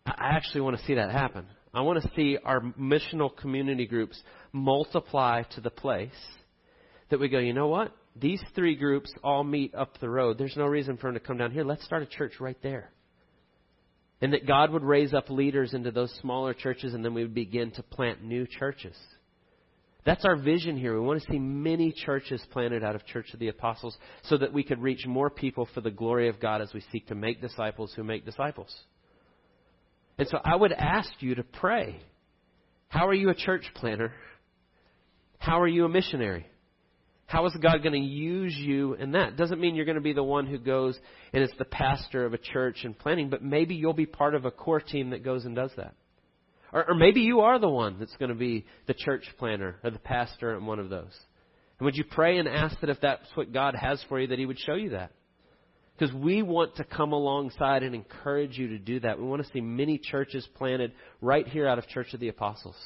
I 0.05 0.29
actually 0.35 0.61
want 0.61 0.77
to 0.77 0.85
see 0.85 0.95
that 0.95 1.11
happen. 1.11 1.45
I 1.73 1.81
want 1.81 2.01
to 2.01 2.11
see 2.15 2.37
our 2.43 2.61
missional 2.79 3.35
community 3.35 3.85
groups 3.85 4.21
multiply 4.51 5.43
to 5.55 5.61
the 5.61 5.69
place 5.69 6.09
that 7.09 7.19
we 7.19 7.29
go, 7.29 7.39
you 7.39 7.53
know 7.53 7.67
what? 7.67 7.91
These 8.15 8.41
three 8.55 8.75
groups 8.75 9.13
all 9.23 9.43
meet 9.43 9.75
up 9.75 9.99
the 9.99 10.09
road. 10.09 10.37
There's 10.37 10.55
no 10.57 10.65
reason 10.65 10.97
for 10.97 11.07
them 11.07 11.13
to 11.13 11.25
come 11.25 11.37
down 11.37 11.51
here. 11.51 11.63
Let's 11.63 11.85
start 11.85 12.03
a 12.03 12.07
church 12.07 12.33
right 12.39 12.57
there. 12.63 12.91
And 14.21 14.33
that 14.33 14.47
God 14.47 14.71
would 14.71 14.83
raise 14.83 15.13
up 15.13 15.29
leaders 15.29 15.73
into 15.73 15.91
those 15.91 16.11
smaller 16.21 16.53
churches 16.53 16.93
and 16.93 17.05
then 17.05 17.13
we 17.13 17.21
would 17.21 17.35
begin 17.35 17.71
to 17.71 17.83
plant 17.83 18.23
new 18.23 18.47
churches. 18.47 18.95
That's 20.07 20.23
our 20.23 20.37
vision 20.37 20.77
here. 20.77 20.93
We 20.93 21.05
want 21.05 21.21
to 21.21 21.31
see 21.31 21.37
many 21.37 21.91
churches 21.91 22.41
planted 22.51 22.81
out 22.81 22.95
of 22.95 23.05
Church 23.05 23.33
of 23.33 23.39
the 23.39 23.49
Apostles 23.49 23.97
so 24.23 24.37
that 24.37 24.53
we 24.53 24.63
could 24.63 24.81
reach 24.81 25.05
more 25.05 25.29
people 25.29 25.67
for 25.73 25.81
the 25.81 25.91
glory 25.91 26.29
of 26.29 26.39
God 26.39 26.61
as 26.61 26.73
we 26.73 26.81
seek 26.93 27.07
to 27.07 27.15
make 27.15 27.41
disciples 27.41 27.91
who 27.93 28.05
make 28.05 28.23
disciples. 28.23 28.73
And 30.17 30.27
so 30.29 30.39
I 30.43 30.55
would 30.55 30.71
ask 30.71 31.09
you 31.19 31.35
to 31.35 31.43
pray. 31.43 31.99
How 32.87 33.07
are 33.07 33.13
you 33.13 33.29
a 33.29 33.35
church 33.35 33.65
planter? 33.75 34.13
How 35.39 35.61
are 35.61 35.67
you 35.67 35.83
a 35.83 35.89
missionary? 35.89 36.47
How 37.27 37.45
is 37.45 37.55
God 37.61 37.83
going 37.83 38.01
to 38.01 38.07
use 38.07 38.55
you 38.55 38.93
in 38.93 39.11
that? 39.11 39.35
Doesn't 39.35 39.59
mean 39.59 39.75
you're 39.75 39.85
going 39.85 39.95
to 39.95 40.01
be 40.01 40.13
the 40.13 40.23
one 40.23 40.47
who 40.47 40.57
goes 40.57 40.97
and 41.33 41.43
is 41.43 41.51
the 41.59 41.65
pastor 41.65 42.25
of 42.25 42.33
a 42.33 42.37
church 42.37 42.85
and 42.85 42.97
planning, 42.97 43.29
but 43.29 43.43
maybe 43.43 43.75
you'll 43.75 43.93
be 43.93 44.05
part 44.05 44.33
of 44.33 44.45
a 44.45 44.51
core 44.51 44.79
team 44.79 45.09
that 45.09 45.25
goes 45.25 45.43
and 45.43 45.53
does 45.53 45.71
that. 45.75 45.93
Or, 46.71 46.89
or 46.89 46.95
maybe 46.95 47.21
you 47.21 47.41
are 47.41 47.59
the 47.59 47.69
one 47.69 47.99
that's 47.99 48.15
going 48.15 48.29
to 48.29 48.35
be 48.35 48.65
the 48.87 48.93
church 48.93 49.25
planter 49.37 49.75
or 49.83 49.91
the 49.91 49.99
pastor 49.99 50.55
in 50.55 50.65
one 50.65 50.79
of 50.79 50.89
those. 50.89 51.13
And 51.79 51.85
would 51.85 51.97
you 51.97 52.05
pray 52.09 52.37
and 52.37 52.47
ask 52.47 52.79
that 52.79 52.89
if 52.89 53.01
that's 53.01 53.27
what 53.35 53.51
God 53.51 53.75
has 53.75 54.01
for 54.07 54.21
you, 54.21 54.27
that 54.27 54.39
He 54.39 54.45
would 54.45 54.59
show 54.59 54.75
you 54.75 54.91
that? 54.91 55.11
Because 55.97 56.15
we 56.15 56.43
want 56.43 56.77
to 56.77 56.85
come 56.85 57.11
alongside 57.11 57.83
and 57.83 57.93
encourage 57.93 58.57
you 58.57 58.69
to 58.69 58.79
do 58.79 59.01
that. 59.01 59.19
We 59.19 59.25
want 59.25 59.43
to 59.43 59.51
see 59.51 59.61
many 59.61 59.97
churches 59.97 60.47
planted 60.55 60.93
right 61.21 61.47
here 61.47 61.67
out 61.67 61.77
of 61.77 61.87
Church 61.87 62.13
of 62.13 62.21
the 62.21 62.29
Apostles. 62.29 62.77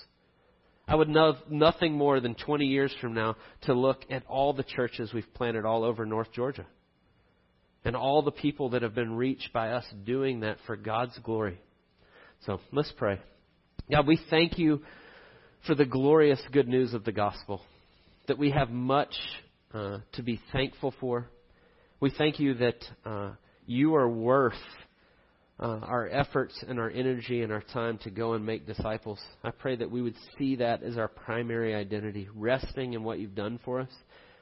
I 0.91 0.95
would 0.95 1.07
love 1.07 1.37
nothing 1.49 1.93
more 1.93 2.19
than 2.19 2.35
20 2.35 2.65
years 2.65 2.93
from 2.99 3.13
now 3.13 3.37
to 3.61 3.73
look 3.73 4.01
at 4.09 4.25
all 4.27 4.51
the 4.51 4.63
churches 4.63 5.13
we've 5.13 5.33
planted 5.35 5.63
all 5.63 5.85
over 5.85 6.05
North 6.05 6.33
Georgia 6.33 6.65
and 7.85 7.95
all 7.95 8.21
the 8.23 8.31
people 8.31 8.71
that 8.71 8.81
have 8.81 8.93
been 8.93 9.15
reached 9.15 9.53
by 9.53 9.71
us 9.71 9.85
doing 10.05 10.41
that 10.41 10.57
for 10.67 10.75
God's 10.75 11.17
glory. 11.19 11.61
So 12.45 12.59
let's 12.73 12.91
pray. 12.97 13.21
God, 13.89 14.05
we 14.05 14.19
thank 14.29 14.57
you 14.57 14.81
for 15.65 15.75
the 15.75 15.85
glorious 15.85 16.41
good 16.51 16.67
news 16.67 16.93
of 16.93 17.05
the 17.05 17.13
gospel, 17.13 17.61
that 18.27 18.37
we 18.37 18.51
have 18.51 18.69
much 18.69 19.15
uh, 19.73 19.99
to 20.15 20.23
be 20.23 20.41
thankful 20.51 20.93
for. 20.99 21.29
We 22.01 22.11
thank 22.17 22.37
you 22.37 22.55
that 22.55 22.83
uh, 23.05 23.31
you 23.65 23.95
are 23.95 24.09
worth 24.09 24.55
uh, 25.61 25.79
our 25.83 26.09
efforts 26.09 26.63
and 26.67 26.79
our 26.79 26.89
energy 26.89 27.43
and 27.43 27.51
our 27.51 27.61
time 27.61 27.99
to 27.99 28.09
go 28.09 28.33
and 28.33 28.45
make 28.45 28.65
disciples. 28.65 29.19
I 29.43 29.51
pray 29.51 29.75
that 29.75 29.91
we 29.91 30.01
would 30.01 30.15
see 30.37 30.55
that 30.55 30.81
as 30.81 30.97
our 30.97 31.07
primary 31.07 31.75
identity, 31.75 32.27
resting 32.35 32.93
in 32.93 33.03
what 33.03 33.19
you've 33.19 33.35
done 33.35 33.59
for 33.63 33.79
us, 33.79 33.91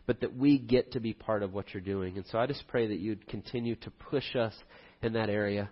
but 0.08 0.22
that 0.22 0.36
we 0.36 0.58
get 0.58 0.94
to 0.94 1.00
be 1.00 1.14
part 1.14 1.44
of 1.44 1.54
what 1.54 1.74
you're 1.74 1.82
doing. 1.82 2.18
And 2.18 2.26
so 2.32 2.40
I 2.40 2.48
just 2.48 2.68
pray 2.68 2.88
that 2.88 3.00
you'd 3.00 3.28
continue 3.28 3.76
to 3.76 3.92
push 3.92 4.36
us 4.36 4.54
in 5.02 5.14
that 5.14 5.30
area. 5.30 5.70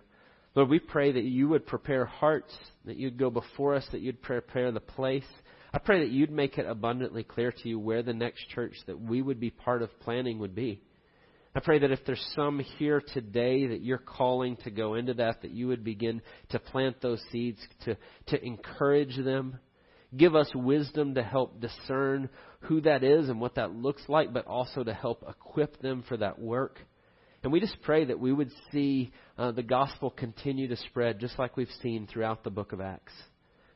Lord, 0.54 0.68
we 0.68 0.78
pray 0.78 1.12
that 1.12 1.24
you 1.24 1.48
would 1.48 1.66
prepare 1.66 2.04
hearts, 2.04 2.54
that 2.84 2.96
you'd 2.96 3.18
go 3.18 3.30
before 3.30 3.74
us, 3.74 3.86
that 3.92 4.00
you'd 4.00 4.20
prepare 4.20 4.70
the 4.70 4.80
place. 4.80 5.24
I 5.72 5.78
pray 5.78 6.00
that 6.00 6.10
you'd 6.10 6.30
make 6.30 6.58
it 6.58 6.66
abundantly 6.66 7.24
clear 7.24 7.52
to 7.52 7.68
you 7.68 7.78
where 7.78 8.02
the 8.02 8.14
next 8.14 8.48
church 8.48 8.74
that 8.86 9.00
we 9.00 9.22
would 9.22 9.40
be 9.40 9.50
part 9.50 9.82
of 9.82 10.00
planning 10.00 10.38
would 10.40 10.54
be. 10.54 10.82
I 11.54 11.60
pray 11.60 11.78
that 11.78 11.90
if 11.90 12.04
there's 12.04 12.24
some 12.36 12.58
here 12.58 13.02
today 13.14 13.68
that 13.68 13.82
you're 13.82 13.98
calling 13.98 14.56
to 14.58 14.70
go 14.70 14.94
into 14.94 15.14
that, 15.14 15.42
that 15.42 15.50
you 15.50 15.68
would 15.68 15.82
begin 15.82 16.20
to 16.50 16.58
plant 16.58 17.00
those 17.00 17.22
seeds, 17.32 17.58
to, 17.84 17.96
to 18.28 18.44
encourage 18.44 19.16
them. 19.16 19.58
Give 20.16 20.34
us 20.34 20.50
wisdom 20.54 21.14
to 21.14 21.22
help 21.22 21.60
discern 21.60 22.28
who 22.60 22.80
that 22.82 23.02
is 23.02 23.28
and 23.28 23.40
what 23.40 23.56
that 23.56 23.72
looks 23.72 24.02
like, 24.08 24.32
but 24.32 24.46
also 24.46 24.84
to 24.84 24.94
help 24.94 25.24
equip 25.28 25.80
them 25.80 26.04
for 26.08 26.16
that 26.18 26.38
work. 26.38 26.78
And 27.42 27.52
we 27.52 27.60
just 27.60 27.80
pray 27.82 28.04
that 28.04 28.18
we 28.18 28.32
would 28.32 28.50
see 28.72 29.12
uh, 29.36 29.52
the 29.52 29.62
gospel 29.62 30.10
continue 30.10 30.68
to 30.68 30.76
spread 30.76 31.20
just 31.20 31.38
like 31.38 31.56
we've 31.56 31.68
seen 31.82 32.06
throughout 32.06 32.44
the 32.44 32.50
book 32.50 32.72
of 32.72 32.80
Acts 32.80 33.12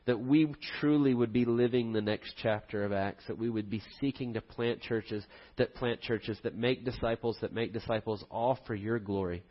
that 0.05 0.19
we 0.19 0.53
truly 0.79 1.13
would 1.13 1.31
be 1.31 1.45
living 1.45 1.93
the 1.93 2.01
next 2.01 2.33
chapter 2.41 2.83
of 2.83 2.91
Acts, 2.91 3.23
that 3.27 3.37
we 3.37 3.49
would 3.49 3.69
be 3.69 3.81
seeking 4.01 4.33
to 4.33 4.41
plant 4.41 4.81
churches 4.81 5.23
that 5.57 5.75
plant 5.75 6.01
churches, 6.01 6.37
that 6.43 6.55
make 6.57 6.83
disciples, 6.83 7.37
that 7.41 7.53
make 7.53 7.73
disciples, 7.73 8.23
all 8.29 8.59
for 8.67 8.75
your 8.75 8.99
glory. 8.99 9.43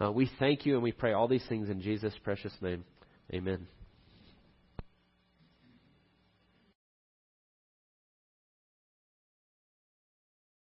Uh, 0.00 0.10
we 0.10 0.30
thank 0.38 0.64
you 0.64 0.74
and 0.74 0.82
we 0.82 0.92
pray 0.92 1.12
all 1.12 1.28
these 1.28 1.44
things 1.48 1.68
in 1.68 1.82
Jesus' 1.82 2.14
precious 2.24 2.52
name. 2.62 2.84
Amen. 3.32 3.66